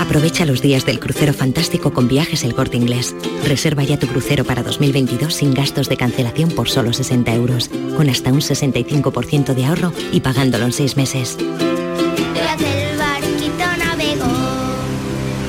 Aprovecha 0.00 0.44
los 0.44 0.60
días 0.60 0.84
del 0.84 1.00
crucero 1.00 1.32
fantástico 1.32 1.92
con 1.92 2.08
viajes 2.08 2.44
El 2.44 2.54
Corte 2.54 2.76
Inglés. 2.76 3.14
Reserva 3.46 3.82
ya 3.82 3.98
tu 3.98 4.06
crucero 4.06 4.44
para 4.44 4.62
2022 4.62 5.32
sin 5.32 5.54
gastos 5.54 5.88
de 5.88 5.96
cancelación 5.96 6.50
por 6.50 6.68
solo 6.68 6.92
60 6.92 7.34
euros, 7.34 7.70
con 7.96 8.10
hasta 8.10 8.32
un 8.32 8.40
65% 8.40 9.54
de 9.54 9.64
ahorro 9.64 9.92
y 10.12 10.20
pagándolo 10.20 10.66
en 10.66 10.72
6 10.72 10.96
meses. 10.96 11.38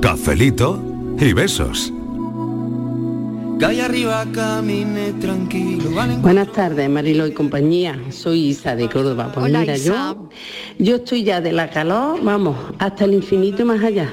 Cafelito 0.00 0.82
y 1.18 1.34
besos. 1.34 1.92
Calle 3.60 3.82
arriba 3.82 4.26
camine 4.32 5.12
tranquilo. 5.20 5.90
Buenas 6.22 6.50
tardes, 6.50 6.88
Marilo 6.88 7.26
y 7.26 7.32
compañía. 7.32 8.00
Soy 8.08 8.46
Isa 8.46 8.74
de 8.74 8.88
Córdoba. 8.88 9.30
Pues 9.34 9.44
Hola, 9.44 9.60
mira, 9.60 9.76
Isa. 9.76 10.16
yo, 10.16 10.28
yo 10.78 10.96
estoy 10.96 11.24
ya 11.24 11.42
de 11.42 11.52
la 11.52 11.68
calor, 11.68 12.18
vamos, 12.22 12.56
hasta 12.78 13.04
el 13.04 13.12
infinito 13.12 13.60
y 13.60 13.64
más 13.66 13.84
allá. 13.84 14.10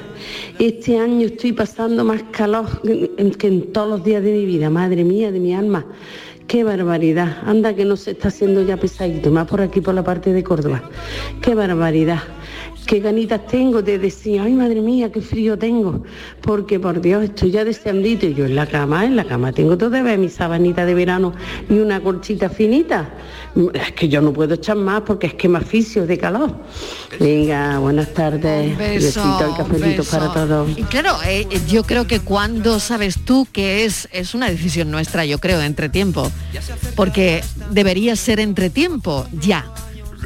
Este 0.58 0.98
año 0.98 1.26
estoy 1.26 1.52
pasando 1.54 2.04
más 2.04 2.24
calor 2.30 2.66
que 2.82 3.30
que 3.38 3.46
en 3.46 3.72
todos 3.72 3.88
los 3.88 4.04
días 4.04 4.22
de 4.22 4.32
mi 4.32 4.44
vida, 4.44 4.68
madre 4.68 5.02
mía, 5.02 5.32
de 5.32 5.40
mi 5.40 5.54
alma. 5.54 5.86
Qué 6.46 6.62
barbaridad. 6.62 7.38
Anda 7.46 7.74
que 7.74 7.86
no 7.86 7.96
se 7.96 8.10
está 8.10 8.28
haciendo 8.28 8.62
ya 8.62 8.76
pesadito, 8.76 9.30
más 9.30 9.46
por 9.46 9.62
aquí 9.62 9.80
por 9.80 9.94
la 9.94 10.04
parte 10.04 10.32
de 10.32 10.42
Córdoba. 10.42 10.82
Qué 11.40 11.54
barbaridad. 11.54 12.20
Qué 12.88 13.00
ganitas 13.00 13.46
tengo 13.46 13.82
de 13.82 13.98
decir, 13.98 14.40
ay 14.40 14.54
madre 14.54 14.80
mía, 14.80 15.12
qué 15.12 15.20
frío 15.20 15.58
tengo. 15.58 16.04
Porque 16.40 16.80
por 16.80 17.02
Dios, 17.02 17.22
estoy 17.22 17.50
ya 17.50 17.62
deseandito. 17.62 18.24
Y 18.24 18.32
yo 18.32 18.46
en 18.46 18.54
la 18.54 18.64
cama, 18.64 19.04
en 19.04 19.14
la 19.14 19.24
cama 19.24 19.52
tengo 19.52 19.76
todavía 19.76 20.16
mi 20.16 20.30
sabanita 20.30 20.86
de 20.86 20.94
verano 20.94 21.34
y 21.68 21.80
una 21.80 22.00
colchita 22.00 22.48
finita. 22.48 23.10
Es 23.74 23.92
que 23.92 24.08
yo 24.08 24.22
no 24.22 24.32
puedo 24.32 24.54
echar 24.54 24.76
más 24.76 25.02
porque 25.02 25.26
es 25.26 25.34
que 25.34 25.50
me 25.50 25.58
aficio 25.58 26.06
de 26.06 26.16
calor. 26.16 26.50
Venga, 27.20 27.78
buenas 27.78 28.14
tardes. 28.14 28.72
Un 28.72 28.78
beso, 28.78 29.22
Besito 29.22 29.50
y 29.52 29.56
cafelito 29.58 30.02
beso. 30.02 30.18
para 30.18 30.32
todos. 30.32 30.70
Y 30.78 30.82
claro, 30.84 31.10
eh, 31.26 31.46
eh, 31.50 31.60
yo 31.68 31.84
creo 31.84 32.06
que 32.06 32.20
cuando 32.20 32.80
sabes 32.80 33.22
tú 33.22 33.46
que 33.52 33.84
es, 33.84 34.08
es 34.12 34.34
una 34.34 34.48
decisión 34.48 34.90
nuestra, 34.90 35.26
yo 35.26 35.36
creo, 35.40 35.58
de 35.58 35.66
entretiempo, 35.66 36.32
porque 36.96 37.42
debería 37.70 38.16
ser 38.16 38.40
entretiempo 38.40 39.26
ya. 39.38 39.66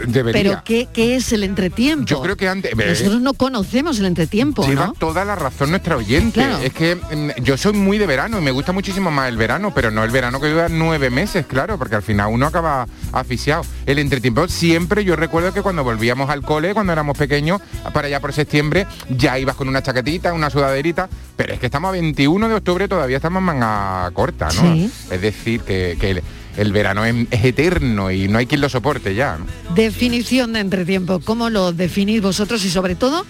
Debería. 0.06 0.42
Pero 0.42 0.62
¿qué, 0.64 0.88
qué 0.92 1.16
es 1.16 1.32
el 1.32 1.44
entretiempo? 1.44 2.06
Yo 2.06 2.20
creo 2.22 2.36
que 2.36 2.48
antes... 2.48 2.74
Nosotros 2.76 3.20
no 3.20 3.34
conocemos 3.34 3.98
el 3.98 4.06
entretiempo, 4.06 4.66
Lleva 4.66 4.88
¿no? 4.88 4.92
toda 4.94 5.24
la 5.24 5.34
razón 5.34 5.70
nuestra 5.70 5.96
oyente. 5.96 6.34
Claro. 6.40 6.58
Es 6.58 6.72
que 6.72 6.96
mm, 6.96 7.42
yo 7.42 7.56
soy 7.56 7.72
muy 7.72 7.98
de 7.98 8.06
verano 8.06 8.38
y 8.38 8.42
me 8.42 8.50
gusta 8.50 8.72
muchísimo 8.72 9.10
más 9.10 9.28
el 9.28 9.36
verano, 9.36 9.72
pero 9.74 9.90
no 9.90 10.04
el 10.04 10.10
verano 10.10 10.40
que 10.40 10.48
dura 10.48 10.68
nueve 10.68 11.10
meses, 11.10 11.46
claro, 11.46 11.78
porque 11.78 11.96
al 11.96 12.02
final 12.02 12.30
uno 12.32 12.46
acaba 12.46 12.86
asfixiado. 13.12 13.64
El 13.86 13.98
entretiempo 13.98 14.46
siempre, 14.48 15.04
yo 15.04 15.16
recuerdo 15.16 15.52
que 15.52 15.62
cuando 15.62 15.84
volvíamos 15.84 16.30
al 16.30 16.42
cole, 16.42 16.74
cuando 16.74 16.92
éramos 16.92 17.16
pequeños, 17.16 17.60
para 17.92 18.08
allá 18.08 18.20
por 18.20 18.32
septiembre, 18.32 18.86
ya 19.08 19.38
ibas 19.38 19.56
con 19.56 19.68
una 19.68 19.82
chaquetita, 19.82 20.32
una 20.32 20.50
sudaderita, 20.50 21.08
pero 21.36 21.54
es 21.54 21.60
que 21.60 21.66
estamos 21.66 21.88
a 21.88 21.92
21 21.92 22.48
de 22.48 22.54
octubre, 22.54 22.88
todavía 22.88 23.16
estamos 23.16 23.40
en 23.40 23.44
manga 23.44 24.10
corta, 24.12 24.48
¿no? 24.54 24.74
Sí. 24.74 24.90
Es 25.10 25.20
decir, 25.20 25.60
que, 25.60 25.96
que 26.00 26.22
el, 26.56 26.72
verano 26.72 27.04
es, 27.04 27.26
eterno 27.30 28.10
y 28.10 28.28
no 28.28 28.38
hay 28.38 28.46
quien 28.46 28.60
lo 28.60 28.68
soporte 28.68 29.14
ya. 29.14 29.38
Definición 29.74 30.52
de 30.52 30.60
entretiempo, 30.60 31.20
¿cómo 31.20 31.50
lo 31.50 31.72
definís 31.72 32.22
vosotros 32.22 32.64
y 32.64 32.70
sobre 32.70 32.94
todo, 32.94 33.24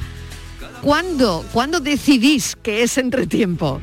¿cuándo, 0.82 1.44
¿cuándo 1.52 1.80
decidís 1.80 2.56
que 2.62 2.82
es 2.82 2.98
entretiempo? 2.98 3.80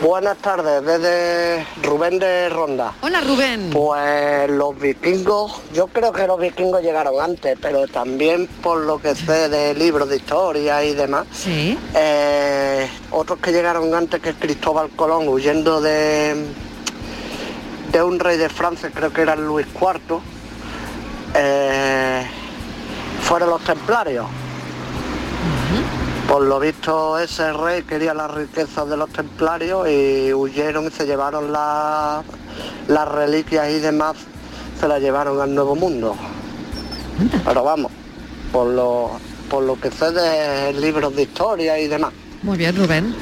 Buenas 0.00 0.36
tardes, 0.38 0.84
desde 0.84 1.66
Rubén 1.82 2.18
de 2.18 2.48
Ronda. 2.48 2.92
Hola 3.02 3.20
Rubén. 3.20 3.70
Pues 3.70 4.48
los 4.50 4.78
vikingos, 4.78 5.60
yo 5.72 5.88
creo 5.88 6.12
que 6.12 6.26
los 6.26 6.38
vikingos 6.38 6.82
llegaron 6.82 7.20
antes, 7.20 7.58
pero 7.60 7.86
también 7.88 8.46
por 8.62 8.78
lo 8.78 9.00
que 9.00 9.14
sé 9.16 9.48
de 9.48 9.74
libros 9.74 10.08
de 10.08 10.16
historia 10.16 10.84
y 10.84 10.94
demás. 10.94 11.26
Sí. 11.32 11.76
eh, 11.94 12.88
otros 13.10 13.38
que 13.40 13.50
llegaron 13.52 13.92
antes 13.94 14.20
que 14.20 14.34
Cristóbal 14.34 14.90
Colón 14.90 15.26
huyendo 15.28 15.80
de 15.80 16.46
de 17.92 18.02
un 18.02 18.18
rey 18.20 18.36
de 18.36 18.48
Francia, 18.48 18.90
creo 18.94 19.12
que 19.12 19.22
era 19.22 19.34
Luis 19.36 19.66
IV, 19.74 20.20
eh, 21.34 22.26
fueron 23.22 23.50
los 23.50 23.62
templarios. 23.64 24.26
Por 26.28 26.42
lo 26.42 26.58
visto 26.58 27.18
ese 27.18 27.52
rey 27.52 27.82
quería 27.82 28.12
las 28.12 28.30
riquezas 28.32 28.88
de 28.88 28.96
los 28.96 29.08
templarios 29.10 29.88
y 29.88 30.32
huyeron 30.32 30.86
y 30.86 30.90
se 30.90 31.06
llevaron 31.06 31.52
la- 31.52 32.22
las 32.88 33.08
reliquias 33.08 33.70
y 33.70 33.78
demás, 33.78 34.16
se 34.80 34.88
las 34.88 35.00
llevaron 35.00 35.40
al 35.40 35.54
Nuevo 35.54 35.76
Mundo. 35.76 36.16
Pero 37.44 37.62
vamos, 37.64 37.92
por 38.52 38.66
lo, 38.68 39.12
por 39.48 39.62
lo 39.62 39.80
que 39.80 39.90
sé 39.90 40.10
de 40.10 40.72
libros 40.74 41.14
de 41.14 41.22
historia 41.22 41.78
y 41.78 41.86
demás. 41.86 42.12
Muy 42.42 42.58
bien, 42.58 42.76
Rubén. 42.76 43.14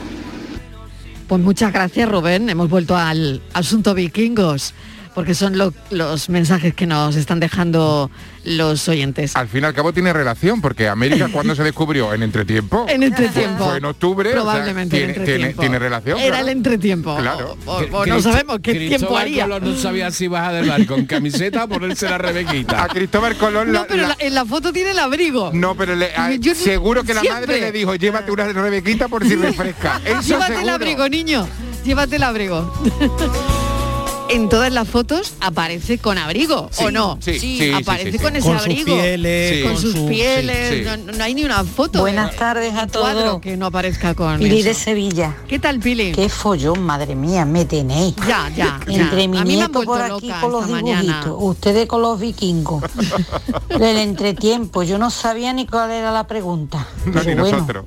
Pues 1.29 1.41
muchas 1.43 1.73
gracias, 1.73 2.09
Rubén. 2.11 2.49
Hemos 2.51 2.69
vuelto 2.69 2.97
al 2.97 3.41
asunto 3.53 3.95
vikingos, 3.95 4.75
porque 5.15 5.35
son 5.35 5.57
lo- 5.57 5.73
los 5.91 6.29
mensajes 6.29 6.75
que 6.75 6.87
nos 6.87 7.17
están 7.17 7.41
dejando 7.41 8.11
los 8.45 8.89
oyentes. 8.89 9.37
Al 9.37 9.49
fin 9.49 9.63
y 9.63 9.67
al 9.67 9.73
cabo 9.75 9.93
tiene 9.93 10.13
relación, 10.13 10.61
porque 10.61 10.89
América 10.89 11.29
cuando 11.33 11.55
se 11.55 11.63
descubrió 11.63 12.13
en 12.13 12.23
entretiempo. 12.23 12.85
En 12.89 13.03
entretiempo. 13.03 13.65
Fue 13.67 13.79
en 13.79 13.85
octubre. 13.85 14.31
o 14.31 14.33
sea, 14.33 14.43
Probablemente 14.43 14.97
tiene, 14.97 15.13
en 15.15 15.19
entretiempo. 15.21 15.61
tiene- 15.61 15.61
tiene 15.69 15.79
relación. 15.79 16.19
Era 16.19 16.29
claro. 16.29 16.43
el 16.45 16.49
entretiempo. 16.57 17.17
Claro. 17.17 17.57
O, 17.67 17.77
o 17.93 18.07
no 18.07 18.21
sabemos 18.21 18.59
qué 18.63 18.73
tiempo 18.75 18.97
Cristóbal 18.97 19.23
haría. 19.23 19.45
Colón 19.45 19.65
no 19.65 19.77
sabía 19.79 20.11
si 20.11 20.27
bajar 20.29 20.55
del 20.55 20.69
barco 20.69 20.95
con 20.95 21.07
camiseta 21.07 21.65
o 21.65 21.69
ponerse 21.69 22.09
la 22.09 22.19
rebequita. 22.19 22.83
A 22.85 22.89
Cristóbal 22.89 23.37
Colón 23.37 23.73
No, 23.73 23.87
pero 23.89 24.07
la- 24.09 24.17
en 24.19 24.35
la 24.35 24.45
foto 24.45 24.73
tiene 24.73 24.91
el 24.91 24.99
abrigo. 24.99 25.51
No, 25.55 25.75
pero 25.77 25.95
le- 25.95 26.15
a- 26.15 26.35
Yo- 26.35 26.55
seguro 26.55 27.03
que 27.05 27.15
la 27.15 27.21
siempre. 27.21 27.47
madre 27.47 27.61
le 27.61 27.73
dijo, 27.73 27.95
llévate 27.95 28.31
una 28.31 28.45
rebequita 28.53 29.09
por 29.09 29.25
si 29.27 29.35
refresca. 29.37 30.01
Eso 30.05 30.21
Llévate 30.23 30.61
el 30.61 30.69
abrigo, 30.69 31.09
niño. 31.09 31.47
Llévate 31.85 32.17
el 32.17 32.23
abrigo. 32.23 32.73
En 34.35 34.49
todas 34.49 34.73
las 34.73 34.89
fotos 34.89 35.35
aparece 35.41 35.99
con 35.99 36.19
abrigo, 36.19 36.69
Sí, 36.73 36.85
¿o 36.85 36.91
no? 36.91 37.19
sí, 37.21 37.39
sí, 37.39 37.59
sí, 37.59 37.73
aparece 37.73 38.11
sí, 38.13 38.19
sí. 38.19 38.25
con 38.25 38.35
ese 38.37 38.49
Con 38.49 38.57
sus 38.59 38.63
abrigo. 38.67 38.97
pieles, 38.97 39.63
con 39.63 39.73
con 39.73 39.81
sus 39.83 39.93
su- 39.95 40.07
pieles. 40.07 40.69
sí, 40.71 40.79
sí. 40.79 40.85
No, 41.07 41.13
no 41.13 41.25
hay 41.25 41.35
ni 41.35 41.45
una 41.45 41.63
foto. 41.65 42.01
Buenas 42.01 42.33
de- 42.33 42.37
tardes 42.39 42.75
a 42.75 42.87
todos. 42.89 43.41
que 43.41 43.57
no 43.57 43.67
aparezca 43.67 44.15
con 44.15 44.39
Pili 44.39 44.59
eso. 44.59 44.69
de 44.69 44.75
Sevilla. 44.75 45.37
¿Qué 45.47 45.59
tal, 45.61 45.79
Pili? 45.79 46.11
Qué 46.13 46.29
follón, 46.29 46.83
madre 46.83 47.15
mía, 47.15 47.45
me 47.45 47.65
tenéis. 47.65 48.15
Ya, 48.27 48.49
ya, 48.57 48.81
ya. 48.89 48.93
Entre 48.93 49.29
mi 49.29 49.39
A 49.39 49.45
mí 49.45 49.57
me 49.57 49.63
han 49.63 49.71
nieto 49.73 49.83
por 49.85 50.03
aquí 50.03 50.31
con 50.41 50.51
los 50.53 50.67
dibujitos, 50.67 51.05
mañana. 51.05 51.33
ustedes 51.33 51.87
con 51.87 52.03
los 52.03 52.19
vikingos. 52.19 52.83
El 53.69 53.83
entretiempo, 53.99 54.83
yo 54.83 54.99
no 54.99 55.11
sabía 55.11 55.53
ni 55.53 55.67
cuál 55.67 55.91
era 55.93 56.11
la 56.11 56.27
pregunta. 56.27 56.87
No, 57.07 57.23
ni 57.23 57.35
bueno, 57.35 57.59
nosotros. 57.59 57.85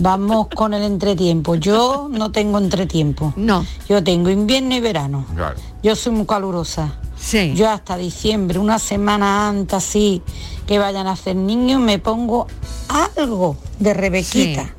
vamos 0.00 0.48
con 0.54 0.72
el 0.74 0.82
entretiempo. 0.82 1.54
Yo 1.56 2.08
no 2.10 2.32
tengo 2.32 2.58
entretiempo. 2.58 3.32
No. 3.36 3.64
Yo 3.88 4.02
tengo 4.02 4.30
invierno 4.30 4.74
y 4.74 4.80
verano. 4.80 5.26
Claro. 5.34 5.56
Yo 5.82 5.96
soy 5.96 6.12
muy 6.12 6.26
calurosa. 6.26 6.98
Sí. 7.16 7.54
Yo 7.54 7.70
hasta 7.70 7.96
diciembre, 7.96 8.58
una 8.58 8.78
semana 8.78 9.48
antes 9.48 9.74
así, 9.74 10.22
que 10.66 10.78
vayan 10.78 11.06
a 11.06 11.12
hacer 11.12 11.36
niños, 11.36 11.80
me 11.80 11.98
pongo 11.98 12.46
algo 12.88 13.56
de 13.78 13.94
rebequita. 13.94 14.64
Sí. 14.64 14.70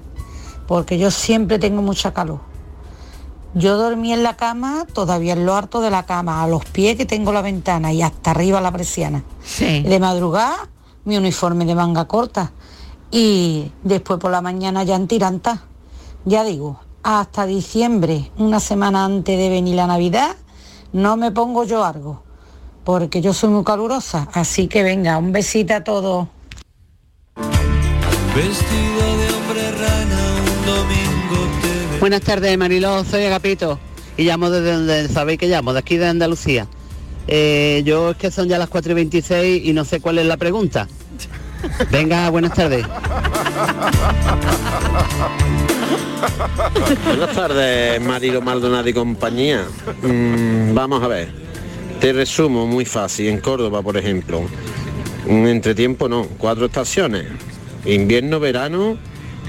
Porque 0.68 0.98
yo 0.98 1.12
siempre 1.12 1.60
tengo 1.60 1.82
mucha 1.82 2.14
calor. 2.14 2.41
Yo 3.54 3.78
dormí 3.78 4.14
en 4.14 4.22
la 4.22 4.36
cama, 4.36 4.86
todavía 4.93 5.34
en 5.34 5.45
lo 5.45 5.56
harto 5.56 5.82
de 5.82 5.89
la 5.89 6.06
cama, 6.06 6.43
a 6.43 6.48
los 6.48 6.66
pies 6.66 6.95
que 6.95 7.06
tengo 7.06 7.32
la 7.32 7.41
ventana 7.41 7.91
y 7.91 8.02
hasta 8.02 8.32
arriba 8.32 8.62
la 8.62 8.72
persiana. 8.72 9.24
Sí. 9.43 9.82
De 9.82 10.00
madrugada, 10.00 10.70
mi 11.06 11.18
uniforme 11.18 11.66
de 11.66 11.74
manga 11.74 12.06
corta. 12.06 12.52
Y 13.10 13.72
después 13.84 14.20
por 14.20 14.32
la 14.32 14.41
mañana 14.41 14.84
ya 14.84 14.95
en 14.95 15.08
tiranta. 15.08 15.64
Ya 16.26 16.43
digo, 16.43 16.82
hasta 17.04 17.45
diciembre, 17.45 18.32
una 18.38 18.60
semana 18.60 19.06
antes 19.06 19.38
de 19.38 19.50
venir 19.50 19.76
la 19.76 19.88
Navidad, 19.88 20.36
no 20.94 21.18
me 21.18 21.32
pongo 21.32 21.64
yo 21.64 21.84
algo. 21.84 22.24
Porque 22.84 23.22
yo 23.22 23.34
soy 23.34 23.50
muy 23.50 23.64
calurosa. 23.64 24.28
Así 24.34 24.68
que 24.68 24.84
venga, 24.84 25.18
un 25.18 25.32
besito 25.32 25.76
a 25.76 25.84
todos. 25.84 26.28
Vestido 28.36 29.18
de 29.18 29.34
hombre 29.34 29.72
rana 29.72 30.36
un 30.40 30.66
domingo 30.66 31.48
te 31.62 32.00
Buenas 32.00 32.22
tardes, 32.22 32.58
Mariló, 32.58 33.04
soy 33.04 33.26
Agapito 33.26 33.80
y 34.18 34.24
llamo 34.24 34.50
desde 34.50 34.74
donde 34.74 35.08
sabéis 35.08 35.40
que 35.40 35.48
llamo, 35.48 35.74
de 35.74 35.80
aquí 35.80 35.98
de 35.98 36.08
Andalucía. 36.08 36.68
Eh, 37.28 37.84
yo 37.86 38.12
es 38.12 38.18
que 38.18 38.32
son 38.32 38.48
ya 38.48 38.58
las 38.58 38.70
4 38.70 38.92
y 38.92 38.96
26 38.96 39.66
y 39.66 39.74
no 39.74 39.86
sé 39.86 40.02
cuál 40.02 40.18
es 40.18 40.26
la 40.26 40.38
pregunta. 40.38 40.88
Venga, 41.91 42.30
buenas 42.30 42.53
tardes. 42.53 42.86
Buenas 47.05 47.36
tardes, 47.36 48.01
Marilo 48.01 48.41
Maldonado 48.41 48.88
y 48.89 48.93
compañía. 48.93 49.65
Mm, 50.01 50.73
vamos 50.73 51.03
a 51.03 51.07
ver. 51.07 51.30
Te 51.99 52.13
resumo 52.13 52.67
muy 52.67 52.86
fácil. 52.86 53.28
En 53.28 53.39
Córdoba, 53.39 53.82
por 53.82 53.97
ejemplo, 53.97 54.43
un 55.25 55.47
entretiempo 55.47 56.09
no, 56.09 56.25
cuatro 56.38 56.65
estaciones. 56.65 57.25
Invierno, 57.86 58.39
verano, 58.39 58.97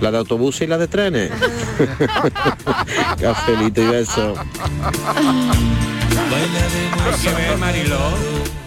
la 0.00 0.10
de 0.10 0.18
autobuses 0.18 0.62
y 0.62 0.66
la 0.66 0.78
de 0.78 0.88
trenes. 0.88 1.30
Cafelito 3.20 3.82
y 3.82 3.86
beso. 3.86 4.34
Hay 6.16 7.20
que 7.22 7.32
ver, 7.34 7.58
Mariló, 7.58 7.98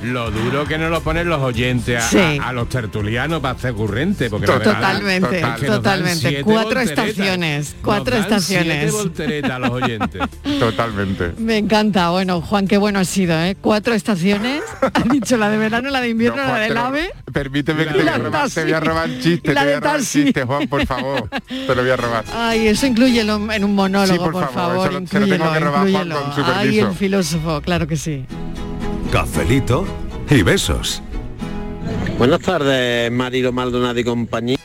lo 0.04 0.32
duro 0.32 0.66
que 0.66 0.78
nos 0.78 0.90
lo 0.90 1.02
ponen 1.02 1.30
los 1.30 1.42
oyentes 1.42 2.04
a, 2.04 2.10
Sí. 2.10 2.18
a- 2.40 2.50
a 2.50 2.54
los 2.54 2.70
tertulianos 2.70 3.40
para 3.42 3.56
hacer 3.56 3.72
ocurrente. 3.72 4.30
Porque 4.30 4.48
la 4.48 4.58
verdad 4.58 4.74
Totalmente, 4.76 5.42
totalmente. 5.66 6.42
Cuatro 6.44 6.64
volteretas. 6.76 7.08
estaciones, 7.08 7.74
Nos 7.74 7.84
cuatro 7.84 8.14
dan 8.16 8.24
estaciones. 8.24 8.78
siete 8.80 8.92
volteretas 8.92 9.52
a 9.52 9.60
los 9.60 9.70
oyentes. 9.72 10.22
Totalmente. 10.60 11.32
Me 11.38 11.58
encanta. 11.58 12.10
Bueno, 12.10 12.42
Juan, 12.42 12.68
qué 12.68 12.78
bueno 12.78 13.00
ha 13.00 13.06
sido, 13.06 13.40
¿eh? 13.40 13.56
Cuatro 13.60 13.94
estaciones. 13.94 14.64
Ha 14.94 15.04
dicho 15.14 15.38
la 15.38 15.50
de 15.50 15.58
verano, 15.58 15.90
la 15.90 16.02
de 16.02 16.10
invierno, 16.10 16.42
No, 16.46 16.54
la 16.54 16.60
del 16.60 16.74
lo- 16.74 16.82
ave. 16.82 17.12
Permíteme 17.32 17.86
que 17.86 17.92
te 17.94 18.00
voy, 18.00 18.08
a 18.08 18.18
robar, 18.18 18.50
te 18.50 18.64
voy 18.64 18.74
a 18.74 18.80
robar 18.80 19.10
un 19.10 19.20
chiste, 19.20 19.54
te 19.54 19.60
voy 19.60 19.66
de 19.68 19.74
a 19.76 19.80
robar 19.80 20.00
un 20.00 20.06
chiste, 20.06 20.44
Juan, 20.44 20.68
por 20.68 20.86
favor. 20.86 21.30
Te 21.48 21.76
lo 21.76 21.82
voy 21.82 21.92
a 21.92 21.96
robar. 21.98 22.26
Ay, 22.34 22.68
eso 22.68 22.86
incluyelo 22.88 23.52
en 23.52 23.64
un 23.64 23.76
monólogo, 23.76 24.14
Sí, 24.14 24.20
por 24.20 24.32
por, 24.34 24.52
favor, 24.52 24.54
favor. 24.76 24.90
eso 24.92 25.00
lo- 25.00 25.08
se 25.08 25.20
lo 25.20 25.28
tengo 25.28 25.54
que 25.54 25.60
robar, 25.60 25.80
Juan, 25.82 25.88
inclúyelo. 25.90 26.22
con 26.24 26.34
su 26.36 26.42
Ay, 26.44 26.66
permiso. 26.66 26.88
el 26.90 26.96
filósofo, 26.96 27.62
claro 27.62 27.88
que 27.88 27.96
sí. 27.98 28.26
Cafelito 29.12 29.86
y 30.30 30.42
besos. 30.42 31.02
Buenas 32.18 32.40
tardes, 32.42 33.12
Marilo 33.12 33.52
Maldonado 33.52 34.00
y 34.00 34.04
compañía. 34.04 34.58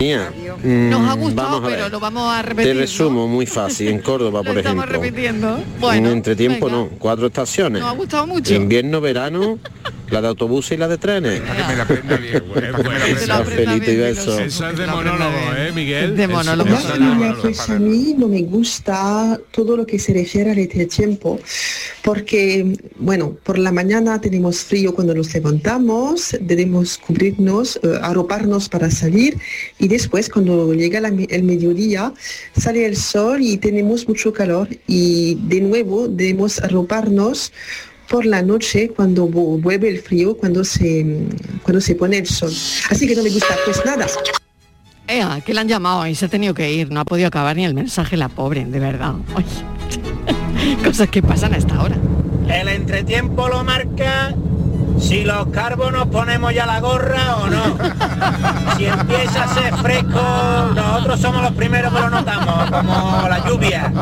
Nos 0.00 1.08
ha 1.10 1.14
Mm, 1.16 1.20
gustado, 1.20 1.48
vamos 1.60 1.64
a 1.64 1.68
pero 1.76 1.88
lo 1.90 2.00
vamos 2.00 2.32
a 2.34 2.42
Te 2.42 2.48
repetir. 2.48 2.74
¿no? 2.74 2.80
resumo 2.80 3.28
muy 3.28 3.44
fácil. 3.44 3.88
En 3.88 3.98
Córdoba, 4.00 4.42
por 4.44 4.54
Lo 4.54 4.60
estamos 4.60 4.84
ejemplo. 4.84 5.02
repitiendo. 5.02 5.62
Bueno, 5.78 6.08
un 6.08 6.14
entretiempo 6.16 6.66
venga. 6.66 6.78
no, 6.78 6.88
cuatro 6.98 7.26
estaciones. 7.26 7.82
Nos 7.82 7.90
ha 7.92 7.94
gustado 7.96 8.26
mucho. 8.26 8.54
Invierno, 8.54 9.02
verano, 9.02 9.58
la 10.10 10.22
de 10.22 10.28
autobuses 10.28 10.72
y 10.72 10.76
la 10.78 10.88
de 10.88 10.96
trenes. 10.96 11.40
Para 11.40 11.54
que 11.56 11.62
me 11.68 11.76
la 11.76 11.82
aprenda 11.82 12.16
bien, 12.16 12.42
güey, 12.48 12.72
para 12.72 13.04
que 13.04 13.14
me 13.14 13.26
la 13.26 13.36
aprenda 13.36 13.64
Cafelito 13.72 13.90
y 13.92 13.96
besos. 13.96 14.40
Eso 14.40 14.68
es 14.70 14.78
de 14.78 14.86
monólogo, 14.86 15.30
¿eh, 15.58 15.72
Miguel? 15.74 16.16
De 16.16 16.24
Eso- 16.24 16.32
monólogo. 16.32 16.70
eso 16.74 16.88
es 16.88 16.94
de 16.94 17.00
monólogo. 17.00 17.42
Pues 17.42 17.68
a 17.70 17.78
mí 17.78 18.14
no 18.16 18.28
me 18.28 18.40
gusta 18.42 19.38
todo 19.50 19.76
lo 19.76 19.84
que 19.86 19.98
se 19.98 20.14
refiere 20.14 20.50
al 20.52 20.58
entretiempo, 20.58 21.38
porque, 22.02 22.74
bueno, 22.98 23.36
por 23.44 23.58
la 23.58 23.70
mañana 23.70 24.18
tenemos 24.20 24.60
frío 24.64 24.94
cuando 24.94 25.14
nos 25.14 25.32
levantamos, 25.34 26.34
debemos 26.40 26.96
cubrirnos, 26.96 27.78
eh, 27.82 27.98
arroparnos 28.00 28.68
para 28.70 28.90
salir, 28.90 29.36
y 29.78 29.89
después 29.90 30.28
cuando 30.28 30.72
llega 30.74 31.00
la 31.00 31.08
el 31.08 31.42
mediodía 31.42 32.12
sale 32.56 32.86
el 32.86 32.96
sol 32.96 33.40
y 33.42 33.58
tenemos 33.58 34.08
mucho 34.08 34.32
calor, 34.32 34.68
y 34.86 35.34
de 35.46 35.60
nuevo 35.60 36.08
debemos 36.08 36.60
arroparnos 36.60 37.52
por 38.08 38.26
la 38.26 38.42
noche 38.42 38.88
cuando 38.88 39.28
vu- 39.28 39.60
vuelve 39.60 39.88
el 39.88 40.00
frío, 40.00 40.36
cuando 40.36 40.64
se, 40.64 41.06
cuando 41.62 41.80
se 41.80 41.94
pone 41.94 42.18
el 42.18 42.26
sol. 42.26 42.50
Así 42.90 43.06
que 43.06 43.14
no 43.14 43.22
me 43.22 43.30
gusta, 43.30 43.54
pues 43.64 43.80
nada. 43.84 44.06
Ea, 45.06 45.40
que 45.44 45.54
le 45.54 45.60
han 45.60 45.68
llamado 45.68 46.06
y 46.06 46.14
se 46.14 46.24
ha 46.24 46.28
tenido 46.28 46.54
que 46.54 46.72
ir. 46.72 46.90
No 46.90 47.00
ha 47.00 47.04
podido 47.04 47.28
acabar 47.28 47.56
ni 47.56 47.64
el 47.64 47.74
mensaje 47.74 48.16
la 48.16 48.28
pobre, 48.28 48.64
de 48.64 48.78
verdad. 48.80 49.14
Cosas 50.84 51.08
que 51.10 51.22
pasan 51.22 51.54
a 51.54 51.56
esta 51.58 51.82
hora. 51.82 51.96
El 52.48 52.68
entretiempo 52.68 53.48
lo 53.48 53.62
marca 53.64 54.34
si 55.00 55.24
los 55.24 55.48
carbos 55.48 55.92
nos 55.92 56.06
ponemos 56.06 56.54
ya 56.54 56.66
la 56.66 56.80
gorra 56.80 57.36
o 57.36 57.46
no. 57.48 57.78
Si 58.76 58.86
empieza 58.86 59.44
a 59.44 59.48
ser 59.48 59.74
fresco, 59.76 60.20
nosotros 60.74 61.20
somos 61.20 61.42
los 61.42 61.52
primeros 61.52 61.92
que 61.92 62.00
lo 62.00 62.10
notamos, 62.10 62.70
como 62.70 63.28
la 63.28 63.44
lluvia. 63.46 63.92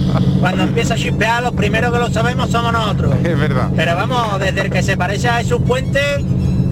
Cuando 0.40 0.64
empieza 0.64 0.94
a 0.94 0.96
chispear, 0.96 1.42
los 1.42 1.52
primeros 1.52 1.92
que 1.92 1.98
lo 1.98 2.10
sabemos 2.10 2.50
somos 2.50 2.72
nosotros. 2.72 3.14
Es 3.24 3.38
verdad. 3.38 3.70
Pero 3.74 3.96
vamos, 3.96 4.38
desde 4.38 4.60
el 4.62 4.70
que 4.70 4.82
se 4.82 4.96
parece 4.96 5.28
a 5.28 5.34
Jesús 5.38 5.60
Puente 5.66 6.00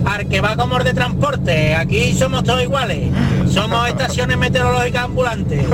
al 0.06 0.28
que 0.28 0.40
va 0.40 0.56
como 0.56 0.78
el 0.78 0.84
de 0.84 0.94
transporte, 0.94 1.74
aquí 1.74 2.14
somos 2.14 2.44
todos 2.44 2.62
iguales. 2.62 3.10
Somos 3.48 3.88
estaciones 3.88 4.38
meteorológicas 4.38 5.04
ambulantes. 5.04 5.64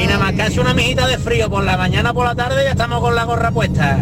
Y 0.00 0.06
nada 0.06 0.18
más 0.18 0.32
que 0.32 0.42
hace 0.42 0.60
una 0.60 0.72
mijita 0.72 1.06
de 1.06 1.18
frío 1.18 1.50
por 1.50 1.64
la 1.64 1.76
mañana 1.76 2.14
por 2.14 2.24
la 2.26 2.34
tarde 2.34 2.64
ya 2.64 2.70
estamos 2.70 3.00
con 3.00 3.14
la 3.14 3.24
gorra 3.24 3.50
puesta. 3.50 3.98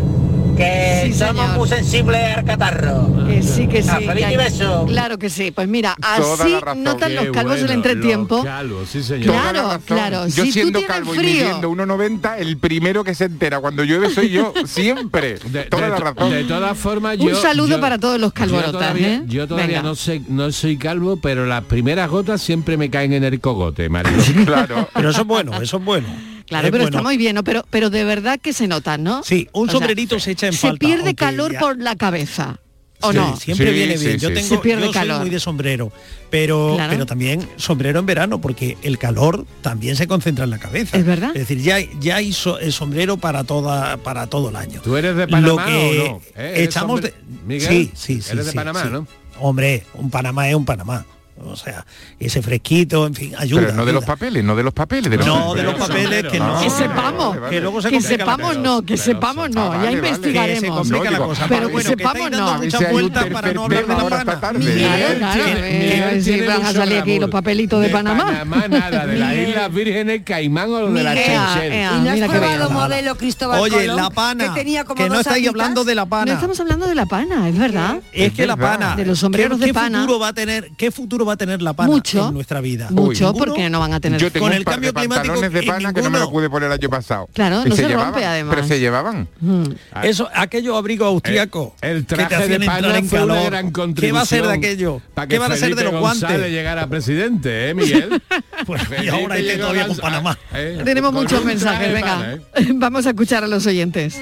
Que 0.62 1.08
Sí, 1.12 1.18
somos 1.18 1.42
señor. 1.42 1.58
muy 1.58 1.68
sensibles 1.68 2.36
al 2.36 2.44
catarro. 2.44 3.26
Que 3.26 3.42
sí, 3.42 3.66
que 3.66 3.82
sí. 3.82 3.88
Cafelito 3.88 4.28
que- 4.28 4.32
y 4.32 4.36
beso. 4.36 4.84
Claro 4.86 5.18
que 5.18 5.28
sí. 5.30 5.50
Pues 5.50 5.66
mira, 5.66 5.96
así 6.00 6.54
notan 6.76 7.14
los 7.16 7.26
calvos 7.30 7.54
el 7.56 7.60
bueno, 7.66 7.72
entretiempo. 7.74 8.36
los 8.36 8.44
calvos, 8.44 8.88
sí, 8.88 9.02
señor. 9.02 9.26
Claro, 9.32 9.80
claro. 9.84 10.28
Yo 10.28 10.44
si 10.44 10.52
siendo 10.52 10.80
calvo 10.86 11.14
y 11.14 11.18
frío, 11.18 11.44
midiendo 11.44 11.70
1,90, 11.70 12.38
el 12.38 12.56
primero 12.58 13.02
que 13.02 13.14
se 13.16 13.24
entera 13.24 13.58
cuando 13.60 13.82
llueve 13.82 14.10
soy 14.10 14.28
yo, 14.30 14.52
siempre. 14.66 15.38
De, 15.44 15.64
Toda 15.64 15.82
de 15.84 15.88
la 15.88 15.96
razón. 15.96 16.30
de 16.30 16.44
todas 16.44 16.78
formas, 16.78 17.18
Un 17.18 17.30
yo... 17.30 17.34
saludo 17.42 17.68
yo- 17.76 17.80
para 17.80 17.98
todos 17.98 18.20
los 18.20 18.30
Yo 18.30 18.34
calvorotas, 18.34 18.72
todavía, 18.72 19.14
¿eh? 19.14 19.22
yo 19.26 19.48
todavía 19.48 19.78
Venga. 19.78 19.82
no 19.82 19.94
sé, 19.96 20.22
no 20.28 20.52
soy 20.52 20.76
calvo, 20.76 21.16
pero 21.16 21.46
las 21.46 21.64
primeras 21.64 22.08
gotas 22.10 22.40
siempre 22.40 22.76
me 22.76 22.90
caen 22.90 23.12
en 23.12 23.24
el 23.24 23.40
cogote, 23.40 23.88
Mario. 23.88 24.12
Claro. 24.46 24.88
Pero 24.94 25.10
eso 25.10 25.22
es 25.22 25.26
bueno, 25.26 25.60
eso 25.60 25.78
es 25.78 25.84
bueno. 25.84 26.06
Claro, 26.52 26.66
Es 26.68 26.72
pero 26.72 26.84
bueno. 26.84 26.96
está 26.98 27.02
muy 27.02 27.16
bien, 27.16 27.34
¿no? 27.34 27.44
Pero, 27.44 27.64
pero 27.70 27.90
de 27.90 28.04
verdad 28.04 28.38
que 28.40 28.52
se 28.52 28.68
notan, 28.68 29.02
¿no? 29.02 29.22
Sí, 29.24 29.48
un 29.52 29.68
O 29.68 29.72
sea, 29.72 29.78
sombrerito 29.78 30.18
se 30.20 30.32
echa 30.32 30.46
en 30.46 30.52
Se 30.52 30.58
falta. 30.68 30.78
pierde 30.86 30.98
aunque 31.08 31.14
calor 31.14 31.52
ya- 31.52 31.60
por 31.60 31.78
la 31.78 31.96
cabeza, 31.96 32.58
¿o 33.00 33.10
Sí, 33.12 33.18
no? 33.18 33.36
Siempre 33.36 33.68
Sí, 33.68 33.72
viene 33.74 33.98
sí, 33.98 34.06
bien. 34.06 34.18
Yo 34.18 34.32
tengo, 34.32 34.48
Se 34.48 34.58
pierde 34.58 34.84
yo 34.86 34.92
calor. 34.92 35.16
soy 35.16 35.20
muy 35.22 35.30
de 35.30 35.40
sombrero, 35.40 35.92
pero, 36.30 36.74
Claro. 36.76 36.92
pero 36.92 37.06
también 37.06 37.48
sombrero 37.56 37.98
en 38.00 38.06
verano, 38.06 38.40
porque 38.40 38.76
el 38.82 38.98
calor 38.98 39.46
también 39.62 39.96
se 39.96 40.06
concentra 40.06 40.44
en 40.44 40.50
la 40.50 40.58
cabeza. 40.58 40.96
Es 40.96 41.04
verdad. 41.04 41.30
Es 41.34 41.48
decir, 41.48 41.58
ya, 41.62 41.78
ya 42.00 42.16
hay 42.16 42.32
so- 42.32 42.58
el 42.58 42.72
sombrero 42.72 43.16
para 43.16 43.44
toda, 43.44 43.96
para 43.96 44.26
todo 44.28 44.50
el 44.50 44.56
año. 44.56 44.80
¿Tú 44.82 44.96
eres 44.96 45.16
de 45.16 45.26
Lo 45.26 45.30
Panamá 45.30 45.66
que 45.66 46.00
o 46.00 46.12
no? 46.12 46.16
¿Eh? 46.36 46.52
¿Eres 46.54 46.60
echamos 46.68 47.00
de. 47.02 47.14
Miguel, 47.46 47.68
Sí, 47.68 47.90
sí, 47.94 48.22
sí. 48.22 48.30
eres 48.32 48.46
de 48.46 48.52
Panamá, 48.52 48.82
sí. 48.84 48.88
¿no? 48.92 49.06
Hombre, 49.40 49.84
un 49.94 50.10
Panamá 50.10 50.48
es 50.48 50.54
un 50.54 50.64
Panamá. 50.64 51.04
O 51.44 51.56
sea, 51.56 51.84
ese 52.20 52.40
fresquito, 52.42 53.06
en 53.06 53.14
fin, 53.14 53.32
ayuda. 53.36 53.62
Pero 53.62 53.72
no 53.74 53.84
de 53.84 53.92
los 53.92 54.02
ayuda. 54.04 54.14
papeles, 54.14 54.44
no 54.44 54.54
de 54.54 54.62
los 54.62 54.72
papeles. 54.72 55.10
De 55.10 55.16
los 55.16 55.26
No, 55.26 55.54
de 55.54 55.62
los 55.64 55.74
papeles 55.74 56.24
que 56.30 56.38
no. 56.38 56.60
Que 56.60 56.70
sepamos, 56.70 57.28
vale, 57.30 57.40
vale. 57.40 57.50
que 57.56 57.60
luego 57.60 57.82
se 57.82 57.88
que 57.90 58.00
sepamos 58.00 58.58
no, 58.58 58.82
que 58.82 58.96
sepamos 58.96 59.50
no, 59.50 59.62
Ah, 59.64 59.68
vale, 59.70 59.82
ya 59.82 59.84
vale. 59.86 60.08
investigaremos. 60.08 60.60
Que 60.60 60.66
se 60.66 60.68
complica 60.68 60.98
No, 60.98 61.04
la 61.04 61.10
digo, 61.10 61.26
cosa. 61.28 61.46
pero 61.48 61.66
que 61.66 61.72
bueno, 61.72 61.88
sepamos 61.90 62.30
no. 62.30 62.58
muchas 62.58 62.90
vueltas 62.92 63.26
para 63.26 63.52
no 63.54 63.64
hablar 63.64 63.86
de 63.86 63.94
la 63.96 64.08
pana. 64.08 64.40
tarde. 64.40 64.58
Miguel, 64.58 65.18
claro, 65.18 65.42
eh, 65.46 66.10
Miguel 66.12 66.22
si 66.24 66.40
van 66.42 66.62
a 66.66 66.72
salir 66.72 66.98
aquí 66.98 67.18
los 67.18 67.30
papelitos 67.30 67.82
de, 67.82 67.88
Panamá. 67.88 68.24
Panamá 68.24 68.68
nada, 68.68 69.06
de 69.06 69.18
las. 69.18 69.34
Islas 69.34 69.72
Vírgenes, 69.74 70.22
Caimán 70.24 70.70
o 70.70 70.90
de 70.92 71.02
la 71.02 71.12
Seychelles. 71.14 71.72
ea, 71.72 71.92
¿Y 71.98 72.00
no 72.04 72.10
has 72.10 72.20
qué 72.20 72.38
probado 72.38 72.70
modelo 72.70 73.16
Cristóbal 73.16 73.60
Oye, 73.60 73.86
la 73.88 74.10
pana, 74.10 74.54
que 74.54 75.08
no 75.08 75.18
estáis 75.18 75.48
hablando 75.48 75.82
de 75.82 75.94
la 75.94 76.02
No 76.02 76.08
pana. 76.10 76.32
estamos 76.34 76.60
hablando 76.60 76.86
de 76.86 76.94
la 76.94 77.06
pana, 77.06 77.48
es 77.48 77.58
verdad. 77.58 78.00
Es 78.12 78.32
que 78.32 78.46
la 78.46 78.56
pana, 78.56 78.94
De 78.96 79.06
los 79.06 79.18
sombreros 79.18 79.58
¿qué, 79.58 79.66
de 79.66 79.66
qué 79.70 79.74
pana. 79.74 80.00
futuro 80.02 80.18
va 80.20 80.28
a 80.28 80.32
tener, 80.34 80.70
qué 80.76 80.90
futuro 80.90 81.21
va 81.24 81.34
a 81.34 81.36
tener 81.36 81.62
la 81.62 81.72
pana 81.72 81.90
Mucho. 81.90 82.28
en 82.28 82.34
nuestra 82.34 82.60
vida? 82.60 82.88
Mucho, 82.90 83.26
Ninguno. 83.26 83.44
porque 83.44 83.70
no 83.70 83.80
van 83.80 83.92
a 83.92 84.00
tener 84.00 84.20
Yo 84.20 84.30
tengo 84.32 84.46
Con 84.46 84.54
el 84.54 84.64
par 84.64 84.74
cambio 84.74 84.92
de 84.92 85.00
climático 85.00 85.26
pantalones 85.34 85.52
de 85.52 85.62
pana 85.70 85.92
que 85.92 86.02
no 86.02 86.10
me 86.10 86.18
lo 86.18 86.30
pude 86.30 86.48
poner 86.50 86.66
el 86.68 86.72
año 86.72 86.88
pasado. 86.90 87.28
Claro, 87.32 87.62
Y 87.64 87.70
no 87.70 87.76
se 87.76 87.86
llevaban, 87.88 88.12
rompe, 88.12 88.26
además. 88.26 88.54
Pero 88.54 88.68
se 88.68 88.80
llevaban. 88.80 89.28
Mm. 89.40 89.64
Eso, 90.02 90.28
aquellos 90.34 90.76
abrigos 90.76 91.08
austríacos 91.08 91.72
El 91.80 91.98
que 91.98 92.02
te 92.06 92.14
traje 92.16 92.34
hacían 92.34 92.48
de 92.48 92.54
entrar 92.56 92.82
pana 92.82 92.98
en 92.98 93.04
una 93.04 93.10
calor. 93.10 93.44
gran 93.50 93.94
¿Qué 93.94 94.12
va 94.12 94.20
a 94.22 94.26
ser 94.26 94.46
de 94.46 94.52
aquello? 94.52 95.00
para 95.14 95.26
¿Qué 95.26 95.34
que 95.34 95.38
van 95.38 95.52
a 95.52 95.56
ser 95.56 95.70
de 95.70 95.74
Felipe 95.76 95.92
los 95.92 96.00
González 96.00 96.36
guantes? 96.38 96.52
llegara 96.52 96.82
a 96.82 96.86
presidente, 96.86 97.70
¿eh, 97.70 97.74
Miguel? 97.74 98.22
Pues, 98.66 98.80
y 99.02 99.08
ahora 99.08 99.36
esté 99.38 99.54
llegó 99.54 99.62
todavía 99.62 99.88
con 99.88 99.96
Panamá. 99.96 100.38
¿eh? 100.54 100.80
Tenemos 100.84 101.12
muchos 101.12 101.44
mensajes, 101.44 101.92
venga. 101.92 102.34
¿eh? 102.34 102.40
Vamos 102.74 103.06
a 103.06 103.10
escuchar 103.10 103.42
a 103.42 103.48
los 103.48 103.66
oyentes. 103.66 104.20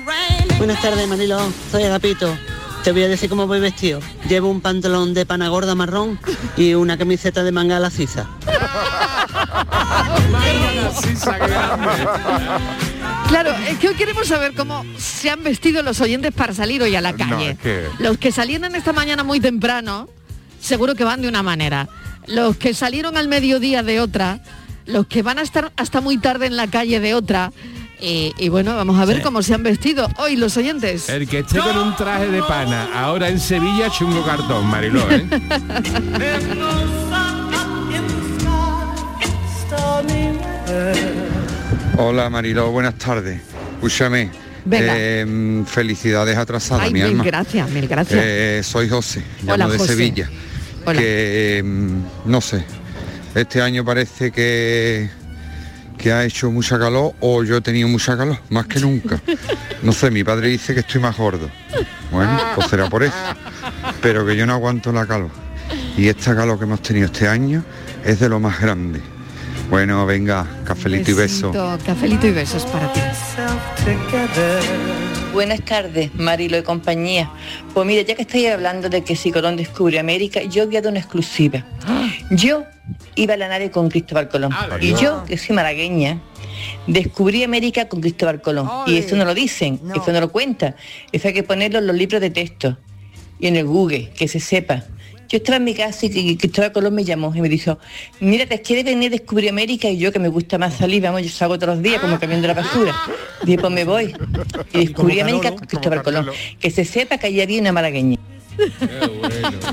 Buenas 0.56 0.80
tardes, 0.80 1.06
Manilo. 1.06 1.38
Soy 1.70 1.82
Agapito. 1.84 2.34
Te 2.84 2.92
voy 2.92 3.02
a 3.02 3.08
decir 3.08 3.28
cómo 3.28 3.46
voy 3.46 3.60
vestido. 3.60 4.00
Llevo 4.28 4.48
un 4.48 4.60
pantalón 4.60 5.12
de 5.12 5.26
pana 5.26 5.48
gorda 5.48 5.74
marrón 5.74 6.18
y 6.56 6.74
una 6.74 6.96
camiseta 6.96 7.42
de 7.44 7.52
manga 7.52 7.76
a 7.76 7.80
la 7.80 7.90
sisa. 7.90 8.26
Claro, 13.28 13.52
es 13.68 13.78
que 13.78 13.88
hoy 13.88 13.94
queremos 13.94 14.26
saber 14.26 14.54
cómo 14.54 14.84
se 14.98 15.30
han 15.30 15.42
vestido 15.44 15.82
los 15.82 16.00
oyentes 16.00 16.32
para 16.32 16.54
salir 16.54 16.82
hoy 16.82 16.94
a 16.96 17.00
la 17.00 17.12
No, 17.12 17.18
calle. 17.18 17.50
es 17.50 17.58
que- 17.58 17.86
Los 17.98 18.18
que 18.18 18.32
salieron 18.32 18.74
esta 18.74 18.92
mañana 18.92 19.22
muy 19.24 19.40
temprano, 19.40 20.08
seguro 20.60 20.94
que 20.94 21.04
van 21.04 21.20
de 21.22 21.28
una 21.28 21.42
manera. 21.42 21.88
Los 22.26 22.56
que 22.56 22.74
salieron 22.74 23.16
al 23.16 23.28
mediodía 23.28 23.82
de 23.82 24.00
otra, 24.00 24.40
los 24.86 25.06
que 25.06 25.22
van 25.22 25.38
a 25.38 25.42
estar 25.42 25.70
hasta 25.76 26.00
muy 26.00 26.18
tarde 26.18 26.46
en 26.46 26.56
la 26.56 26.66
calle 26.66 26.98
de 27.00 27.14
otra. 27.14 27.52
Y, 28.02 28.32
y 28.38 28.48
bueno, 28.48 28.74
vamos 28.76 28.98
a 28.98 29.04
ver 29.04 29.16
Sí. 29.18 29.22
cómo 29.22 29.42
se 29.42 29.52
han 29.54 29.62
vestido 29.62 30.08
hoy 30.16 30.36
los 30.36 30.56
oyentes. 30.56 31.08
El 31.08 31.28
que 31.28 31.40
esté 31.40 31.58
con 31.58 31.76
un 31.76 31.94
traje 31.96 32.28
de 32.28 32.42
pana 32.42 32.88
ahora 32.94 33.28
en 33.28 33.38
Sevilla, 33.38 33.90
chungo 33.90 34.24
cartón, 34.24 34.66
Mariló, 34.66 35.02
¿eh? 35.10 35.26
Hola 41.96 42.30
Mariló, 42.30 42.70
buenas 42.70 42.94
tardes. 42.96 43.40
Escúchame. 43.74 44.30
Venga. 44.64 44.92
eh, 44.96 45.62
felicidades 45.66 46.36
atrasadas, 46.36 46.84
Ay, 46.84 46.92
mi 46.92 47.00
mil 47.00 47.08
alma. 47.10 47.24
gracias, 47.24 47.70
mil 47.70 47.88
gracias. 47.88 48.20
Eh, 48.22 48.60
soy 48.62 48.88
José, 48.90 49.22
Hola, 49.48 49.66
de 49.68 49.78
José. 49.78 49.92
Sevilla. 49.94 50.28
Hola. 50.84 51.00
Que 51.00 51.62
mm, 51.64 52.02
no 52.26 52.40
sé, 52.42 52.64
este 53.34 53.62
año 53.62 53.84
parece 53.84 54.30
que 54.30 55.08
que 56.00 56.12
ha 56.12 56.24
hecho 56.24 56.50
mucha 56.50 56.78
calor 56.78 57.12
o 57.20 57.44
yo 57.44 57.58
he 57.58 57.60
tenido 57.60 57.86
mucha 57.86 58.16
calor, 58.16 58.38
más 58.48 58.66
que 58.66 58.80
nunca. 58.80 59.20
No 59.82 59.92
sé, 59.92 60.10
mi 60.10 60.24
padre 60.24 60.48
dice 60.48 60.72
que 60.72 60.80
estoy 60.80 61.00
más 61.00 61.16
gordo. 61.16 61.50
Bueno, 62.10 62.38
pues 62.54 62.68
será 62.68 62.88
por 62.88 63.02
eso. 63.02 63.14
Pero 64.00 64.24
que 64.26 64.34
yo 64.36 64.46
no 64.46 64.54
aguanto 64.54 64.92
la 64.92 65.06
calor. 65.06 65.30
Y 65.96 66.08
esta 66.08 66.34
calor 66.34 66.58
que 66.58 66.64
hemos 66.64 66.80
tenido 66.80 67.06
este 67.06 67.28
año 67.28 67.62
es 68.04 68.18
de 68.18 68.28
lo 68.28 68.40
más 68.40 68.60
grande. 68.60 69.00
Bueno, 69.68 70.06
venga, 70.06 70.46
cafelito 70.64 71.10
y 71.10 71.14
beso. 71.14 71.52
Cafelito 71.84 72.26
y 72.26 72.32
besos 72.32 72.64
para 72.64 72.92
ti. 72.92 73.00
Buenas 75.32 75.64
tardes, 75.64 76.12
Marilo 76.16 76.58
y 76.58 76.62
compañía. 76.62 77.30
Pues 77.72 77.86
mire, 77.86 78.04
ya 78.04 78.16
que 78.16 78.22
estáis 78.22 78.48
hablando 78.50 78.88
de 78.88 79.04
que 79.04 79.14
si 79.14 79.30
Colón 79.30 79.56
descubre 79.56 80.00
América, 80.00 80.42
yo 80.42 80.66
voy 80.66 80.76
a 80.76 80.82
dar 80.82 80.90
una 80.90 81.00
exclusiva. 81.00 81.64
Yo 82.32 82.64
iba 83.14 83.34
a 83.34 83.36
la 83.36 83.46
nave 83.48 83.70
con 83.70 83.88
Cristóbal 83.88 84.28
Colón. 84.28 84.52
Y 84.80 84.94
yo, 84.94 85.24
que 85.24 85.38
soy 85.38 85.54
malagueña, 85.54 86.20
descubrí 86.88 87.44
América 87.44 87.88
con 87.88 88.00
Cristóbal 88.00 88.42
Colón. 88.42 88.68
Y 88.88 88.98
eso 88.98 89.14
no 89.14 89.24
lo 89.24 89.34
dicen, 89.34 89.80
eso 89.94 90.12
no 90.12 90.20
lo 90.20 90.32
cuenta. 90.32 90.74
Eso 91.12 91.28
hay 91.28 91.34
que 91.34 91.44
ponerlo 91.44 91.78
en 91.78 91.86
los 91.86 91.96
libros 91.96 92.20
de 92.20 92.30
texto 92.30 92.76
y 93.38 93.46
en 93.46 93.56
el 93.56 93.66
Google, 93.66 94.10
que 94.10 94.26
se 94.26 94.40
sepa. 94.40 94.84
Yo 95.30 95.36
estaba 95.36 95.58
en 95.58 95.64
mi 95.64 95.74
casa 95.74 96.06
y 96.06 96.10
que- 96.10 96.36
Cristóbal 96.36 96.72
Colón 96.72 96.92
me 96.92 97.04
llamó 97.04 97.32
y 97.32 97.40
me 97.40 97.48
dijo, 97.48 97.78
mira, 98.18 98.46
¿te 98.46 98.60
quieres 98.62 98.84
venir 98.84 99.12
a 99.12 99.16
descubrir 99.16 99.48
América? 99.48 99.88
Y 99.88 99.96
yo 99.96 100.10
que 100.10 100.18
me 100.18 100.26
gusta 100.28 100.58
más 100.58 100.74
salir, 100.74 101.00
vamos, 101.02 101.22
yo 101.22 101.28
salgo 101.28 101.56
todos 101.56 101.76
los 101.76 101.82
días 101.84 102.00
como 102.00 102.18
cambiando 102.18 102.48
la 102.48 102.54
basura. 102.54 102.94
Dije, 103.44 103.58
pues 103.58 103.72
me 103.72 103.84
voy. 103.84 104.12
Y 104.72 104.86
descubrí 104.86 105.20
América 105.20 105.50
con 105.50 105.66
Cristóbal 105.66 106.02
Colón. 106.02 106.30
Que 106.58 106.70
se 106.72 106.84
sepa 106.84 107.16
que 107.18 107.28
allí 107.28 107.40
había 107.40 107.60
una 107.60 107.70
malagueña. 107.70 108.18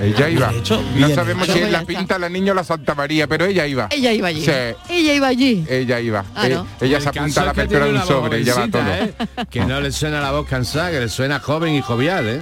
Ella 0.02 0.30
iba. 0.30 0.52
no 0.52 1.10
sabemos 1.10 1.50
hecho. 1.50 1.58
si 1.58 1.64
es 1.64 1.72
la 1.72 1.84
pinta 1.84 2.20
la 2.20 2.30
niña 2.30 2.52
o 2.52 2.56
la 2.56 2.64
Santa 2.64 2.96
María, 2.96 3.28
pero 3.28 3.46
ella 3.46 3.66
iba. 3.66 3.88
Ella 3.92 4.14
iba 4.14 4.28
allí. 4.28 4.46
Sí. 4.46 4.52
Ella 4.90 5.14
iba 5.14 5.28
allí. 5.28 5.66
Ella 5.68 6.00
iba. 6.00 6.24
Claro. 6.24 6.68
Eh, 6.80 6.86
ella 6.86 6.98
El 6.98 7.04
se 7.04 7.10
apunta 7.10 7.42
a 7.42 7.46
la 7.46 7.52
apertura 7.52 7.86
de 7.86 7.94
un 7.94 8.02
sobre, 8.04 8.38
ella 8.40 8.54
va 8.56 8.68
todo. 8.68 8.82
¿eh? 8.94 9.14
Que 9.50 9.66
no 9.66 9.82
le 9.82 9.92
suena 9.92 10.22
la 10.22 10.32
voz 10.32 10.48
cansada, 10.48 10.92
que 10.92 11.00
le 11.00 11.10
suena 11.10 11.40
joven 11.40 11.74
y 11.76 11.82
jovial, 11.82 12.28
¿eh? 12.28 12.42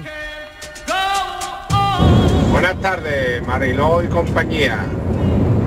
Buenas 2.56 2.80
tardes, 2.80 3.46
Mariló 3.46 4.02
y 4.02 4.08
compañía. 4.08 4.78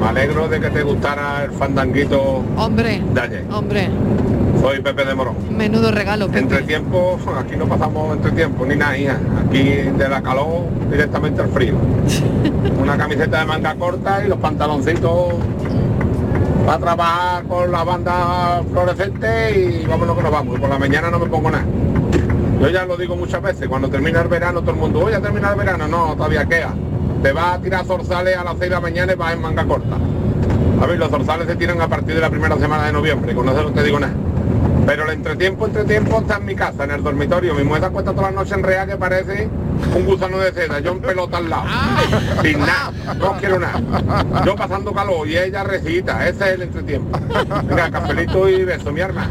Me 0.00 0.06
alegro 0.08 0.48
de 0.48 0.58
que 0.58 0.70
te 0.70 0.82
gustara 0.82 1.44
el 1.44 1.50
fandanguito 1.52 2.42
Hombre, 2.56 3.02
de 3.12 3.20
ayer. 3.20 3.44
hombre, 3.52 3.90
Soy 4.62 4.80
Pepe 4.80 5.04
de 5.04 5.14
Morón. 5.14 5.34
menudo 5.54 5.90
regalo, 5.90 6.28
Pepe. 6.28 6.38
Entre 6.38 6.62
tiempo, 6.62 7.18
aquí 7.38 7.56
no 7.56 7.66
pasamos 7.66 8.16
entre 8.16 8.30
tiempo 8.32 8.64
ni 8.64 8.74
nada, 8.76 8.96
hija. 8.96 9.18
Aquí 9.46 9.64
de 9.64 10.08
la 10.08 10.22
calor 10.22 10.62
directamente 10.90 11.42
al 11.42 11.48
frío. 11.50 11.74
Una 12.82 12.96
camiseta 12.96 13.40
de 13.40 13.44
manga 13.44 13.74
corta 13.74 14.24
y 14.24 14.28
los 14.28 14.38
pantaloncitos 14.38 15.34
para 16.64 16.78
trabajar 16.78 17.44
con 17.44 17.70
la 17.70 17.84
banda 17.84 18.62
fluorescente 18.72 19.82
y 19.82 19.86
vámonos 19.86 20.16
que 20.16 20.22
nos 20.22 20.32
vamos. 20.32 20.56
Y 20.56 20.60
por 20.60 20.70
la 20.70 20.78
mañana 20.78 21.10
no 21.10 21.18
me 21.18 21.26
pongo 21.26 21.50
nada. 21.50 21.64
Yo 22.60 22.68
ya 22.68 22.84
lo 22.84 22.96
digo 22.96 23.14
muchas 23.14 23.40
veces, 23.40 23.68
cuando 23.68 23.88
termina 23.88 24.20
el 24.20 24.28
verano 24.28 24.60
todo 24.60 24.72
el 24.72 24.78
mundo, 24.78 25.00
oye, 25.00 25.12
ya 25.12 25.20
termina 25.20 25.50
el 25.50 25.56
verano, 25.56 25.86
no, 25.86 26.14
todavía 26.16 26.44
queda. 26.44 26.74
Te 27.22 27.32
vas 27.32 27.56
a 27.56 27.60
tirar 27.60 27.84
zorzales 27.84 28.36
a 28.36 28.42
las 28.42 28.54
6 28.58 28.62
de 28.62 28.70
la 28.70 28.80
mañana 28.80 29.12
y 29.12 29.16
vas 29.16 29.32
en 29.32 29.40
manga 29.40 29.64
corta. 29.64 29.96
A 30.80 30.86
ver, 30.86 30.98
los 30.98 31.08
zorzales 31.08 31.46
se 31.46 31.54
tiran 31.56 31.80
a 31.80 31.88
partir 31.88 32.14
de 32.16 32.20
la 32.20 32.30
primera 32.30 32.56
semana 32.56 32.86
de 32.86 32.92
noviembre, 32.92 33.32
con 33.34 33.48
eso 33.48 33.62
no 33.62 33.72
te 33.72 33.82
digo 33.84 34.00
nada. 34.00 34.14
Pero 34.86 35.04
el 35.04 35.10
entretiempo, 35.10 35.66
entretiempo 35.66 36.18
está 36.18 36.38
en 36.38 36.46
mi 36.46 36.54
casa, 36.56 36.84
en 36.84 36.92
el 36.92 37.02
dormitorio. 37.02 37.54
Mi 37.54 37.62
mujer 37.62 37.82
se 37.82 37.86
acuesta 37.88 38.12
toda 38.12 38.30
la 38.30 38.36
noche 38.38 38.54
en 38.54 38.62
rea 38.62 38.86
que 38.86 38.96
parece 38.96 39.48
un 39.94 40.04
gusano 40.06 40.38
de 40.38 40.52
seda, 40.52 40.80
yo 40.80 40.92
en 40.92 41.00
pelota 41.00 41.36
al 41.36 41.50
lado. 41.50 41.64
Sin 42.42 42.58
nada, 42.60 42.92
no 43.18 43.36
quiero 43.38 43.60
nada. 43.60 43.80
Yo 44.44 44.56
pasando 44.56 44.92
calor 44.92 45.28
y 45.28 45.36
ella 45.36 45.62
recita, 45.62 46.26
ese 46.26 46.44
es 46.44 46.54
el 46.54 46.62
entretiempo. 46.62 47.18
Venga, 47.64 47.90
cafelito 47.90 48.48
y 48.48 48.64
beso, 48.64 48.90
mi 48.90 49.00
arma. 49.00 49.28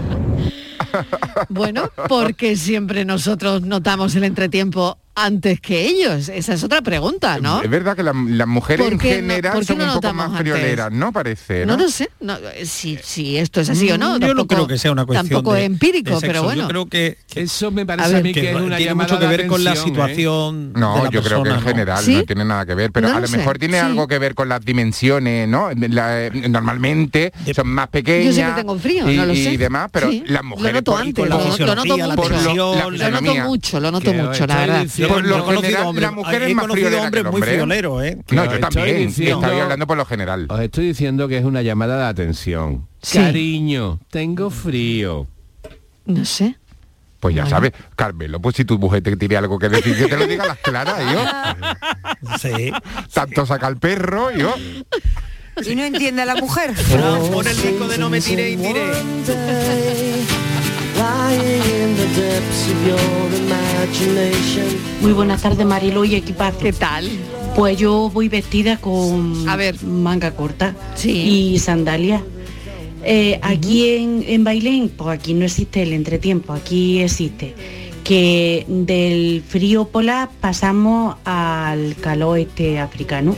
Bueno, 1.49 1.89
porque 2.07 2.55
siempre 2.55 3.05
nosotros 3.05 3.61
notamos 3.61 4.15
el 4.15 4.23
entretiempo 4.23 4.97
antes 5.19 5.59
que 5.59 5.81
ellos. 5.87 6.29
Esa 6.29 6.53
es 6.53 6.63
otra 6.63 6.83
pregunta, 6.83 7.39
¿no? 7.39 7.61
Es 7.63 7.69
verdad 7.69 7.95
que 7.95 8.03
la- 8.03 8.13
las 8.13 8.47
mujeres 8.47 8.83
¿Por 8.85 8.93
en 8.93 8.97
no- 8.99 9.03
general 9.03 9.59
qué 9.59 9.65
son 9.65 9.77
no 9.79 9.85
un 9.95 9.99
poco 9.99 10.13
más 10.13 10.27
antes? 10.27 10.41
frioleras, 10.41 10.91
¿no? 10.91 11.11
Parece, 11.11 11.65
No 11.65 11.75
¿no? 11.75 11.83
lo 11.83 11.89
sé, 11.89 12.09
no, 12.19 12.37
eh, 12.37 12.65
si, 12.67 12.99
si 13.03 13.35
esto 13.37 13.59
es 13.61 13.69
así 13.71 13.89
o 13.89 13.97
no. 13.97 14.17
Mm, 14.17 14.19
Yo 14.21 14.27
no 14.27 14.41
tampoco- 14.41 14.47
creo 14.55 14.67
que 14.67 14.77
sea 14.77 14.91
una 14.91 15.05
cuestión 15.07 15.27
Tampoco 15.29 15.55
de- 15.55 15.65
empírico, 15.65 16.11
de 16.11 16.15
sexo. 16.19 16.27
pero 16.27 16.43
bueno. 16.43 16.61
Yo 16.63 16.67
creo 16.67 16.85
que, 16.85 17.17
Eso 17.37 17.69
me 17.71 17.83
A 17.83 17.85
parece 17.85 18.09
a, 18.09 18.13
ver, 18.13 18.23
mí 18.23 18.33
que, 18.33 18.41
que 18.41 18.49
es 18.49 18.55
una 18.55 18.77
tiene 18.77 18.89
llamada 18.91 19.07
mucho 19.09 19.19
que 19.19 19.25
de 19.27 19.37
ver 19.37 19.47
con 19.47 19.63
la 19.63 19.71
atención, 19.71 19.89
¿eh? 19.93 19.95
situación 19.95 20.73
de 20.73 20.79
No, 20.79 21.03
la 21.03 21.09
yo 21.11 21.21
creo 21.21 21.43
que 21.43 21.49
en 21.49 21.55
persona, 21.55 21.55
¿no? 21.55 21.61
general 21.61 22.03
¿Sí? 22.03 22.15
no 22.15 22.23
tiene 22.23 22.45
nada 22.45 22.65
que 22.65 22.73
ver, 22.75 22.91
pero 22.91 23.09
No 23.09 23.17
a 23.17 23.19
lo 23.19 23.27
sé, 23.27 23.37
mejor 23.37 23.59
tiene 23.59 23.79
sí. 23.79 23.85
algo 23.85 24.07
que 24.07 24.17
ver 24.19 24.33
con 24.35 24.49
las 24.49 24.65
dimensiones, 24.65 25.47
¿no? 25.47 25.69
La- 25.89 26.25
eh, 26.25 26.31
normalmente 26.49 27.31
son 27.55 27.67
más 27.67 27.89
pequeñas 27.89 28.25
Yo 28.27 28.33
siempre 28.33 28.55
tengo 28.61 28.77
frío, 28.79 29.09
y, 29.11 29.17
no 29.17 29.25
lo 29.27 29.33
sé. 29.35 29.53
y 29.53 29.57
demás, 29.57 29.89
pero 29.91 30.09
Sí, 30.09 30.23
las 30.27 30.43
mujeres 30.43 30.77
antes, 30.77 30.87
lo, 30.87 30.95
noto 30.95 31.15
por 31.15 31.29
lo- 31.29 31.35
noto 31.37 31.47
mucho, 33.47 33.79
lo 33.79 33.91
noto 33.91 34.11
Que 34.11 34.17
mucho, 34.17 34.47
la 34.47 34.55
verdad. 34.57 34.87
Diciendo- 35.07 35.15
por 35.15 35.23
Yo 35.23 35.37
lo 35.37 35.45
conocido 35.45 35.61
general, 35.61 35.85
hombres- 35.87 36.03
la 36.03 36.11
mujer 36.11 36.41
es 36.43 36.55
más 36.55 36.63
conocido 36.63 36.87
friolera 36.89 37.01
que 37.01 37.05
hombres 37.07 37.19
el 37.25 37.31
muy 37.31 37.41
hombre. 37.41 37.49
frioleros, 37.51 38.03
¿eh? 38.03 38.17
No, 38.31 38.45
yo 38.45 38.51
estoy 38.51 38.59
también. 38.59 39.07
diciendo- 39.07 39.35
Estaba 39.41 39.63
hablando 39.63 39.87
por 39.87 39.97
lo 39.97 40.05
general. 40.05 40.45
Os 40.49 40.59
estoy 40.59 40.87
diciendo 40.87 41.27
que 41.27 41.37
es 41.37 41.45
una 41.45 41.61
llamada 41.61 41.97
de 41.97 42.03
atención. 42.05 42.87
Sí. 43.01 43.17
Cariño, 43.19 43.99
tengo 44.09 44.49
frío. 44.49 45.27
No 46.05 46.25
sé. 46.25 46.55
Pues 47.19 47.33
ya 47.35 47.47
sabes, 47.47 47.71
Carmelo, 47.95 48.39
pues 48.39 48.55
si 48.55 48.63
tu 48.63 48.77
mujer 48.77 49.01
te 49.01 49.17
tiene 49.17 49.37
algo 49.37 49.57
que 49.57 49.69
decir, 49.69 49.97
que 49.97 50.05
te 50.07 50.15
lo 50.17 50.27
diga 50.27 50.43
a 50.43 50.47
las 50.47 50.57
claras, 50.59 50.99
yo. 51.11 51.19
Sí. 52.39 52.71
Tanto 53.11 53.45
saca 53.45 53.67
el 53.67 53.77
perro, 53.77 54.31
yo. 54.31 54.53
Y 55.65 55.75
no 55.75 55.83
entiende 55.83 56.21
a 56.21 56.25
la 56.25 56.35
mujer. 56.35 56.73
Pon 57.31 57.47
el 57.47 57.59
disco 57.61 57.87
de 57.87 57.97
no 57.97 58.09
me 58.11 58.21
tire 58.21 58.51
y 58.51 58.57
tire. 58.57 58.91
Muy 65.01 65.11
buenas 65.13 65.41
tardes, 65.41 65.65
Marilo 65.65 66.03
y 66.05 66.15
equipazo. 66.15 66.57
¿Qué 66.59 66.73
tal? 66.73 67.07
Pues 67.55 67.77
yo 67.77 68.09
voy 68.13 68.29
vestida 68.29 68.77
con 68.77 69.47
A 69.47 69.55
ver. 69.55 69.81
manga 69.83 70.31
corta 70.31 70.75
Sí. 70.95 71.11
y 71.53 71.59
sandalias. 71.59 72.21
Eh, 73.03 73.39
aquí 73.41 73.89
en, 73.95 74.23
en 74.27 74.43
Bailén, 74.43 74.89
pues 74.89 75.17
aquí 75.17 75.33
no 75.33 75.45
existe 75.45 75.83
el 75.83 75.93
entretiempo, 75.93 76.53
aquí 76.53 76.99
existe 76.99 77.53
que 78.03 78.65
del 78.67 79.43
frío 79.47 79.85
polar 79.89 80.29
pasamos 80.39 81.15
al 81.25 81.95
calor 82.01 82.39
este 82.39 82.79
africano. 82.79 83.35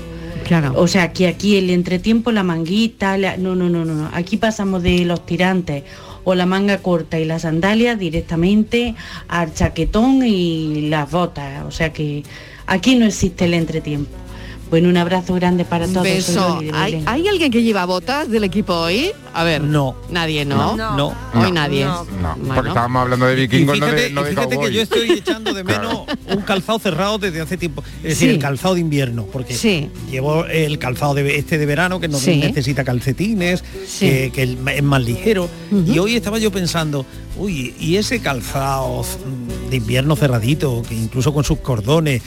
Claro. 0.48 0.74
O 0.78 0.88
sea, 0.88 1.12
que 1.14 1.28
aquí 1.28 1.58
el 1.58 1.70
entretiempo, 1.70 2.32
la 2.32 2.44
manguita, 2.44 3.18
la- 3.18 3.38
no, 3.38 3.56
no, 3.56 3.70
no, 3.70 3.84
no, 3.86 3.94
no. 3.96 4.10
Aquí 4.14 4.38
pasamos 4.38 4.82
de 4.84 5.06
los 5.06 5.26
tirantes 5.26 5.84
o 6.30 6.36
la 6.36 6.46
manga 6.46 6.78
corta 6.78 7.20
y 7.20 7.26
las 7.26 7.42
sandalias 7.42 7.98
directamente 7.98 8.96
al 9.28 9.54
chaquetón 9.54 10.24
y 10.26 10.90
las 10.90 11.10
botas. 11.10 11.66
O 11.66 11.72
sea 11.72 11.92
que 11.92 12.24
aquí 12.68 12.96
no 12.96 13.06
existe 13.06 13.46
el 13.46 13.56
entretiempo. 13.56 14.29
Bueno, 14.70 14.90
un 14.90 14.98
abrazo 14.98 15.34
grande 15.34 15.66
para 15.66 15.88
todos. 15.88 16.04
Beso. 16.04 16.60
¿Hay, 16.74 17.02
hay 17.08 17.28
alguien 17.28 17.52
que 17.52 17.64
lleva 17.64 17.86
botas 17.86 18.30
del 18.30 18.44
equipo 18.44 18.74
hoy? 18.76 19.12
A 19.34 19.44
ver. 19.44 19.64
No. 19.64 19.96
Nadie, 20.12 20.46
¿no? 20.46 20.76
No. 20.76 20.96
No. 20.96 21.08
Hoy 21.34 21.48
No. 21.48 21.52
nadie. 21.54 21.86
No. 21.86 22.04
No, 22.22 22.36
Bueno. 22.36 22.54
porque 22.54 22.68
estábamos 22.70 23.02
hablando 23.02 23.26
de 23.26 23.34
Y 23.34 23.48
vikingos, 23.48 23.80
no 23.80 23.86
fíjate, 23.88 24.02
de, 24.04 24.10
no 24.12 24.22
y 24.22 24.24
de 24.26 24.30
fíjate 24.30 24.60
que 24.60 24.72
yo 24.72 24.82
estoy 24.82 25.12
echando 25.12 25.54
de 25.54 25.64
menos 25.64 26.04
un 26.32 26.42
calzado 26.42 26.78
cerrado 26.78 27.18
desde 27.18 27.42
hace 27.42 27.58
tiempo. 27.58 27.84
Es 27.98 28.10
decir, 28.10 28.30
Sí. 28.30 28.36
el 28.36 28.40
calzado 28.40 28.76
de 28.76 28.82
invierno, 28.82 29.26
porque 29.32 29.56
Sí. 29.56 29.90
llevo 30.12 30.46
el 30.46 30.78
calzado 30.78 31.16
de 31.16 31.38
este 31.38 31.58
de 31.58 31.66
verano 31.66 32.00
que 32.00 32.08
no 32.08 32.20
Sí. 32.20 32.38
necesita 32.38 32.84
calcetines, 32.84 33.64
Sí. 33.88 34.06
que, 34.06 34.32
que 34.34 34.44
es 34.78 34.84
más 34.84 35.02
ligero. 35.04 35.50
Ujú. 35.72 35.92
Y 35.92 35.98
hoy 35.98 36.16
estaba 36.16 36.38
yo 36.38 36.52
pensando, 36.52 37.08
uy, 37.38 37.74
y 37.80 37.96
ese 37.96 38.20
calzado 38.22 39.02
mm, 39.04 39.70
de 39.72 39.78
invierno 39.78 40.16
cerradito, 40.16 40.84
que 40.88 40.94
incluso 40.94 41.34
con 41.34 41.44
sus 41.44 41.58
cordones, 41.60 42.22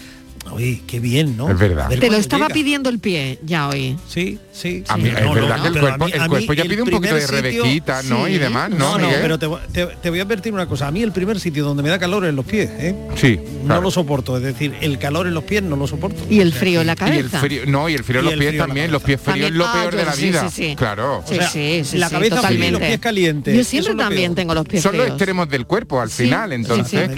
uy, 0.54 0.82
qué 0.86 1.00
bien, 1.00 1.36
¿no? 1.36 1.50
Es 1.50 1.58
verdad. 1.58 1.88
Te 1.88 2.10
lo 2.10 2.16
estaba 2.16 2.46
llega. 2.46 2.54
pidiendo 2.54 2.88
el 2.90 2.98
pie 2.98 3.38
ya 3.44 3.68
hoy. 3.68 3.96
Sí, 4.08 4.38
sí. 4.52 4.84
A 4.88 4.94
sí. 4.96 5.02
mí 5.02 5.08
es 5.08 5.14
verdad 5.14 5.62
que 5.62 5.68
el 5.68 5.78
cuerpo, 5.80 6.04
mí- 6.06 6.12
el 6.12 6.28
cuerpo 6.28 6.52
ya 6.52 6.62
el 6.62 6.68
pide 6.68 6.82
un 6.82 6.90
poquito 6.90 7.14
de 7.14 7.20
sitio- 7.22 7.36
rebequita, 7.42 8.02
¿no? 8.04 8.26
sí. 8.26 8.32
Y 8.32 8.38
demás, 8.38 8.70
¿no, 8.70 8.78
No, 8.78 8.98
no, 8.98 9.06
Miguel? 9.06 9.20
pero 9.22 9.38
te, 9.38 9.48
te- 9.72 9.86
te 9.96 10.10
voy 10.10 10.18
a 10.20 10.22
advertir 10.22 10.52
una 10.52 10.66
cosa. 10.66 10.86
A 10.88 10.90
mí 10.90 11.02
el 11.02 11.12
primer 11.12 11.38
sitio 11.40 11.64
donde 11.64 11.82
me 11.82 11.88
da 11.88 11.98
calor 11.98 12.24
es 12.24 12.34
los 12.34 12.44
pies, 12.44 12.70
¿eh? 12.78 12.94
Sí, 13.16 13.38
No 13.60 13.66
claro. 13.66 13.82
lo 13.82 13.90
soporto, 13.90 14.36
es 14.36 14.42
decir, 14.42 14.74
el 14.80 14.98
calor 14.98 15.26
en 15.26 15.34
los 15.34 15.44
pies 15.44 15.62
no 15.62 15.76
lo 15.76 15.86
soporto. 15.86 16.22
Y 16.28 16.40
el 16.40 16.52
frío 16.52 16.80
en 16.80 16.86
la 16.86 16.92
Y 16.94 16.96
cabeza. 16.96 17.36
el 17.40 17.46
frío, 17.48 17.62
no, 17.66 17.88
y 17.88 17.94
el 17.94 18.04
frío 18.04 18.20
en 18.20 18.26
Y 18.26 18.30
los 18.30 18.38
pies 18.38 18.56
también, 18.58 18.92
los 18.92 19.02
pies 19.02 19.20
fríos 19.20 19.36
es 19.38 19.42
También- 19.44 19.58
lo 19.58 19.66
ah, 19.66 19.72
peor 19.72 19.92
yo- 19.92 19.98
de 19.98 20.04
la 20.04 20.12
sí, 20.12 20.24
vida. 20.26 20.50
sí, 20.50 20.68
sí. 20.70 20.76
Claro. 20.76 21.22
Sí, 21.28 21.36
sí, 21.52 21.82
sí, 21.84 21.98
la 21.98 22.08
sí, 22.08 22.14
cabeza 22.14 22.42
fría 22.42 22.68
y 22.68 22.70
los 22.70 22.80
pies 22.80 22.98
calientes. 22.98 23.56
Yo 23.56 23.64
siempre 23.64 23.94
también 23.94 24.34
tengo 24.34 24.54
los 24.54 24.66
pies 24.66 24.82
Son 24.82 24.96
los 24.96 25.06
extremos 25.06 25.48
del 25.48 25.66
cuerpo 25.66 26.00
al 26.00 26.10
Sí, 26.10 26.24
final, 26.24 26.50
sí, 26.50 26.54
entonces, 26.56 27.10
sí. 27.10 27.14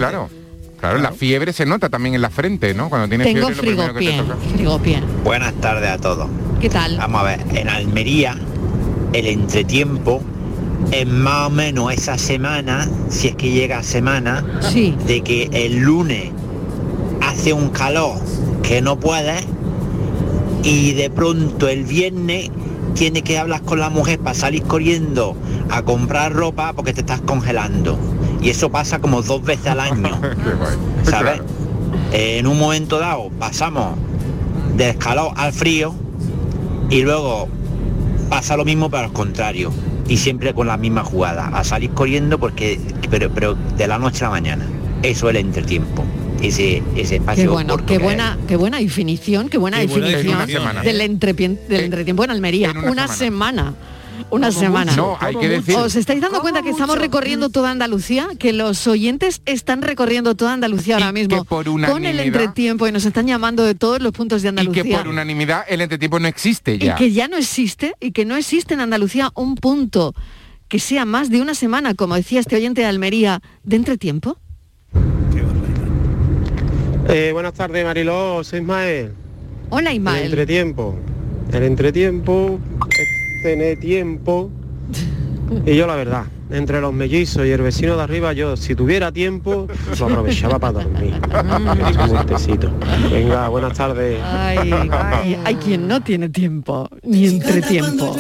Claro. 0.85 0.99
Claro, 0.99 1.11
la 1.13 1.17
fiebre 1.17 1.53
se 1.53 1.67
nota 1.67 1.89
también 1.89 2.15
en 2.15 2.23
la 2.23 2.31
frente, 2.31 2.75
¿no? 2.75 2.89
Cuando 2.89 3.09
tienes 3.09 3.27
Tengo 3.27 3.49
fiebre 3.49 3.57
lo 3.57 3.93
primero 3.93 3.95
que 3.95 4.01
te. 4.01 5.03
Buenas 5.25 5.55
tardes 5.55 5.91
a 5.91 5.99
todos. 5.99 6.29
¿Qué 6.61 6.69
tal? 6.69 6.97
Vamos 6.99 7.21
a 7.21 7.25
ver, 7.25 7.41
en 7.55 7.69
Almería 7.69 8.37
el 9.13 9.27
entretiempo 9.27 10.23
es 10.91 11.07
más 11.07 11.47
o 11.47 11.51
menos 11.51 11.93
esa 11.93 12.19
semana, 12.19 12.89
si 13.09 13.29
es 13.29 13.37
que 13.37 13.51
llega 13.51 13.83
semana, 13.83 14.45
Sí. 14.61 14.95
de 15.07 15.23
que 15.23 15.49
el 15.53 15.79
lunes 15.79 16.31
hace 17.23 17.53
un 17.53 17.71
calor 17.71 18.15
que 18.63 18.83
no 18.83 18.99
puedes 18.99 19.45
y 20.63 20.93
de 20.93 21.11
pronto 21.11 21.69
el 21.69 21.85
viernes 21.85 22.51
tienes 22.95 23.23
que 23.23 23.39
hablar 23.39 23.63
con 23.63 23.81
la 23.81 23.91
mujer 23.91 24.19
para 24.19 24.35
salir 24.35 24.63
corriendo 24.63 25.37
a 25.71 25.83
comprar 25.83 26.33
ropa 26.33 26.73
porque 26.75 26.93
te 26.93 27.01
estás 27.01 27.21
congelando. 27.21 27.99
Y 28.45 28.51
eso 28.51 28.71
pasa 28.71 28.99
como 28.99 29.23
dos 29.23 29.43
veces 29.43 29.69
al 29.69 29.81
año. 29.81 30.21
¿sabes? 31.05 31.41
Claro. 31.41 31.45
En 32.13 32.47
un 32.47 32.59
momento 32.59 32.99
dado 32.99 33.31
pasamos 33.39 33.97
del 34.77 34.99
calor 34.99 35.33
al 35.37 35.53
frío 35.53 35.95
y 36.91 37.03
luego 37.03 37.49
pasa 38.29 38.57
lo 38.57 38.67
mismo 38.67 38.91
pero 38.91 39.05
al 39.05 39.13
contrario 39.13 39.73
y 40.09 40.19
siempre 40.19 40.53
con 40.53 40.67
la 40.67 40.77
misma 40.77 41.03
jugada 41.03 41.49
a 41.49 41.65
salir 41.65 41.91
corriendo 41.91 42.39
porque 42.39 42.79
pero, 43.11 43.31
pero 43.31 43.55
de 43.55 43.87
la 43.87 43.99
noche 43.99 44.25
a 44.25 44.29
la 44.29 44.33
mañana 44.33 44.67
eso 45.03 45.29
es 45.29 45.37
el 45.37 45.41
entretiempo 45.41 46.05
ese 46.43 46.83
ese 46.97 47.17
espacio 47.17 47.45
Qué 47.45 47.49
bueno, 47.49 47.77
qué 47.79 47.85
que 47.85 47.99
buena, 47.99 48.39
qué 48.47 48.57
buena 48.57 48.79
definición, 48.79 49.49
qué 49.49 49.59
buena 49.59 49.79
Qué 49.79 49.87
definición 49.87 50.47
del, 50.83 51.01
entretiempo 51.01 52.25
en 52.25 52.31
Almería. 52.31 52.71
en 52.71 52.79
una, 52.79 52.91
una 52.91 53.09
semana. 53.09 53.75
Una 54.31 54.51
semana. 54.51 54.95
No, 54.97 55.17
hay 55.21 55.37
que 55.37 55.49
decir... 55.49 55.77
¿Os 55.77 55.95
estáis 55.97 56.21
dando 56.21 56.41
cuenta 56.41 56.63
que 56.63 56.71
estamos 56.71 56.99
recorriendo 56.99 57.51
toda 57.51 57.71
Andalucía? 57.71 58.29
Que 58.39 58.53
los 58.53 58.87
oyentes 58.87 59.43
están 59.47 59.83
recorriendo 59.83 60.35
toda 60.35 60.53
Andalucía 60.55 60.97
ahora 60.97 61.11
Y 61.11 61.13
mismo 61.13 61.43
que 61.43 61.49
por 61.49 61.65
con 61.65 62.05
el 62.05 62.19
entretiempo 62.21 62.87
y 62.89 62.93
nos 62.93 63.05
están 63.05 63.27
llamando 63.27 63.65
de 63.65 63.75
todos 63.75 64.01
los 64.01 64.13
puntos 64.13 64.43
de 64.43 64.47
Y 64.47 64.51
Andalucía. 64.51 64.83
que 64.83 64.95
por 64.97 65.09
unanimidad 65.09 65.65
el 65.69 65.81
entretiempo 65.81 66.19
no 66.19 66.29
existe 66.29 66.75
y 66.75 66.79
ya. 66.79 66.95
que 66.97 67.13
ya 67.13 67.29
no 67.29 67.37
existe 67.37 67.95
y 68.01 68.13
que 68.13 68.25
no 68.25 68.37
existe 68.37 68.75
en 68.75 68.81
Andalucía 68.81 69.31
un 69.35 69.55
punto 69.57 70.15
que 70.69 70.79
sea 70.79 71.05
más 71.05 71.31
de 71.31 71.41
una 71.41 71.55
semana, 71.55 71.95
como 71.95 72.15
decía 72.17 72.41
este 72.41 72.57
oyente 72.57 72.81
de 72.81 72.87
Almería, 72.89 73.41
de 73.63 73.77
entretiempo. 73.77 74.39
Eh, 77.09 77.31
buenas 77.33 77.53
tardes, 77.55 77.85
Mariló, 77.85 78.43
soy 78.43 78.61
Ismael. 78.61 79.13
Hola 79.71 79.91
El 79.91 79.97
Ismael. 79.97 80.25
entretiempo. 80.27 80.99
El 81.53 81.63
entretiempo 81.65 82.59
es 82.91 83.09
tener 83.45 83.79
tiempo. 83.79 84.51
Y 85.67 85.77
yo 85.77 85.87
la 85.87 85.97
verdad, 85.97 86.25
entre 86.51 86.81
los 86.81 86.95
mellizos 86.95 87.47
y 87.47 87.51
el 87.51 87.61
vecino 87.61 87.95
de 87.95 88.03
arriba, 88.03 88.33
yo 88.33 88.57
si 88.57 88.75
tuviera 88.75 89.13
tiempo, 89.13 89.69
lo 89.99 90.07
aprovechaba 90.07 90.59
para 90.59 90.81
dormir. 90.81 91.21
Un 92.11 92.27
tecito. 92.27 92.73
Venga, 93.13 93.49
buenas 93.49 93.77
tardes. 93.77 94.19
Ay, 94.25 94.73
ay, 94.73 95.39
hay 95.45 95.55
quien 95.57 95.87
no 95.87 96.03
tiene 96.03 96.31
tiempo, 96.31 96.89
ni 97.03 97.27
entretiempo. 97.27 98.17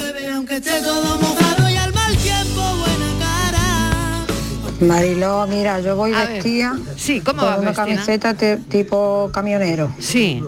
Mariló, 4.81 5.47
mira, 5.47 5.81
yo 5.81 5.97
voy 5.97 6.13
A 6.13 6.21
ver, 6.25 6.29
vestida 6.35 6.77
sí, 6.97 7.21
¿cómo 7.21 7.43
con 7.43 7.61
una 7.61 7.73
camiseta 7.73 8.35
te- 8.35 8.57
tipo 8.57 9.31
camionero. 9.33 9.91
Sí. 9.99 10.43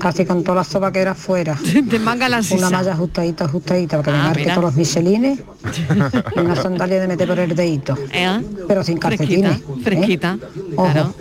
Casi 0.00 0.24
con 0.24 0.42
todas 0.44 0.56
las 0.58 0.68
sopas 0.68 0.92
que 0.92 1.00
era 1.00 1.10
afuera. 1.12 1.56
De 1.84 1.98
manga 1.98 2.28
la 2.28 2.40
Una 2.52 2.70
malla 2.70 2.92
ajustadita, 2.92 3.44
ajustadita, 3.46 4.00
para 4.00 4.04
que 4.04 4.10
Ah, 4.10 4.22
me 4.22 4.28
marque 4.28 4.40
mira. 4.42 4.54
todos 4.54 4.64
los 4.66 4.74
michelines. 4.76 5.40
y 6.36 6.38
una 6.40 6.56
sandalia 6.56 7.00
de 7.00 7.08
meter 7.08 7.28
por 7.28 7.38
el 7.40 7.54
dedito. 7.54 7.96
¿Eh? 8.12 8.40
Pero 8.68 8.82
sin 8.84 8.98
Fresquita, 9.00 9.48
calcetines. 9.48 9.58
¿eh? 9.60 9.82
fresquita, 9.82 10.38
Ojo, 10.76 10.92
claro. 10.92 11.14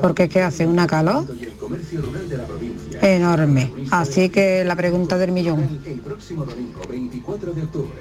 porque 0.00 0.28
que 0.28 0.42
hace 0.42 0.66
una 0.66 0.86
calor 0.86 1.26
enorme. 3.02 3.70
Así 3.90 4.28
que 4.28 4.64
la 4.64 4.76
pregunta 4.76 5.18
del 5.18 5.32
millón. 5.32 5.80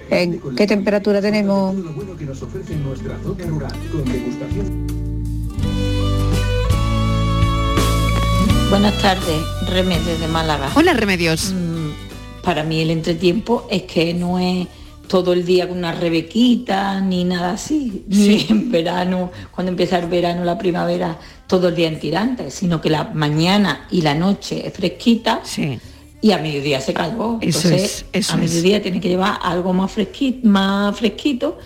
¿En 0.10 0.40
qué 0.56 0.68
temperatura 0.68 1.22
tenemos? 1.22 1.76
Buenas 8.70 9.02
tardes, 9.02 9.42
Remedios 9.70 10.20
de 10.20 10.28
Málaga. 10.28 10.70
Mm, 10.70 10.78
Hola, 10.78 10.94
Remedios. 10.94 11.54
Para 12.44 12.64
mí 12.64 12.82
el 12.82 12.90
entretiempo 12.90 13.68
es 13.70 13.84
que 13.84 14.14
no 14.14 14.40
es 14.40 14.68
todo 15.08 15.34
el 15.34 15.46
día 15.46 15.68
con 15.68 15.78
una 15.78 15.94
rebequita 15.94 17.00
ni 17.00 17.24
nada 17.24 17.52
así, 17.52 18.04
ni 18.08 18.48
en 18.50 18.72
verano, 18.72 19.32
cuando 19.52 19.70
empieza 19.72 20.00
el 20.00 20.08
verano, 20.08 20.44
la 20.44 20.58
primavera, 20.58 21.20
todo 21.48 21.68
el 21.70 21.76
día 21.76 21.88
en 21.88 22.00
tirantes, 22.00 22.54
sino 22.54 22.82
que 22.82 22.90
la 22.90 23.06
mañana 23.14 23.86
y 23.92 24.02
la 24.02 24.14
noche 24.16 24.66
es 24.68 24.74
fresquita 24.74 25.42
y 26.22 26.32
a 26.32 26.38
mediodía 26.38 26.80
se 26.82 26.94
calvó. 26.94 27.38
Eso 27.42 27.68
Entonces, 27.68 28.06
es, 28.12 28.22
eso 28.28 28.34
a 28.34 28.38
mediodía 28.38 28.82
tiene 28.82 29.00
que 29.02 29.10
llevar 29.10 29.38
algo 29.42 29.74
más 29.74 29.92
fresquito, 29.92 30.48
más 30.48 30.98
fresquito 30.98 31.58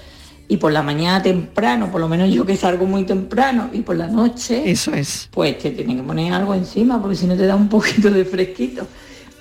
y 0.50 0.58
por 0.58 0.72
la 0.72 0.82
mañana 0.82 1.22
temprano, 1.22 1.92
por 1.92 2.00
lo 2.02 2.08
menos 2.08 2.30
yo 2.34 2.46
que 2.46 2.56
salgo 2.58 2.86
muy 2.86 3.04
temprano 3.04 3.70
y 3.74 3.82
por 3.82 3.96
la 3.98 4.08
noche, 4.08 4.70
Eso 4.72 4.94
es. 4.94 5.28
pues 5.32 5.60
te 5.60 5.72
tienen 5.72 5.98
que 5.98 6.04
poner 6.04 6.34
algo 6.34 6.54
encima 6.54 7.02
porque 7.02 7.18
si 7.18 7.28
no 7.28 7.36
te 7.36 7.46
da 7.46 7.56
un 7.56 7.68
poquito 7.70 8.10
de 8.10 8.24
fresquito. 8.26 8.88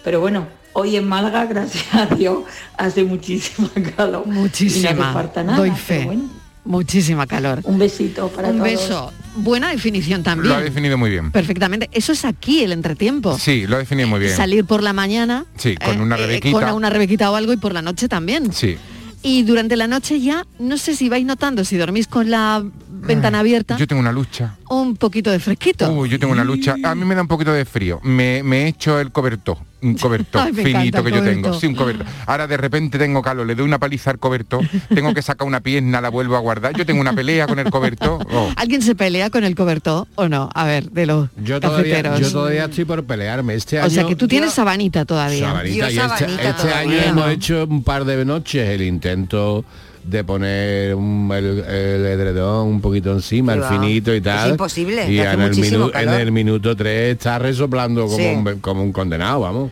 Pero 0.05 0.21
bueno, 0.21 0.47
hoy 0.75 0.97
en 0.97 1.07
Málaga, 1.09 1.47
gracias 1.49 1.85
a 1.95 2.07
Dios, 2.15 2.41
hace 2.77 3.05
muchísima 3.05 3.71
calor. 3.97 4.25
Y 4.27 4.31
no 4.31 4.35
Muchísima. 4.43 5.13
falta 5.13 5.43
nada. 5.43 5.59
Doy 5.59 5.71
fe. 5.71 6.05
bueno. 6.05 6.25
Muchísima 6.65 7.27
calor. 7.29 7.61
Un 7.63 7.79
besito 7.79 8.29
para 8.29 8.49
Un 8.49 8.57
todos. 8.59 8.71
beso. 8.71 9.13
Buena 9.37 9.71
definición 9.71 10.23
también. 10.23 10.49
Lo 10.49 10.57
ha 10.59 10.61
definido 10.63 10.99
muy 10.99 11.11
bien. 11.11 11.31
Perfectamente. 11.31 11.89
Eso 11.93 12.13
es 12.13 12.25
aquí 12.25 12.63
el 12.63 12.73
entretiempo. 12.73 13.39
Sí, 13.39 13.67
lo 13.67 13.77
ha 13.77 13.79
definido 13.79 14.09
muy 14.09 14.21
bien. 14.21 14.35
Salir 14.35 14.65
por 14.65 14.83
la 14.83 14.93
mañana 14.93 15.45
Sí, 15.57 15.77
con 15.77 15.99
eh, 15.99 16.03
una 16.03 16.17
eh, 16.17 16.19
rebequita. 16.27 16.67
con 16.67 16.75
una 16.75 16.91
rebequita 16.91 17.31
o 17.31 17.37
algo 17.37 17.53
y 17.53 17.57
por 17.57 17.73
la 17.73 17.83
noche 17.83 18.09
también. 18.09 18.53
Sí. 18.53 18.77
Y 19.23 19.43
durante 19.43 19.77
la 19.77 19.87
noche 19.89 20.21
ya, 20.21 20.47
no 20.59 20.79
sé 20.79 20.95
si 20.95 21.09
vais 21.09 21.25
notando, 21.27 21.65
si 21.65 21.77
dormís 21.77 22.07
con 22.07 22.31
la 22.31 22.63
ventana 22.89 23.41
abierta, 23.41 23.77
Yo 23.77 23.87
tengo 23.87 24.01
una 24.01 24.13
lucha. 24.13 24.57
Un 24.69 24.97
poquito 24.97 25.31
de 25.31 25.39
fresquito. 25.39 25.91
Uy, 25.93 26.09
yo 26.09 26.19
tengo 26.19 26.33
una 26.33 26.45
lucha. 26.45 26.77
A 26.83 26.95
mí 26.95 27.05
me 27.05 27.15
da 27.15 27.23
un 27.23 27.29
poquito 27.29 27.53
de 27.53 27.65
frío. 27.65 28.01
Me, 28.03 28.39
he 28.41 28.69
hecho 28.69 28.99
el 29.01 29.13
cobertor, 29.13 29.59
un 29.83 29.95
cobertor 29.99 30.43
Ay, 30.43 30.53
finito 30.53 30.99
encanta 30.99 31.03
que 31.03 31.11
yo 31.11 31.23
tengo. 31.23 31.55
Sí, 31.55 31.67
un 31.67 31.75
cobertor. 31.75 32.07
Ahora 32.27 32.47
de 32.47 32.57
repente 32.57 32.99
tengo 32.99 33.23
calor, 33.23 33.47
le 33.47 33.55
doy 33.55 33.65
una 33.65 33.79
paliza 33.79 34.11
al 34.11 34.19
cobertor, 34.19 34.67
tengo 34.89 35.15
que 35.15 35.23
sacar 35.23 35.47
una 35.47 35.61
pierna, 35.61 36.01
la 36.01 36.09
vuelvo 36.09 36.37
a 36.37 36.41
guardar. 36.41 36.77
Yo 36.77 36.87
tengo 36.87 37.01
una 37.01 37.13
pelea 37.13 37.47
con 37.47 37.59
el 37.59 37.71
cobertor. 37.71 38.27
Oh. 38.37 38.51
¿Alguien 38.57 38.83
se 38.83 38.95
pelea 38.95 39.31
con 39.31 39.45
el 39.45 39.55
cobertor 39.55 40.07
o 40.15 40.29
no? 40.29 40.51
A 40.53 40.65
ver, 40.65 40.91
de 40.91 41.07
los 41.07 41.29
Yo 41.43 41.61
todavía, 41.61 42.19
yo 42.19 42.31
todavía 42.31 42.65
estoy 42.65 42.85
por 42.85 43.05
pelearme. 43.05 43.55
Este 43.55 43.79
año, 43.79 43.87
o 43.87 43.91
sea 43.91 44.05
que 44.05 44.17
tú 44.17 44.29
tienes 44.29 44.53
sabanita 44.53 45.05
todavía. 45.05 45.47
Sabanita, 45.47 45.91
y 45.91 45.99
este, 45.99 46.49
este 46.49 46.73
año 46.73 46.97
hemos 46.97 47.31
hecho 47.31 47.67
un 47.69 47.83
par 47.83 48.05
de 48.05 48.25
noches 48.25 48.69
el 48.69 48.83
intento 48.83 49.65
de 50.07 50.25
poner 50.25 50.95
un- 50.95 51.31
el, 51.35 51.45
el 51.61 52.07
edredón 52.07 52.69
un 52.69 52.81
poquito 52.81 53.13
encima, 53.13 53.55
Qué 53.55 53.59
el 53.61 53.65
finito 53.67 54.15
y 54.15 54.21
tal. 54.21 54.47
Es 54.47 54.51
imposible, 54.53 55.11
Y 55.13 55.19
en 55.21 55.27
el, 55.41 55.49
muchísimo 55.51 55.91
minu- 55.91 56.01
en 56.03 56.09
el 56.11 56.33
minuto 56.33 56.77
3 56.77 57.13
está 57.17 57.39
resoplando 57.39 58.05
como, 58.07 58.17
Sí. 58.17 58.25
un, 58.27 58.61
como 58.61 58.83
un 58.83 58.93
condenado, 58.93 59.41
vamos. 59.41 59.71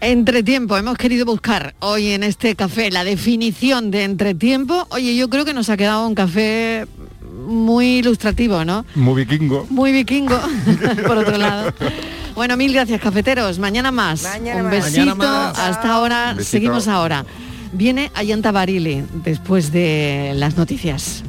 Entretiempo, 0.00 0.76
hemos 0.76 0.96
querido 0.96 1.24
buscar 1.24 1.74
hoy 1.80 2.08
en 2.12 2.22
este 2.22 2.54
café 2.54 2.90
la 2.90 3.02
definición 3.02 3.90
de 3.90 4.04
entretiempo. 4.04 4.86
Oye, 4.90 5.16
yo 5.16 5.28
creo 5.28 5.44
que 5.44 5.52
nos 5.54 5.68
ha 5.70 5.76
quedado 5.76 6.06
un 6.06 6.14
café 6.14 6.86
muy 7.46 7.98
ilustrativo, 7.98 8.64
¿no? 8.64 8.84
Muy 8.94 9.24
vikingo. 9.24 9.66
Muy 9.70 9.90
vikingo, 9.90 10.38
por 11.06 11.18
otro 11.18 11.36
lado. 11.36 11.72
Bueno, 12.36 12.56
mil 12.56 12.72
gracias, 12.72 13.00
cafeteros. 13.00 13.58
Mañana 13.58 13.90
más. 13.90 14.22
Mañana 14.22 14.62
un 14.62 14.70
besito. 14.70 15.00
Mañana 15.00 15.14
más. 15.16 15.58
Hasta 15.58 15.92
ahora, 15.94 16.28
Un 16.30 16.36
besito. 16.36 16.50
seguimos 16.52 16.86
ahora. 16.86 17.24
Viene 17.72 18.10
Ayanta 18.14 18.52
Barili 18.52 19.04
después 19.24 19.72
de 19.72 20.32
las 20.34 20.56
noticias. 20.56 21.22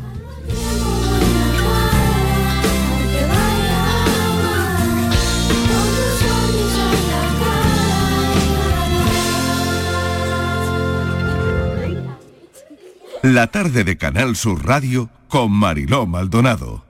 La 13.22 13.48
tarde 13.48 13.84
de 13.84 13.98
Canal 13.98 14.38
Sur 14.38 14.66
Radio 14.66 15.10
con 15.28 15.52
Mariló 15.52 16.08
Maldonado. 16.08 16.89